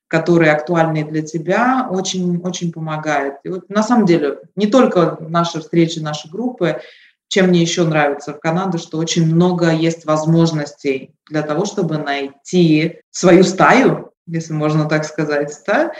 которые 0.07 0.53
актуальны 0.53 1.05
для 1.05 1.23
тебя, 1.23 1.89
очень, 1.91 2.41
очень 2.43 2.73
помогает. 2.73 3.35
И 3.43 3.49
вот 3.49 3.69
на 3.69 3.83
самом 3.83 4.07
деле 4.07 4.39
не 4.55 4.69
только 4.69 5.19
наши 5.21 5.61
встречи, 5.61 5.99
наши 5.99 6.31
группы, 6.31 6.81
чем 7.29 7.49
мне 7.49 7.61
еще 7.61 7.85
нравится 7.85 8.33
в 8.33 8.41
Канаде, 8.41 8.79
что 8.79 8.99
очень 8.99 9.33
много 9.33 9.71
есть 9.71 10.05
возможностей 10.05 11.15
для 11.29 11.43
того, 11.43 11.67
чтобы 11.67 11.99
найти 11.99 13.01
свою 13.11 13.45
стаю, 13.45 14.13
если 14.27 14.55
можно 14.55 14.89
так 14.89 15.05
сказать, 15.05 15.55
да? 15.67 15.93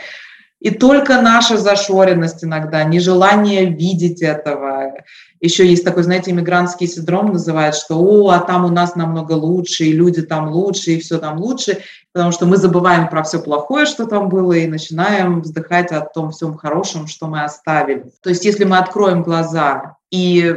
И 0.59 0.71
только 0.71 1.21
наша 1.21 1.57
зашоренность 1.57 2.43
иногда, 2.43 2.83
нежелание 2.83 3.65
видеть 3.65 4.21
этого. 4.21 4.93
Еще 5.39 5.65
есть 5.65 5.85
такой, 5.85 6.03
знаете, 6.03 6.31
иммигрантский 6.31 6.85
синдром 6.85 7.31
называют, 7.31 7.75
что 7.75 7.95
«О, 7.97 8.29
а 8.31 8.39
там 8.39 8.65
у 8.65 8.67
нас 8.67 8.95
намного 8.95 9.33
лучше, 9.33 9.85
и 9.85 9.93
люди 9.93 10.21
там 10.21 10.49
лучше, 10.49 10.91
и 10.91 10.99
все 10.99 11.17
там 11.17 11.39
лучше», 11.39 11.79
потому 12.11 12.33
что 12.33 12.45
мы 12.45 12.57
забываем 12.57 13.07
про 13.07 13.23
все 13.23 13.39
плохое, 13.39 13.85
что 13.85 14.05
там 14.05 14.27
было, 14.27 14.51
и 14.51 14.67
начинаем 14.67 15.39
вздыхать 15.41 15.93
о 15.93 16.01
том 16.01 16.31
всем 16.31 16.57
хорошем, 16.57 17.07
что 17.07 17.27
мы 17.27 17.43
оставили. 17.43 18.11
То 18.21 18.29
есть 18.29 18.43
если 18.43 18.65
мы 18.65 18.79
откроем 18.79 19.23
глаза 19.23 19.95
и 20.11 20.55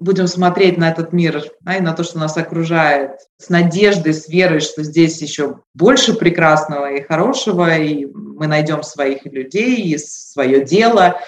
будем 0.00 0.26
смотреть 0.26 0.78
на 0.78 0.90
этот 0.90 1.12
мир 1.12 1.44
да, 1.60 1.76
и 1.76 1.80
на 1.80 1.92
то, 1.92 2.02
что 2.02 2.18
нас 2.18 2.36
окружает, 2.36 3.12
с 3.38 3.48
надеждой, 3.50 4.14
с 4.14 4.28
верой, 4.28 4.60
что 4.60 4.82
здесь 4.82 5.20
еще 5.22 5.60
больше 5.74 6.14
прекрасного 6.14 6.92
и 6.92 7.02
хорошего, 7.02 7.76
и 7.76 8.06
мы 8.06 8.46
найдем 8.46 8.82
своих 8.82 9.24
людей 9.26 9.76
и 9.82 9.98
свое 9.98 10.64
дело, 10.64 11.20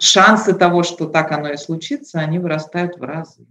шансы 0.00 0.54
того, 0.54 0.84
что 0.84 1.06
так 1.06 1.32
оно 1.32 1.50
и 1.50 1.56
случится, 1.56 2.20
они 2.20 2.38
вырастают 2.38 2.96
в 2.96 3.02
разы. 3.02 3.46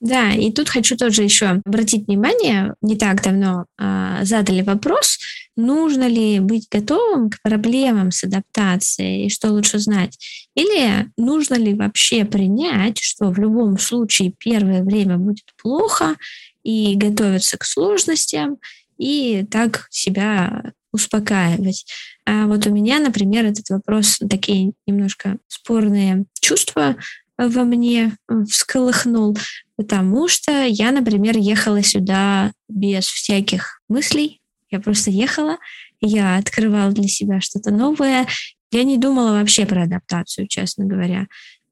Да, 0.00 0.30
и 0.30 0.50
тут 0.50 0.70
хочу 0.70 0.96
тоже 0.96 1.22
еще 1.22 1.60
обратить 1.64 2.06
внимание, 2.06 2.74
не 2.80 2.96
так 2.96 3.22
давно 3.22 3.66
э, 3.78 4.20
задали 4.22 4.62
вопрос, 4.62 5.18
нужно 5.66 6.08
ли 6.08 6.40
быть 6.40 6.68
готовым 6.70 7.30
к 7.30 7.40
проблемам 7.42 8.10
с 8.10 8.24
адаптацией 8.24 9.26
и 9.26 9.30
что 9.30 9.50
лучше 9.50 9.78
знать, 9.78 10.18
или 10.54 11.10
нужно 11.16 11.54
ли 11.54 11.74
вообще 11.74 12.24
принять, 12.24 12.98
что 12.98 13.30
в 13.30 13.38
любом 13.38 13.78
случае 13.78 14.32
первое 14.38 14.82
время 14.82 15.16
будет 15.16 15.46
плохо 15.60 16.16
и 16.62 16.94
готовиться 16.96 17.56
к 17.58 17.64
сложностям, 17.64 18.58
и 18.98 19.46
так 19.50 19.86
себя 19.90 20.72
успокаивать. 20.92 21.86
А 22.26 22.46
вот 22.46 22.66
у 22.66 22.70
меня, 22.70 22.98
например, 22.98 23.46
этот 23.46 23.70
вопрос 23.70 24.18
такие 24.28 24.72
немножко 24.86 25.38
спорные 25.48 26.26
чувства 26.40 26.96
во 27.38 27.64
мне 27.64 28.16
всколыхнул, 28.48 29.36
потому 29.76 30.28
что 30.28 30.64
я, 30.64 30.92
например, 30.92 31.38
ехала 31.38 31.82
сюда 31.82 32.52
без 32.68 33.06
всяких 33.06 33.80
мыслей. 33.88 34.39
Я 34.70 34.80
просто 34.80 35.10
ехала, 35.10 35.58
я 36.00 36.36
открывала 36.36 36.92
для 36.92 37.08
себя 37.08 37.40
что-то 37.40 37.70
новое. 37.70 38.26
Я 38.70 38.84
не 38.84 38.98
думала 38.98 39.32
вообще 39.32 39.66
про 39.66 39.82
адаптацию, 39.82 40.46
честно 40.46 40.84
говоря. 40.84 41.26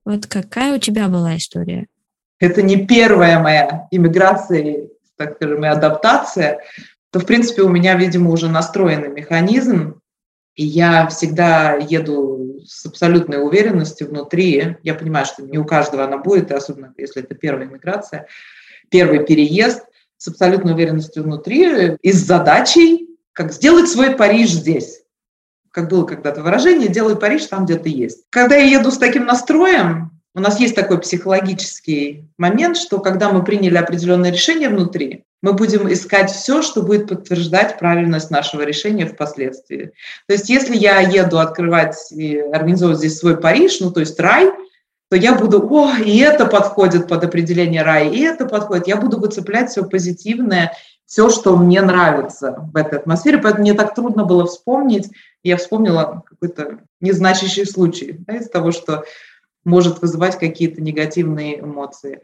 Вот 0.04 0.26
какая 0.26 0.76
у 0.76 0.78
тебя 0.78 1.08
была 1.08 1.36
история? 1.36 1.86
Это 2.40 2.62
не 2.62 2.86
первая 2.86 3.38
моя 3.40 3.88
иммиграция, 3.90 4.88
так 5.16 5.36
скажем, 5.36 5.64
и 5.64 5.68
адаптация. 5.68 6.60
То, 7.10 7.20
в 7.20 7.26
принципе, 7.26 7.62
у 7.62 7.68
меня, 7.68 7.96
видимо, 7.96 8.30
уже 8.30 8.48
настроенный 8.48 9.08
механизм, 9.08 10.00
и 10.54 10.64
я 10.64 11.06
всегда 11.06 11.74
еду 11.74 12.60
с 12.66 12.84
абсолютной 12.84 13.44
уверенностью 13.44 14.08
внутри. 14.08 14.76
Я 14.82 14.94
понимаю, 14.94 15.24
что 15.24 15.42
не 15.42 15.56
у 15.56 15.64
каждого 15.64 16.04
она 16.04 16.18
будет, 16.18 16.50
особенно 16.50 16.92
если 16.96 17.22
это 17.22 17.34
первая 17.34 17.68
иммиграция, 17.68 18.26
первый 18.90 19.24
переезд, 19.24 19.84
с 20.18 20.28
абсолютной 20.28 20.72
уверенностью 20.72 21.22
внутри 21.22 21.96
и 22.02 22.12
с 22.12 22.26
задачей, 22.26 23.08
как 23.32 23.52
сделать 23.52 23.88
свой 23.88 24.14
Париж 24.14 24.50
здесь. 24.50 25.02
Как 25.70 25.88
было 25.88 26.04
когда-то 26.04 26.42
выражение, 26.42 26.88
делай 26.88 27.16
Париж 27.16 27.46
там, 27.46 27.64
где 27.64 27.76
ты 27.76 27.88
есть. 27.88 28.24
Когда 28.30 28.56
я 28.56 28.78
еду 28.78 28.90
с 28.90 28.98
таким 28.98 29.26
настроем, 29.26 30.10
у 30.34 30.40
нас 30.40 30.60
есть 30.60 30.74
такой 30.74 31.00
психологический 31.00 32.28
момент, 32.36 32.76
что 32.76 33.00
когда 33.00 33.30
мы 33.30 33.44
приняли 33.44 33.76
определенное 33.76 34.32
решение 34.32 34.68
внутри, 34.68 35.24
мы 35.40 35.52
будем 35.52 35.90
искать 35.92 36.30
все, 36.30 36.62
что 36.62 36.82
будет 36.82 37.08
подтверждать 37.08 37.78
правильность 37.78 38.30
нашего 38.30 38.62
решения 38.62 39.06
впоследствии. 39.06 39.92
То 40.26 40.34
есть 40.34 40.48
если 40.48 40.76
я 40.76 41.00
еду 41.00 41.38
открывать 41.38 41.96
и 42.10 42.38
организовывать 42.38 42.98
здесь 42.98 43.18
свой 43.18 43.40
Париж, 43.40 43.78
ну 43.80 43.92
то 43.92 44.00
есть 44.00 44.18
рай, 44.18 44.50
то 45.10 45.16
я 45.16 45.34
буду, 45.34 45.66
о, 45.70 45.96
и 45.96 46.18
это 46.18 46.44
подходит 46.46 47.08
под 47.08 47.24
определение 47.24 47.82
рая, 47.82 48.10
и 48.10 48.20
это 48.20 48.46
подходит. 48.46 48.88
Я 48.88 48.96
буду 48.96 49.18
выцеплять 49.18 49.70
все 49.70 49.84
позитивное, 49.84 50.72
все, 51.06 51.30
что 51.30 51.56
мне 51.56 51.80
нравится 51.80 52.68
в 52.72 52.76
этой 52.76 52.98
атмосфере. 52.98 53.38
Поэтому 53.38 53.62
мне 53.62 53.72
так 53.72 53.94
трудно 53.94 54.24
было 54.24 54.46
вспомнить. 54.46 55.10
Я 55.42 55.56
вспомнила 55.56 56.22
какой-то 56.28 56.80
незначащий 57.00 57.64
случай 57.64 58.16
да, 58.26 58.36
из 58.36 58.50
того, 58.50 58.72
что 58.72 59.04
может 59.64 60.02
вызывать 60.02 60.38
какие-то 60.38 60.82
негативные 60.82 61.60
эмоции. 61.60 62.20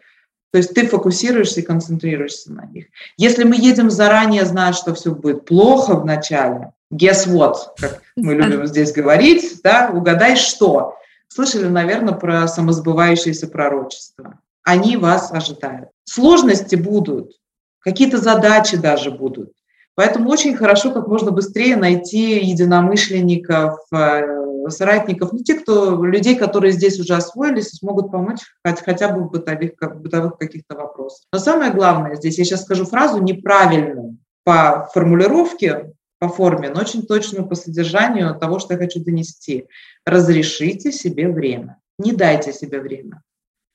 То 0.53 0.59
есть 0.59 0.75
ты 0.75 0.87
фокусируешься 0.87 1.61
и 1.61 1.65
концентрируешься 1.65 2.53
на 2.53 2.67
них. 2.67 2.87
Если 3.17 3.45
мы 3.45 3.57
едем 3.57 3.91
заранее, 3.91 4.45
зная, 4.45 4.73
что 4.73 4.95
все 4.95 5.13
будет 5.13 5.47
плохо 5.47 5.97
в 5.97 6.05
начале, 6.05 6.73
guess 6.93 7.27
what, 7.27 7.55
как 7.79 8.03
мы 8.15 8.35
любим 8.35 8.67
здесь 8.67 8.93
говорить, 8.93 9.63
да, 9.65 9.91
угадай 9.93 10.37
что. 10.37 10.97
Слышали, 11.35 11.67
наверное, 11.67 12.15
про 12.15 12.47
самосбывающееся 12.47 13.49
пророчество. 13.49 14.39
Они 14.63 14.97
вас 14.97 15.33
ожидают. 15.33 15.89
Сложности 16.05 16.77
будут, 16.77 17.33
какие-то 17.81 18.19
задачи 18.19 18.77
даже 18.77 19.11
будут. 19.11 19.51
Поэтому 19.97 20.31
очень 20.31 20.55
хорошо 20.55 20.93
как 20.93 21.09
можно 21.09 21.33
быстрее 21.33 21.75
найти 21.75 22.39
единомышленников, 22.39 23.81
э, 23.93 24.69
соратников, 24.69 25.33
ну, 25.33 25.41
те, 25.41 25.55
кто, 25.55 26.05
людей, 26.05 26.37
которые 26.37 26.71
здесь 26.71 27.01
уже 27.01 27.17
освоились 27.17 27.71
смогут 27.71 28.13
помочь 28.13 28.43
хотя 28.63 29.09
бы 29.09 29.25
в 29.25 29.31
бытовых, 29.33 29.73
бытовых 29.97 30.39
каких-то 30.39 30.77
вопросах. 30.77 31.27
Но 31.33 31.41
самое 31.41 31.73
главное 31.73 32.15
здесь, 32.15 32.39
я 32.39 32.45
сейчас 32.45 32.63
скажу 32.63 32.85
фразу 32.85 33.21
неправильную 33.21 34.19
по 34.45 34.89
формулировке, 34.95 35.95
по 36.19 36.29
форме, 36.29 36.71
но 36.71 36.81
очень 36.81 37.07
точную 37.07 37.47
по 37.49 37.55
содержанию 37.55 38.35
того, 38.39 38.59
что 38.59 38.75
я 38.75 38.79
хочу 38.79 39.03
донести. 39.03 39.67
Разрешите 40.07 40.93
себе 40.93 41.29
время. 41.29 41.81
Не 41.99 42.13
дайте 42.13 42.53
себе 42.53 42.81
время, 42.81 43.23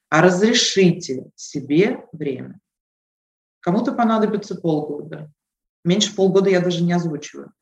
а 0.10 0.22
разрешите 0.22 1.32
себе 1.36 2.06
время. 2.12 2.60
Кому-то 3.62 3.94
понадобится 3.94 4.56
полгода. 4.56 5.32
Меньше 5.86 6.16
полгода 6.16 6.50
я 6.50 6.60
даже 6.60 6.84
не 6.84 6.94
озвучиваю. 6.94 7.54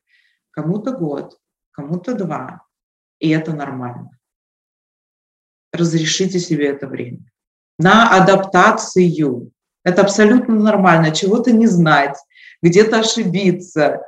Кому-то 0.50 0.92
год, 0.92 1.38
кому-то 1.70 2.14
два, 2.14 2.62
и 3.20 3.28
это 3.28 3.52
нормально. 3.52 4.10
Разрешите 5.72 6.38
себе 6.38 6.68
это 6.68 6.86
время. 6.86 7.30
На 7.78 8.10
адаптацию. 8.10 9.52
Это 9.84 10.02
абсолютно 10.02 10.54
нормально. 10.54 11.14
Чего-то 11.14 11.52
не 11.52 11.66
знать, 11.66 12.16
где-то 12.62 13.00
ошибиться, 13.00 14.02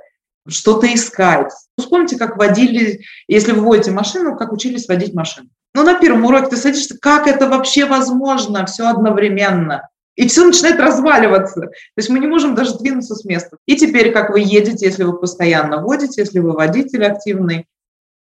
что-то 0.48 0.92
искать. 0.92 1.52
Вспомните, 1.78 2.16
как 2.16 2.36
водили, 2.36 3.00
если 3.28 3.52
вы 3.52 3.62
водите 3.62 3.90
машину, 3.90 4.36
как 4.36 4.52
учились 4.52 4.88
водить 4.88 5.14
машину. 5.14 5.48
Ну, 5.74 5.84
на 5.84 5.94
первом 5.94 6.24
уроке 6.24 6.50
ты 6.50 6.56
садишься, 6.56 6.98
как 6.98 7.26
это 7.26 7.48
вообще 7.48 7.84
возможно, 7.84 8.66
все 8.66 8.88
одновременно. 8.88 9.88
И 10.16 10.26
все 10.28 10.44
начинает 10.44 10.80
разваливаться. 10.80 11.60
То 11.60 11.96
есть 11.96 12.10
мы 12.10 12.18
не 12.18 12.26
можем 12.26 12.54
даже 12.54 12.76
двинуться 12.76 13.14
с 13.14 13.24
места. 13.24 13.56
И 13.66 13.76
теперь, 13.76 14.12
как 14.12 14.30
вы 14.30 14.40
едете, 14.40 14.86
если 14.86 15.04
вы 15.04 15.18
постоянно 15.18 15.82
водите, 15.82 16.20
если 16.22 16.40
вы 16.40 16.52
водитель 16.52 17.04
активный, 17.04 17.66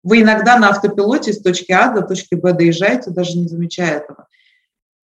вы 0.04 0.20
иногда 0.20 0.58
на 0.58 0.68
автопилоте 0.68 1.32
с 1.32 1.40
точки 1.40 1.72
А 1.72 1.90
до 1.90 2.02
точки 2.02 2.34
Б 2.34 2.52
доезжаете, 2.52 3.10
даже 3.10 3.36
не 3.36 3.48
замечая 3.48 3.98
этого. 3.98 4.28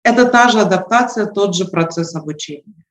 Это 0.05 0.27
та 0.27 0.51
же 0.51 0.61
адаптация, 0.61 1.27
тот 1.27 1.57
же 1.57 1.65
процесс 1.65 2.15
обучения. 2.15 2.85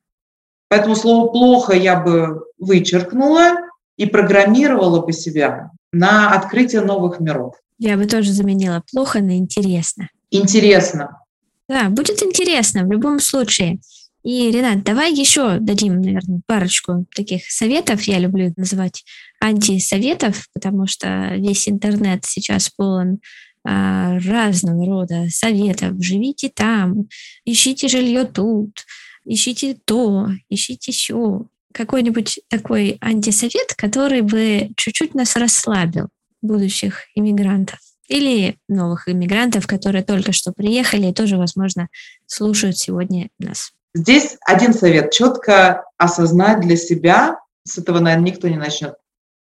Поэтому 0.67 0.95
слово 0.95 1.31
«плохо» 1.31 1.73
я 1.73 1.99
бы 1.99 2.43
вычеркнула 2.57 3.55
и 3.97 4.05
программировала 4.05 5.05
бы 5.05 5.13
себя 5.13 5.71
на 5.91 6.31
открытие 6.33 6.81
новых 6.81 7.19
миров. 7.19 7.55
Я 7.77 7.97
бы 7.97 8.05
тоже 8.05 8.31
заменила 8.31 8.83
«плохо» 8.91 9.21
на 9.21 9.37
«интересно». 9.37 10.09
Интересно. 10.31 11.19
Да, 11.67 11.89
будет 11.89 12.21
интересно 12.23 12.85
в 12.85 12.91
любом 12.91 13.19
случае. 13.19 13.79
И, 14.23 14.51
Ренат, 14.51 14.83
давай 14.83 15.13
еще 15.13 15.59
дадим, 15.59 16.01
наверное, 16.01 16.41
парочку 16.47 17.05
таких 17.13 17.49
советов. 17.51 18.01
Я 18.03 18.19
люблю 18.19 18.53
называть 18.55 19.03
антисоветов, 19.41 20.47
потому 20.53 20.87
что 20.87 21.35
весь 21.35 21.67
интернет 21.67 22.23
сейчас 22.25 22.69
полон 22.69 23.19
а, 23.65 24.17
разного 24.19 24.85
рода 24.85 25.27
советов. 25.29 25.93
Живите 25.99 26.49
там, 26.49 27.07
ищите 27.43 27.89
жилье 27.89 28.23
тут, 28.23 28.85
ищите 29.25 29.77
то, 29.85 30.29
ищите 30.49 30.93
все. 30.93 31.45
Какой-нибудь 31.73 32.39
такой 32.49 32.97
антисовет, 33.01 33.73
который 33.75 34.21
бы 34.21 34.69
чуть-чуть 34.77 35.15
нас 35.15 35.35
расслабил, 35.35 36.09
будущих 36.41 37.01
иммигрантов. 37.15 37.79
Или 38.07 38.57
новых 38.67 39.07
иммигрантов, 39.07 39.65
которые 39.65 40.03
только 40.03 40.33
что 40.33 40.51
приехали 40.51 41.07
и 41.07 41.13
тоже, 41.13 41.37
возможно, 41.37 41.87
слушают 42.27 42.77
сегодня 42.77 43.29
нас. 43.39 43.71
Здесь 43.95 44.37
один 44.45 44.73
совет. 44.73 45.11
Четко 45.11 45.85
осознать 45.97 46.61
для 46.61 46.75
себя, 46.75 47.39
с 47.63 47.77
этого, 47.77 47.99
наверное, 47.99 48.31
никто 48.31 48.47
не 48.49 48.57
начнет, 48.57 48.95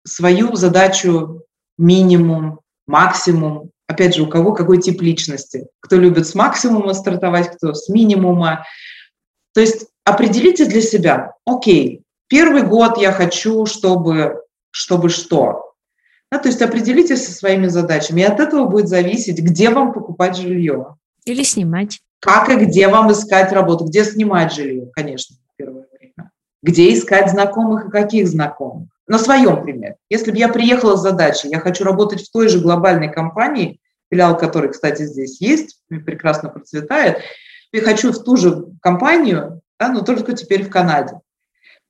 свою 0.05 0.55
задачу 0.55 1.43
минимум, 1.77 2.59
максимум. 2.87 3.71
Опять 3.87 4.15
же, 4.15 4.23
у 4.23 4.27
кого 4.27 4.53
какой 4.53 4.79
тип 4.79 5.01
личности. 5.01 5.67
Кто 5.79 5.97
любит 5.97 6.27
с 6.27 6.35
максимума 6.35 6.93
стартовать, 6.93 7.55
кто 7.55 7.73
с 7.73 7.89
минимума. 7.89 8.65
То 9.53 9.61
есть 9.61 9.87
определите 10.05 10.65
для 10.65 10.81
себя, 10.81 11.33
окей, 11.45 12.00
первый 12.31 12.63
год 12.63 12.97
я 12.97 13.11
хочу, 13.11 13.65
чтобы, 13.65 14.41
чтобы 14.71 15.09
что. 15.09 15.73
Да, 16.31 16.39
то 16.39 16.47
есть 16.47 16.61
определитесь 16.61 17.25
со 17.25 17.33
своими 17.33 17.67
задачами. 17.67 18.21
И 18.21 18.23
от 18.23 18.39
этого 18.39 18.67
будет 18.67 18.87
зависеть, 18.87 19.39
где 19.39 19.69
вам 19.69 19.91
покупать 19.91 20.37
жилье. 20.37 20.95
Или 21.25 21.43
снимать. 21.43 21.99
Как 22.21 22.49
и 22.49 22.55
где 22.55 22.87
вам 22.87 23.11
искать 23.11 23.51
работу, 23.51 23.83
где 23.83 24.05
снимать 24.05 24.53
жилье, 24.53 24.89
конечно, 24.93 25.35
в 25.35 25.57
первое 25.57 25.87
время. 25.91 26.31
Где 26.63 26.93
искать 26.93 27.29
знакомых 27.31 27.87
и 27.87 27.91
каких 27.91 28.29
знакомых. 28.29 28.87
На 29.07 29.19
своем 29.19 29.61
примере. 29.61 29.97
Если 30.09 30.31
бы 30.31 30.37
я 30.37 30.47
приехала 30.47 30.95
с 30.95 31.01
задачей, 31.01 31.49
я 31.49 31.59
хочу 31.59 31.83
работать 31.83 32.21
в 32.21 32.31
той 32.31 32.47
же 32.47 32.61
глобальной 32.61 33.11
компании, 33.11 33.81
филиал 34.09 34.37
которой, 34.37 34.71
кстати, 34.71 35.03
здесь 35.03 35.41
есть, 35.41 35.81
прекрасно 35.89 36.47
процветает, 36.47 37.17
я 37.73 37.81
хочу 37.81 38.13
в 38.13 38.23
ту 38.23 38.37
же 38.37 38.67
компанию, 38.81 39.61
да, 39.77 39.89
но 39.89 40.01
только 40.01 40.31
теперь 40.31 40.63
в 40.63 40.69
Канаде. 40.69 41.19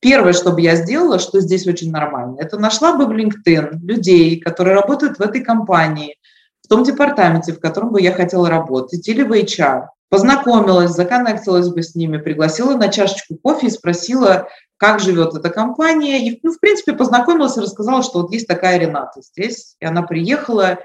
Первое, 0.02 0.34
что 0.34 0.52
бы 0.52 0.62
я 0.62 0.76
сделала, 0.76 1.20
что 1.20 1.40
здесь 1.40 1.68
очень 1.68 1.92
нормально, 1.92 2.38
это 2.40 2.60
нашла 2.60 2.94
бы 2.94 3.06
в 3.06 3.12
LinkedIn 3.12 3.80
людей, 3.84 4.40
которые 4.40 4.76
работают 4.76 5.20
в 5.20 5.22
этой 5.22 5.44
компании, 5.44 6.18
в 6.64 6.68
том 6.68 6.84
департаменте, 6.84 7.54
в 7.54 7.60
котором 7.60 7.92
бы 7.92 8.02
я 8.02 8.12
хотела 8.12 8.50
работать, 8.50 9.08
или 9.08 9.22
в 9.22 9.32
HR, 9.32 9.84
познакомилась, 10.10 10.92
законнектилась 10.92 11.70
бы 11.70 11.84
с 11.84 11.94
ними, 11.94 12.18
пригласила 12.18 12.76
на 12.76 12.90
чашечку 12.90 13.36
кофе 13.36 13.68
и 13.68 13.72
спросила, 13.72 14.48
как 14.78 15.00
живет 15.00 15.36
эта 15.36 15.52
компания. 15.52 16.28
И, 16.28 16.40
ну, 16.42 16.52
в 16.52 16.60
принципе, 16.60 16.94
познакомилась 16.94 17.56
и 17.56 17.62
рассказала, 17.62 18.02
что 18.02 18.22
вот 18.22 18.32
есть 18.32 18.48
такая 18.48 18.80
Рената 18.80 19.22
здесь. 19.22 19.76
И 19.80 19.86
она 19.86 20.02
приехала, 20.02 20.80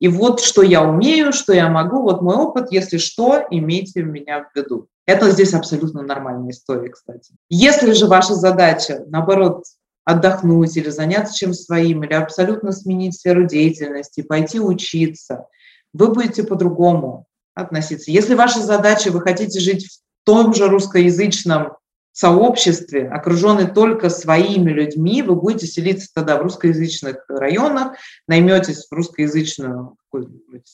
и 0.00 0.08
вот 0.08 0.40
что 0.40 0.62
я 0.62 0.82
умею, 0.82 1.32
что 1.32 1.52
я 1.52 1.68
могу, 1.68 2.02
вот 2.02 2.22
мой 2.22 2.36
опыт, 2.36 2.68
если 2.70 2.98
что, 2.98 3.44
имейте 3.50 4.02
меня 4.02 4.44
в 4.44 4.56
виду. 4.56 4.88
Это 5.06 5.30
здесь 5.30 5.54
абсолютно 5.54 6.02
нормальная 6.02 6.50
история, 6.50 6.90
кстати. 6.90 7.34
Если 7.48 7.92
же 7.92 8.06
ваша 8.06 8.34
задача, 8.34 9.04
наоборот, 9.08 9.64
отдохнуть 10.04 10.76
или 10.76 10.90
заняться 10.90 11.34
чем 11.34 11.52
своим, 11.52 12.04
или 12.04 12.12
абсолютно 12.12 12.72
сменить 12.72 13.18
сферу 13.18 13.46
деятельности, 13.46 14.22
пойти 14.22 14.60
учиться, 14.60 15.46
вы 15.92 16.08
будете 16.08 16.44
по-другому 16.44 17.26
относиться. 17.54 18.10
Если 18.10 18.34
ваша 18.34 18.60
задача, 18.60 19.10
вы 19.10 19.20
хотите 19.20 19.60
жить 19.60 19.86
в 19.86 19.98
том 20.24 20.54
же 20.54 20.68
русскоязычном 20.68 21.72
сообществе, 22.18 23.08
окруженный 23.08 23.68
только 23.68 24.10
своими 24.10 24.72
людьми, 24.72 25.22
вы 25.22 25.36
будете 25.36 25.68
селиться 25.68 26.08
тогда 26.12 26.36
в 26.36 26.42
русскоязычных 26.42 27.24
районах, 27.28 27.92
найметесь 28.26 28.88
в 28.88 28.92
русскоязычную 28.92 29.96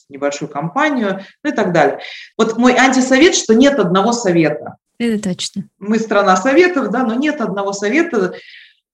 небольшую 0.09 0.49
компанию, 0.49 1.21
ну 1.43 1.51
и 1.51 1.53
так 1.53 1.71
далее. 1.71 1.99
Вот 2.35 2.57
мой 2.57 2.73
антисовет, 2.73 3.35
что 3.35 3.53
нет 3.53 3.77
одного 3.77 4.11
совета. 4.11 4.77
Это 4.97 5.21
точно. 5.29 5.69
Мы 5.77 5.99
страна 5.99 6.35
советов, 6.35 6.89
да, 6.89 7.03
но 7.03 7.13
нет 7.13 7.39
одного 7.41 7.73
совета, 7.73 8.33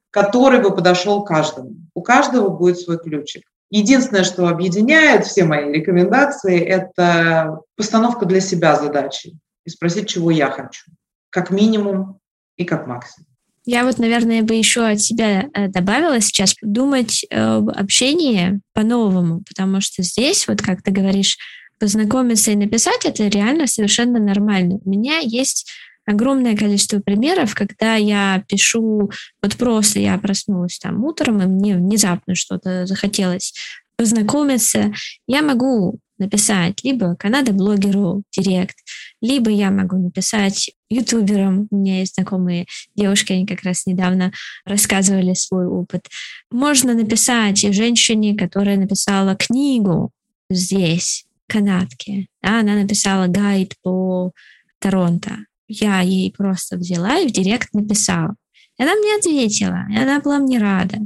который 0.10 0.62
бы 0.62 0.76
подошел 0.76 1.24
каждому. 1.24 1.76
У 1.94 2.02
каждого 2.02 2.50
будет 2.50 2.80
свой 2.80 3.00
ключик. 3.00 3.44
Единственное, 3.70 4.26
что 4.26 4.50
объединяет 4.50 5.26
все 5.26 5.46
мои 5.46 5.72
рекомендации, 5.72 6.60
это 6.60 7.60
постановка 7.78 8.26
для 8.26 8.42
себя 8.42 8.76
задачи 8.76 9.38
и 9.64 9.70
спросить, 9.70 10.10
чего 10.10 10.32
я 10.32 10.52
хочу. 10.52 10.92
Как 11.30 11.50
минимум 11.50 12.20
и 12.62 12.66
как 12.66 12.88
максимум. 12.88 13.28
Я 13.66 13.84
вот, 13.84 14.00
наверное, 14.00 14.42
бы 14.42 14.56
еще 14.56 14.88
от 14.88 15.02
себя 15.02 15.48
э, 15.54 15.68
добавила 15.68 16.20
сейчас 16.20 16.56
думать 16.62 17.26
об 17.30 17.70
общении 17.70 18.60
по-новому, 18.74 19.44
потому 19.48 19.82
что 19.82 20.02
здесь, 20.02 20.48
вот 20.48 20.62
как 20.62 20.82
ты 20.82 20.92
говоришь, 20.92 21.38
познакомиться 21.80 22.52
и 22.52 22.56
написать, 22.56 23.06
это 23.06 23.28
реально 23.28 23.68
совершенно 23.68 24.20
нормально. 24.20 24.80
У 24.84 24.90
меня 24.90 25.20
есть 25.20 25.70
огромное 26.06 26.58
количество 26.58 27.00
примеров, 27.00 27.54
когда 27.54 27.96
я 27.96 28.44
пишу, 28.48 29.12
вот 29.42 29.56
просто 29.58 30.00
я 30.00 30.18
проснулась 30.18 30.80
там 30.80 31.04
утром, 31.04 31.42
и 31.42 31.46
мне 31.46 31.76
внезапно 31.76 32.36
что-то 32.36 32.86
захотелось 32.86 33.54
познакомиться, 33.96 34.92
я 35.28 35.44
могу 35.44 36.00
написать 36.22 36.84
либо 36.84 37.16
Канада-блогеру 37.16 38.24
директ, 38.32 38.78
либо 39.22 39.52
я 39.52 39.72
могу 39.72 39.98
написать 39.98 40.72
ютуберам. 40.90 41.68
У 41.70 41.76
меня 41.76 42.00
есть 42.00 42.16
знакомые 42.16 42.66
девушки, 42.96 43.34
они 43.34 43.46
как 43.46 43.64
раз 43.64 43.86
недавно 43.86 44.32
рассказывали 44.66 45.34
свой 45.34 45.66
опыт. 45.66 46.08
Можно 46.50 46.94
написать 46.94 47.60
женщине, 47.60 48.38
которая 48.38 48.78
написала 48.78 49.36
книгу 49.36 50.12
здесь, 50.50 51.26
канадке. 51.48 52.28
Да, 52.42 52.62
она 52.62 52.76
написала 52.76 53.28
гайд 53.28 53.74
по 53.84 54.32
Торонто 54.80 55.38
я 55.72 56.02
ей 56.02 56.32
просто 56.32 56.78
взяла 56.78 57.18
и 57.20 57.28
в 57.28 57.32
директ 57.32 57.74
написала. 57.74 58.36
И 58.78 58.84
она 58.84 58.94
мне 58.96 59.16
ответила, 59.16 59.86
и 59.90 59.98
она 59.98 60.20
была 60.20 60.40
мне 60.40 60.60
рада. 60.60 60.98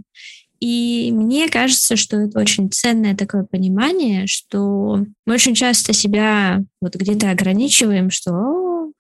И 0.68 1.12
мне 1.12 1.48
кажется, 1.48 1.96
что 1.96 2.18
это 2.18 2.40
очень 2.40 2.72
ценное 2.72 3.16
такое 3.16 3.44
понимание, 3.44 4.26
что 4.26 5.06
мы 5.28 5.36
очень 5.36 5.54
часто 5.54 5.94
себя 5.94 6.64
вот 6.82 6.96
где-то 6.96 7.30
ограничиваем, 7.30 8.10
что 8.10 8.92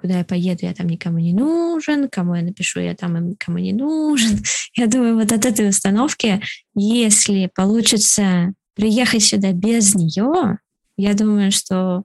куда 0.00 0.20
я 0.20 0.24
поеду, 0.24 0.64
я 0.64 0.72
там 0.72 0.86
никому 0.86 1.18
не 1.18 1.34
нужен, 1.34 2.08
кому 2.08 2.34
я 2.34 2.40
напишу, 2.40 2.80
я 2.80 2.94
там 2.94 3.28
никому 3.28 3.58
не 3.58 3.74
нужен. 3.74 4.42
Я 4.74 4.86
думаю, 4.86 5.16
вот 5.16 5.30
от 5.32 5.44
этой 5.44 5.68
установки, 5.68 6.40
если 6.74 7.50
получится 7.54 8.54
приехать 8.74 9.22
сюда 9.22 9.52
без 9.52 9.94
нее, 9.94 10.60
я 10.96 11.12
думаю, 11.12 11.52
что 11.52 12.04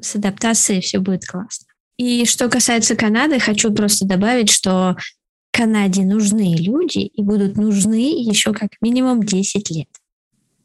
с 0.00 0.14
адаптацией 0.14 0.80
все 0.80 1.00
будет 1.00 1.26
классно. 1.26 1.66
И 1.96 2.24
что 2.24 2.48
касается 2.48 2.94
Канады, 2.94 3.40
хочу 3.40 3.74
просто 3.74 4.06
добавить, 4.06 4.50
что 4.50 4.96
Канаде 5.52 6.02
нужны 6.02 6.56
люди 6.56 7.00
и 7.00 7.22
будут 7.22 7.56
нужны 7.56 8.20
еще 8.22 8.52
как 8.52 8.70
минимум 8.80 9.22
10 9.22 9.70
лет. 9.70 9.88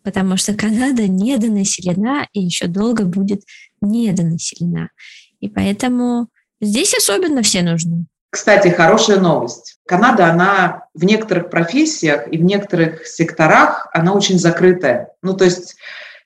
Потому 0.02 0.38
что 0.38 0.54
Канада 0.54 1.08
недонаселена 1.08 2.28
и 2.32 2.40
еще 2.40 2.68
долго 2.68 3.04
будет 3.04 3.42
недонаселена. 3.82 4.90
И 5.42 5.50
поэтому 5.50 6.30
здесь 6.62 6.96
особенно 6.96 7.42
все 7.42 7.62
нужны. 7.62 8.06
Кстати, 8.30 8.70
хорошая 8.70 9.20
новость. 9.20 9.78
Канада, 9.86 10.28
она 10.32 10.86
в 10.94 11.04
некоторых 11.04 11.50
профессиях 11.50 12.32
и 12.32 12.38
в 12.38 12.44
некоторых 12.44 13.06
секторах, 13.08 13.88
она 13.94 14.14
очень 14.14 14.38
закрытая. 14.40 15.10
Ну, 15.22 15.34
то 15.34 15.46
есть, 15.46 15.76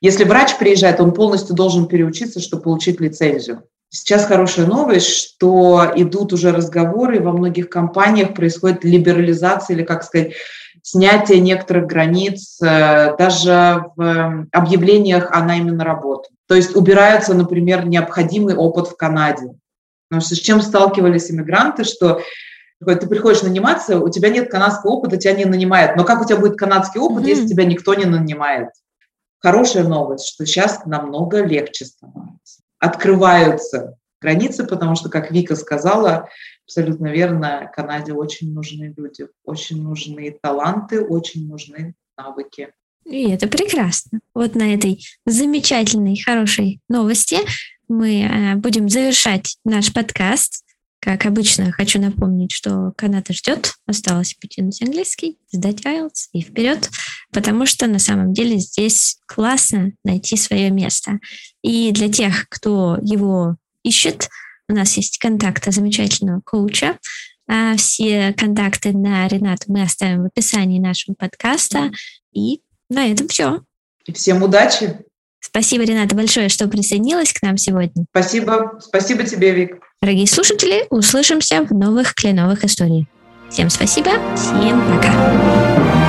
если 0.02 0.24
врач 0.24 0.58
приезжает, 0.58 1.00
он 1.00 1.14
полностью 1.14 1.56
должен 1.56 1.88
переучиться, 1.88 2.40
чтобы 2.40 2.64
получить 2.64 3.00
лицензию. 3.00 3.64
Сейчас 3.94 4.26
хорошая 4.26 4.68
новость, 4.68 5.08
что 5.08 5.92
идут 5.96 6.32
уже 6.32 6.54
разговоры, 6.54 7.20
во 7.20 7.34
многих 7.34 7.70
компаниях 7.70 8.34
происходит 8.34 8.86
либерализация 8.86 9.76
или, 9.76 9.84
как 9.84 10.04
сказать, 10.04 10.32
снятие 10.82 11.42
некоторых 11.42 11.88
границ, 11.88 12.58
э, 12.62 13.18
даже 13.18 13.84
в 13.98 14.02
эм, 14.02 14.50
объявлениях 14.54 15.30
о 15.32 15.44
найме 15.44 15.74
на 15.74 15.84
работу. 15.84 16.30
То 16.48 16.56
есть 16.56 16.74
убирается, 16.74 17.34
например, 17.34 17.86
необходимый 17.86 18.56
опыт 18.56 18.88
в 18.88 18.96
Канаде. 18.96 19.56
Потому 20.08 20.26
что 20.26 20.36
с 20.36 20.40
чем 20.40 20.62
сталкивались 20.62 21.30
иммигранты, 21.30 21.84
что 21.84 22.22
ты 22.80 23.08
приходишь 23.08 23.44
наниматься, 23.44 24.00
у 24.00 24.08
тебя 24.08 24.30
нет 24.30 24.50
канадского 24.50 24.92
опыта, 24.92 25.18
тебя 25.18 25.34
не 25.34 25.44
нанимают. 25.44 25.98
Но 25.98 26.06
как 26.06 26.22
у 26.22 26.26
тебя 26.26 26.38
будет 26.38 26.58
канадский 26.58 27.02
опыт, 27.02 27.26
mm-hmm. 27.26 27.30
если 27.30 27.46
тебя 27.46 27.66
никто 27.66 27.94
не 27.94 28.06
нанимает? 28.06 28.70
Хорошая 29.40 29.84
новость, 29.84 30.28
что 30.28 30.46
сейчас 30.46 30.86
намного 30.86 31.44
легче 31.44 31.86
становится 31.86 32.61
открываются 32.82 33.96
границы, 34.20 34.66
потому 34.66 34.96
что, 34.96 35.10
как 35.10 35.32
Вика 35.32 35.56
сказала, 35.56 36.28
абсолютно 36.66 37.08
верно, 37.08 37.72
Канаде 37.74 38.12
очень 38.12 38.54
нужны 38.54 38.94
люди, 38.98 39.28
очень 39.46 39.82
нужны 39.82 40.38
таланты, 40.42 41.02
очень 41.02 41.48
нужны 41.48 41.94
навыки. 42.18 42.74
И 43.06 43.30
это 43.30 43.48
прекрасно. 43.48 44.20
Вот 44.34 44.56
на 44.56 44.74
этой 44.74 45.04
замечательной, 45.26 46.22
хорошей 46.22 46.82
новости 46.90 47.38
мы 47.88 48.24
э, 48.24 48.56
будем 48.56 48.90
завершать 48.90 49.58
наш 49.64 49.94
подкаст. 49.94 50.64
Как 51.02 51.26
обычно, 51.26 51.72
хочу 51.72 52.00
напомнить, 52.00 52.52
что 52.52 52.94
Канада 52.96 53.34
ждет. 53.34 53.74
Осталось 53.88 54.36
потянуть 54.36 54.84
английский, 54.84 55.40
сдать 55.52 55.82
IELTS 55.82 56.30
и 56.32 56.42
вперед, 56.42 56.92
потому 57.34 57.66
что 57.66 57.88
на 57.88 57.98
самом 57.98 58.34
деле 58.34 58.60
здесь 58.60 59.18
классно 59.26 59.94
найти 60.04 60.38
свое 60.38 60.70
место. 60.70 61.20
И 61.64 61.92
для 61.92 62.08
тех, 62.08 62.48
кто 62.50 63.00
его 63.02 63.58
ищет, 63.84 64.30
у 64.70 64.74
нас 64.74 64.96
есть 64.96 65.18
контакты 65.18 65.72
замечательного 65.72 66.42
коуча. 66.46 67.00
А 67.48 67.76
все 67.78 68.34
контакты 68.38 68.94
на 68.94 69.28
Ренату 69.28 69.66
мы 69.68 69.82
оставим 69.82 70.22
в 70.22 70.28
описании 70.28 70.80
нашего 70.80 71.16
подкаста. 71.16 71.92
И 72.32 72.62
на 72.90 73.08
этом 73.08 73.28
все. 73.28 73.64
И 74.06 74.14
всем 74.14 74.44
удачи! 74.44 75.00
Спасибо, 75.40 75.84
Рената, 75.84 76.16
большое, 76.16 76.50
что 76.50 76.68
присоединилась 76.68 77.34
к 77.34 77.42
нам 77.42 77.58
сегодня. 77.58 78.06
Спасибо. 78.12 78.80
Спасибо 78.80 79.24
тебе, 79.24 79.52
Вик. 79.52 79.91
Дорогие 80.04 80.26
слушатели, 80.26 80.88
услышимся 80.90 81.64
в 81.64 81.72
новых 81.72 82.16
кленовых 82.16 82.64
историях. 82.64 83.06
Всем 83.52 83.70
спасибо, 83.70 84.10
всем 84.36 84.82
пока. 84.88 86.01